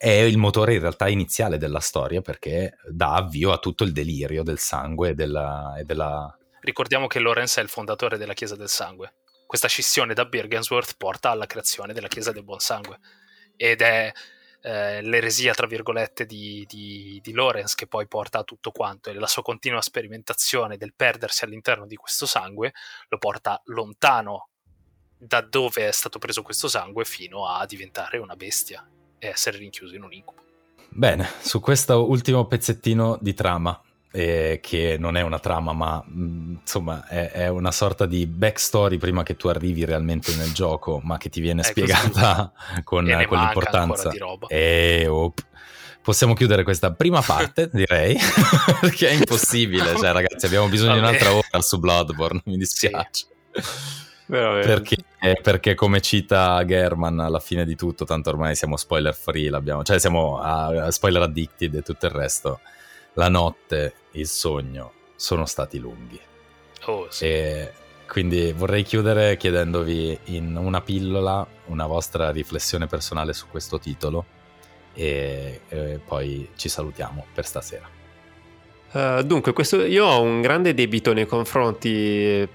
è 0.02 0.10
il 0.10 0.39
motore 0.39 0.74
in 0.74 0.80
realtà 0.80 1.08
iniziale 1.08 1.60
della 1.60 1.80
storia 1.80 2.22
perché 2.22 2.76
dà 2.89 3.14
avvio 3.14 3.52
a 3.52 3.60
tutto 3.60 3.84
il 3.84 3.91
delirio 3.91 4.41
del 4.41 4.58
sangue 4.58 5.10
e 5.10 5.14
della, 5.14 5.76
e 5.78 5.84
della... 5.84 6.36
Ricordiamo 6.62 7.06
che 7.06 7.20
Lorenz 7.20 7.58
è 7.58 7.62
il 7.62 7.70
fondatore 7.70 8.18
della 8.18 8.34
Chiesa 8.34 8.56
del 8.56 8.68
Sangue. 8.68 9.14
Questa 9.45 9.68
scissione 9.68 10.16
da 10.16 10.26
Birgensworth 10.26 10.95
porta 10.97 11.30
alla 11.30 11.45
creazione 11.45 11.93
della 11.93 12.08
Chiesa 12.08 12.32
del 12.32 12.43
Buon 12.43 12.58
Sangue 12.58 12.97
ed 13.56 13.82
è 13.82 14.12
eh, 14.64 15.04
l'eresia, 15.04 15.54
tra 15.54 15.68
virgolette, 15.68 16.26
di, 16.26 16.66
di, 16.68 17.20
di 17.22 17.32
Lorenz 17.32 17.76
che 17.76 17.86
poi 17.86 18.08
porta 18.08 18.39
a 18.39 18.43
tutto 18.43 18.72
quanto 18.72 19.12
e 19.12 19.14
la 19.14 19.28
sua 19.28 19.43
continua 19.43 19.82
sperimentazione 19.82 20.78
del 20.78 20.95
perdersi 20.95 21.43
all'interno 21.45 21.86
di 21.86 21.95
questo 21.95 22.26
sangue 22.26 22.74
lo 23.08 23.20
porta 23.20 23.62
lontano 23.66 24.49
da 25.16 25.41
dove 25.41 25.89
è 25.89 25.91
stato 25.91 26.18
preso 26.18 26.41
questo 26.41 26.68
sangue 26.68 27.06
fino 27.06 27.45
a 27.45 27.64
diventare 27.68 28.18
una 28.18 28.36
bestia 28.36 28.84
e 29.22 29.28
essere 29.28 29.60
rinchiuso 29.60 29.96
in 29.96 30.02
un 30.02 30.12
incubo. 30.12 30.42
Bene, 30.90 31.30
su 31.40 31.60
questo 31.60 32.10
ultimo 32.10 32.46
pezzettino 32.48 33.18
di 33.22 33.36
trama, 33.36 33.80
eh, 34.12 34.60
che 34.62 34.98
non 35.00 35.16
è 35.16 35.22
una 35.22 35.40
trama, 35.40 35.72
ma 35.74 36.04
mh, 36.06 36.22
mm, 36.22 36.56
insomma 36.60 37.08
è, 37.08 37.32
è, 37.32 37.48
una 37.48 37.72
sorta 37.72 38.06
di 38.08 38.26
backstory 38.26 38.98
prima 38.98 39.24
che 39.24 39.38
tu 39.38 39.48
arrivi 39.48 39.86
realmente 39.86 40.36
nel 40.36 40.52
gioco, 40.52 41.00
ma 41.04 41.18
che 41.18 41.30
ti 41.30 41.40
viene 41.40 41.64
spiegata 41.64 42.52
con, 42.84 43.06
con 43.28 43.38
l'importanza. 43.38 44.12
E 44.48 45.06
oh, 45.08 45.34
possiamo 46.02 46.34
chiudere 46.34 46.64
questa 46.64 46.92
prima 46.92 47.22
parte, 47.22 47.70
direi, 47.72 48.18
perché 48.82 49.10
è 49.10 49.14
impossibile. 49.14 49.96
Cioè, 49.96 50.12
ragazzi, 50.12 50.48
abbiamo 50.48 50.68
bisogno 50.68 51.00
Vabbè. 51.00 51.02
di 51.02 51.08
un'altra 51.08 51.34
ora 51.34 51.62
su 51.62 51.80
Bloodborne, 51.80 52.42
mi 52.46 52.58
dispiace. 52.58 53.28
Sì. 53.52 54.01
Perché, 54.32 54.96
perché, 55.42 55.76
come 55.76 56.00
cita 56.00 56.64
German 56.66 57.20
alla 57.20 57.40
fine 57.40 57.66
di 57.66 57.76
tutto, 57.76 58.06
tanto 58.06 58.30
ormai 58.30 58.56
siamo 58.56 58.78
spoiler 58.78 59.14
free, 59.14 59.50
l'abbiamo, 59.50 59.84
cioè 59.84 60.00
siamo 60.00 60.40
a, 60.40 60.86
a 60.86 60.92
spoiler 60.92 61.24
addicted 61.24 61.76
e 61.76 61.82
tutto 61.82 62.06
il 62.06 62.14
resto. 62.14 62.62
La 63.16 63.28
notte, 63.28 63.94
il 64.12 64.28
sogno 64.28 64.94
sono 65.16 65.46
stati 65.46 65.80
lunghi. 65.80 66.20
Oh, 66.86 67.08
sì. 67.10 67.26
E 67.26 67.74
quindi 68.08 68.54
vorrei 68.54 68.84
chiudere 68.84 69.36
chiedendovi 69.36 70.18
in 70.26 70.56
una 70.56 70.82
pillola 70.82 71.46
una 71.66 71.86
vostra 71.86 72.32
riflessione 72.32 72.88
personale 72.88 73.34
su 73.34 73.48
questo 73.50 73.80
titolo 73.80 74.26
e, 74.94 75.62
e 75.68 76.00
poi 76.04 76.50
ci 76.56 76.70
salutiamo 76.70 77.26
per 77.34 77.46
stasera. 77.46 77.90
Uh, 78.94 79.22
dunque, 79.24 79.54
questo, 79.54 79.84
io 79.84 80.06
ho 80.06 80.22
un 80.22 80.42
grande 80.42 80.74
debito 80.74 81.14
nei 81.14 81.26
confronti 81.26 82.48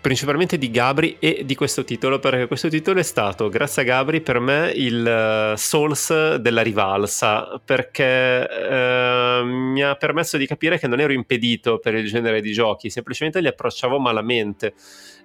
principalmente 0.00 0.58
di 0.58 0.70
Gabri 0.70 1.16
e 1.18 1.42
di 1.44 1.54
questo 1.54 1.84
titolo, 1.84 2.18
perché 2.18 2.46
questo 2.46 2.68
titolo 2.68 3.00
è 3.00 3.02
stato, 3.02 3.48
grazie 3.48 3.82
a 3.82 3.84
Gabri, 3.84 4.20
per 4.20 4.38
me 4.38 4.72
il 4.74 5.52
uh, 5.54 5.56
Souls 5.56 6.36
della 6.36 6.62
rivalsa, 6.62 7.60
perché 7.64 8.46
uh, 8.48 9.44
mi 9.44 9.82
ha 9.82 9.94
permesso 9.96 10.36
di 10.36 10.46
capire 10.46 10.78
che 10.78 10.86
non 10.86 11.00
ero 11.00 11.12
impedito 11.12 11.78
per 11.78 11.94
il 11.94 12.08
genere 12.08 12.40
di 12.40 12.52
giochi, 12.52 12.90
semplicemente 12.90 13.40
li 13.40 13.48
approcciavo 13.48 13.98
malamente. 13.98 14.74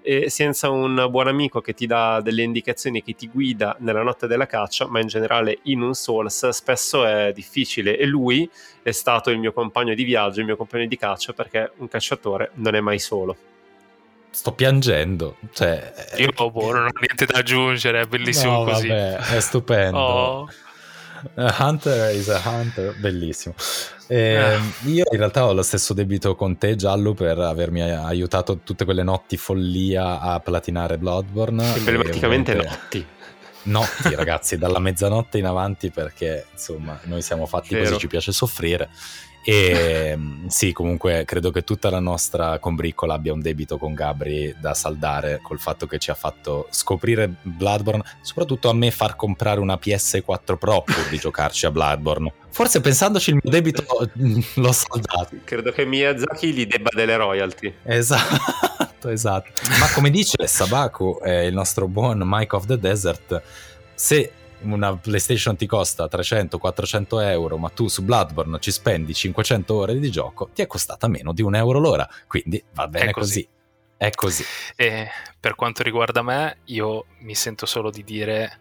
E 0.05 0.30
senza 0.30 0.69
un 0.69 1.07
buon 1.09 1.28
amico 1.30 1.61
che 1.61 1.74
ti 1.74 1.86
dà 1.86 2.19
delle 2.19 2.41
indicazioni, 2.41 3.01
che 3.01 3.13
ti 3.13 3.30
guida 3.30 3.78
nella 3.80 4.03
notte 4.03 4.28
della 4.28 4.47
caccia, 4.47 4.86
ma 4.88 4.99
in 4.99 5.07
generale 5.07 5.59
in 5.63 5.82
un 5.82 5.93
Souls 5.93 6.49
spesso 6.49 7.05
è 7.05 7.32
difficile. 7.34 7.97
E 7.97 8.05
lui 8.05 8.49
è 8.82 8.91
stato 8.91 9.30
il 9.30 9.39
mio 9.39 9.53
compagno 9.53 9.93
di 9.93 10.03
viaggio, 10.03 10.41
il 10.41 10.45
mio 10.45 10.57
compagno 10.57 10.88
di 10.88 10.97
caccia, 10.97 11.32
perché 11.32 11.71
un 11.78 11.88
cacciatore 11.88 12.51
non 12.55 12.76
è 12.76 12.82
mai 12.82 12.99
solo 12.99 13.38
sto 14.34 14.52
piangendo. 14.54 15.38
Cioè, 15.54 15.94
Io 16.18 16.30
oh, 16.36 16.52
boh, 16.52 16.72
non 16.72 16.86
ho 16.86 17.00
niente 17.00 17.26
da 17.26 17.40
aggiungere, 17.40 18.02
è 18.02 18.06
bellissimo 18.06 18.64
no, 18.64 18.72
così. 18.72 18.88
Vabbè, 18.88 19.16
è 19.18 19.40
stupendo. 19.40 19.98
Oh. 19.98 20.50
Hunter 21.36 22.14
is 22.14 22.28
a 22.30 22.42
Hunter, 22.44 22.96
bellissimo. 23.00 23.56
Eh, 24.08 24.36
ah. 24.36 24.60
Io 24.86 25.06
in 25.10 25.18
realtà 25.18 25.46
ho 25.46 25.54
lo 25.54 25.62
stesso 25.62 25.94
debito 25.94 26.36
con 26.36 26.58
te, 26.58 26.76
Giallo, 26.76 27.14
per 27.14 27.40
avermi 27.40 27.82
aiutato 27.82 28.60
tutte 28.64 28.86
quelle 28.86 29.04
notti 29.04 29.38
follia 29.38 30.20
a 30.20 30.40
platinare 30.40 30.98
Bloodborne. 30.98 31.76
Emblematicamente 31.76 32.56
notti. 32.56 33.06
Notti, 33.64 34.14
ragazzi, 34.16 34.58
dalla 34.58 34.80
mezzanotte 34.80 35.38
in 35.38 35.46
avanti, 35.46 35.92
perché 35.92 36.48
insomma, 36.52 37.00
noi 37.04 37.22
siamo 37.22 37.46
fatti 37.46 37.74
Vero. 37.76 37.86
così, 37.86 38.00
ci 38.00 38.08
piace 38.08 38.32
soffrire. 38.32 38.90
E 39.46 40.14
mm, 40.16 40.48
sì, 40.48 40.72
comunque 40.72 41.26
credo 41.26 41.52
che 41.52 41.64
tutta 41.64 41.89
la 41.89 42.00
nostra 42.00 42.60
combriccola 42.60 43.16
abbia 43.16 43.34
un 43.34 43.41
debito 43.41 43.78
con 43.78 43.94
Gabri 43.94 44.56
da 44.60 44.74
saldare 44.74 45.39
col 45.41 45.60
fatto 45.60 45.86
che 45.86 46.00
ci 46.00 46.12
ha 46.12 46.16
fatto 46.16 46.68
scoprire 46.70 47.30
Bloodborne, 47.41 48.04
soprattutto 48.22 48.70
a 48.70 48.74
me 48.74 48.89
far 48.89 49.18
comprare 49.18 49.60
una 49.60 49.76
PS4 49.76 50.56
Pro 50.58 50.84
pur 50.84 51.10
di 51.10 51.18
giocarci 51.20 51.66
a 51.66 51.72
Bloodborne. 51.72 52.32
Forse 52.52 52.80
pensandoci 52.80 53.32
il 53.32 53.39
mio 53.41 53.52
debito 53.52 53.84
mm, 54.18 54.39
l'ho 54.56 54.72
saldato. 54.72 55.36
Credo 55.44 55.72
che 55.72 55.86
Miyazaki 55.86 56.54
gli 56.54 56.66
debba 56.66 56.89
delle 56.94 57.18
royalty. 57.18 57.74
Esatto, 57.84 59.10
esatto. 59.10 59.52
Ma 59.80 59.91
come 59.94 60.10
dice 60.10 60.48
Sabaku, 60.48 61.20
eh, 61.22 61.48
il 61.48 61.54
nostro 61.54 61.88
buon 61.88 62.22
Mike 62.24 62.56
of 62.56 62.66
the 62.66 62.78
Desert, 62.80 63.41
se 63.94 64.32
una 64.64 64.95
PlayStation 64.95 65.55
ti 65.55 65.66
costa 65.66 66.05
300-400 66.05 67.22
euro, 67.24 67.57
ma 67.57 67.70
tu 67.70 67.88
su 67.88 68.03
Bloodborne 68.03 68.59
ci 68.59 68.72
spendi 68.72 69.14
500 69.14 69.74
ore 69.74 69.99
di 69.99 70.09
gioco, 70.09 70.49
ti 70.53 70.61
è 70.61 70.68
costata 70.68 71.07
meno 71.07 71.34
di 71.34 71.41
un 71.41 71.55
euro 71.55 71.80
l'ora. 71.80 72.07
Quindi 72.28 72.64
va 72.74 72.88
bene 72.88 73.09
è 73.09 73.11
così. 73.11 73.43
così. 73.43 73.61
È 73.97 74.09
così. 74.11 74.43
E 74.76 75.07
per 75.39 75.55
quanto 75.55 75.84
riguarda 75.84 76.22
me, 76.22 76.57
io 76.66 77.05
mi 77.20 77.36
sento 77.36 77.66
solo 77.66 77.89
di 77.89 78.03
dire 78.03 78.59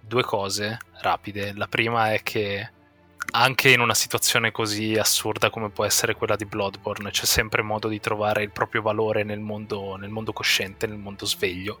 due 0.00 0.22
cose 0.22 0.78
rapide. 1.00 1.52
La 1.54 1.68
prima 1.68 2.12
è 2.12 2.22
che 2.22 2.70
anche 3.32 3.70
in 3.70 3.80
una 3.80 3.94
situazione 3.94 4.50
così 4.50 4.94
assurda 4.94 5.50
come 5.50 5.70
può 5.70 5.84
essere 5.84 6.14
quella 6.14 6.36
di 6.36 6.46
Bloodborne, 6.46 7.10
c'è 7.10 7.26
sempre 7.26 7.62
modo 7.62 7.86
di 7.86 8.00
trovare 8.00 8.42
il 8.42 8.50
proprio 8.50 8.82
valore 8.82 9.22
nel 9.22 9.38
mondo, 9.38 9.96
nel 9.96 10.10
mondo 10.10 10.32
cosciente, 10.32 10.86
nel 10.86 10.98
mondo 10.98 11.26
sveglio 11.26 11.80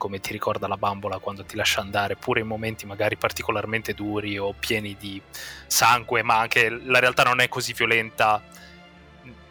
come 0.00 0.18
ti 0.18 0.32
ricorda 0.32 0.66
la 0.66 0.78
bambola 0.78 1.18
quando 1.18 1.44
ti 1.44 1.56
lascia 1.56 1.82
andare, 1.82 2.16
pure 2.16 2.40
in 2.40 2.46
momenti 2.46 2.86
magari 2.86 3.16
particolarmente 3.16 3.92
duri 3.92 4.38
o 4.38 4.54
pieni 4.54 4.96
di 4.98 5.20
sangue, 5.66 6.22
ma 6.22 6.38
anche 6.38 6.70
la 6.70 6.98
realtà 7.00 7.22
non 7.22 7.40
è 7.40 7.48
così 7.48 7.74
violenta 7.74 8.42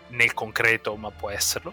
nel 0.07 0.33
concreto, 0.33 0.95
ma 0.95 1.11
può 1.11 1.29
esserlo. 1.29 1.71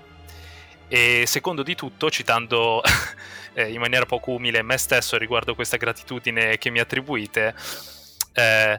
E 0.89 1.25
secondo 1.27 1.63
di 1.63 1.75
tutto, 1.75 2.11
citando 2.11 2.83
eh, 3.55 3.73
in 3.73 3.81
maniera 3.81 4.05
poco 4.05 4.33
umile 4.33 4.61
me 4.61 4.77
stesso 4.77 5.17
riguardo 5.17 5.55
questa 5.55 5.79
gratitudine 5.79 6.59
che 6.59 6.69
mi 6.69 6.79
attribuite, 6.79 7.55
eh, 8.35 8.79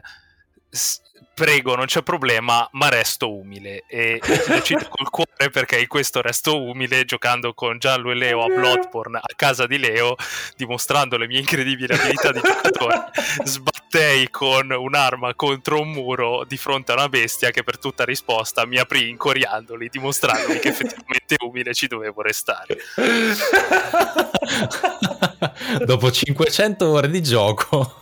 prego, 1.38 1.76
non 1.76 1.86
c'è 1.86 2.02
problema, 2.02 2.68
ma 2.72 2.88
resto 2.88 3.32
umile. 3.32 3.84
E 3.86 4.20
lo 4.48 4.56
cito 4.62 4.88
col 4.88 5.08
cuore 5.08 5.50
perché 5.50 5.78
in 5.78 5.86
questo 5.86 6.20
resto 6.20 6.60
umile, 6.60 7.04
giocando 7.04 7.54
con 7.54 7.78
Giallo 7.78 8.10
e 8.10 8.14
Leo 8.14 8.42
a 8.42 8.48
Bloodborne 8.48 9.18
a 9.18 9.34
casa 9.36 9.66
di 9.66 9.78
Leo, 9.78 10.16
dimostrando 10.56 11.16
le 11.16 11.28
mie 11.28 11.38
incredibili 11.38 11.94
abilità 11.94 12.32
di 12.32 12.40
giocatore, 12.42 13.10
sbattei 13.44 14.28
con 14.30 14.72
un'arma 14.72 15.34
contro 15.34 15.80
un 15.80 15.90
muro 15.90 16.44
di 16.44 16.56
fronte 16.56 16.90
a 16.90 16.96
una 16.96 17.08
bestia 17.08 17.50
che 17.50 17.62
per 17.62 17.78
tutta 17.78 18.04
risposta 18.04 18.66
mi 18.66 18.78
aprì 18.78 19.08
incoriandoli, 19.08 19.88
dimostrandomi 19.88 20.58
che 20.58 20.68
effettivamente 20.68 21.36
umile 21.44 21.72
ci 21.72 21.86
dovevo 21.86 22.20
restare. 22.20 22.78
Dopo 25.86 26.10
500 26.10 26.88
ore 26.88 27.08
di 27.08 27.22
gioco. 27.22 27.94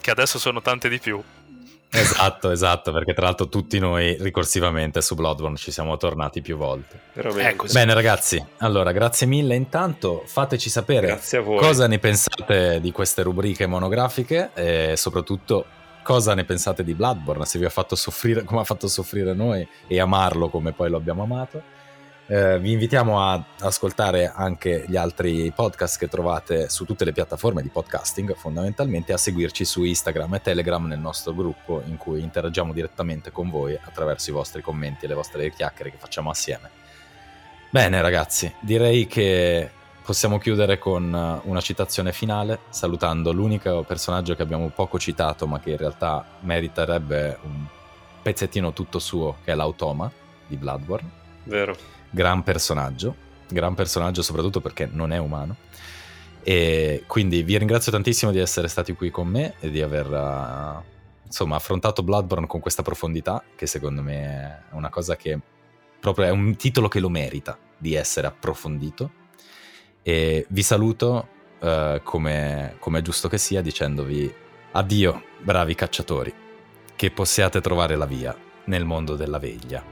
che 0.00 0.10
adesso 0.10 0.38
sono 0.38 0.62
tante 0.62 0.88
di 0.88 1.00
più. 1.00 1.20
Esatto, 1.94 2.50
esatto, 2.50 2.90
perché 2.90 3.12
tra 3.12 3.26
l'altro 3.26 3.48
tutti 3.48 3.78
noi 3.78 4.16
ricorsivamente 4.18 5.02
su 5.02 5.14
Bloodborne 5.14 5.56
ci 5.56 5.70
siamo 5.70 5.96
tornati 5.98 6.40
più 6.40 6.56
volte. 6.56 7.00
Ecco, 7.12 7.66
Bene 7.70 7.92
ragazzi, 7.92 8.42
allora 8.58 8.92
grazie 8.92 9.26
mille 9.26 9.54
intanto, 9.54 10.22
fateci 10.26 10.70
sapere 10.70 11.20
cosa 11.58 11.86
ne 11.86 11.98
pensate 11.98 12.80
di 12.80 12.90
queste 12.92 13.22
rubriche 13.22 13.66
monografiche 13.66 14.50
e 14.54 14.94
soprattutto 14.96 15.66
cosa 16.02 16.34
ne 16.34 16.44
pensate 16.44 16.82
di 16.82 16.94
Bloodborne, 16.94 17.44
se 17.44 17.58
vi 17.58 17.66
ha 17.66 17.70
fatto 17.70 17.94
soffrire 17.94 18.42
come 18.42 18.60
ha 18.62 18.64
fatto 18.64 18.88
soffrire 18.88 19.34
noi 19.34 19.66
e 19.86 20.00
amarlo 20.00 20.48
come 20.48 20.72
poi 20.72 20.88
lo 20.88 20.96
abbiamo 20.96 21.22
amato. 21.22 21.62
Eh, 22.32 22.58
vi 22.60 22.72
invitiamo 22.72 23.20
a 23.20 23.44
ascoltare 23.60 24.32
anche 24.34 24.86
gli 24.88 24.96
altri 24.96 25.52
podcast 25.54 25.98
che 25.98 26.08
trovate 26.08 26.70
su 26.70 26.86
tutte 26.86 27.04
le 27.04 27.12
piattaforme 27.12 27.60
di 27.60 27.68
podcasting, 27.68 28.34
fondamentalmente 28.34 29.12
a 29.12 29.18
seguirci 29.18 29.66
su 29.66 29.84
Instagram 29.84 30.36
e 30.36 30.40
Telegram 30.40 30.82
nel 30.86 30.98
nostro 30.98 31.34
gruppo 31.34 31.82
in 31.84 31.98
cui 31.98 32.22
interagiamo 32.22 32.72
direttamente 32.72 33.32
con 33.32 33.50
voi 33.50 33.78
attraverso 33.78 34.30
i 34.30 34.32
vostri 34.32 34.62
commenti 34.62 35.04
e 35.04 35.08
le 35.08 35.14
vostre 35.14 35.50
chiacchiere 35.50 35.90
che 35.90 35.98
facciamo 35.98 36.30
assieme. 36.30 36.70
Bene 37.68 38.00
ragazzi, 38.00 38.50
direi 38.60 39.06
che 39.06 39.70
possiamo 40.02 40.38
chiudere 40.38 40.78
con 40.78 41.42
una 41.44 41.60
citazione 41.60 42.14
finale 42.14 42.60
salutando 42.70 43.30
l'unico 43.32 43.84
personaggio 43.86 44.34
che 44.34 44.40
abbiamo 44.40 44.70
poco 44.70 44.98
citato 44.98 45.46
ma 45.46 45.60
che 45.60 45.72
in 45.72 45.76
realtà 45.76 46.24
meriterebbe 46.40 47.38
un 47.42 47.66
pezzettino 48.22 48.72
tutto 48.72 48.98
suo 48.98 49.36
che 49.44 49.52
è 49.52 49.54
l'automa 49.54 50.10
di 50.46 50.56
Bloodborne. 50.56 51.10
Vero 51.44 51.91
gran 52.12 52.42
personaggio, 52.42 53.16
gran 53.48 53.74
personaggio 53.74 54.22
soprattutto 54.22 54.60
perché 54.60 54.88
non 54.90 55.12
è 55.12 55.18
umano. 55.18 55.56
E 56.44 57.04
quindi 57.06 57.42
vi 57.42 57.56
ringrazio 57.56 57.92
tantissimo 57.92 58.32
di 58.32 58.38
essere 58.38 58.68
stati 58.68 58.92
qui 58.94 59.10
con 59.10 59.28
me 59.28 59.54
e 59.60 59.70
di 59.70 59.80
aver 59.80 60.06
uh, 60.06 60.82
insomma 61.24 61.56
affrontato 61.56 62.02
Bloodborne 62.02 62.46
con 62.46 62.60
questa 62.60 62.82
profondità, 62.82 63.42
che 63.56 63.66
secondo 63.66 64.02
me 64.02 64.64
è 64.70 64.74
una 64.74 64.90
cosa 64.90 65.16
che 65.16 65.38
proprio 66.00 66.26
è 66.26 66.30
un 66.30 66.56
titolo 66.56 66.88
che 66.88 67.00
lo 67.00 67.08
merita 67.08 67.56
di 67.78 67.94
essere 67.94 68.26
approfondito. 68.26 69.20
E 70.02 70.46
vi 70.48 70.62
saluto 70.62 71.28
uh, 71.60 72.02
come, 72.02 72.74
come 72.78 72.98
è 72.98 73.02
giusto 73.02 73.28
che 73.28 73.38
sia 73.38 73.62
dicendovi 73.62 74.34
addio, 74.72 75.22
bravi 75.40 75.74
cacciatori, 75.74 76.34
che 76.96 77.10
possiate 77.12 77.60
trovare 77.60 77.94
la 77.94 78.06
via 78.06 78.36
nel 78.64 78.84
mondo 78.84 79.14
della 79.14 79.38
veglia. 79.38 79.91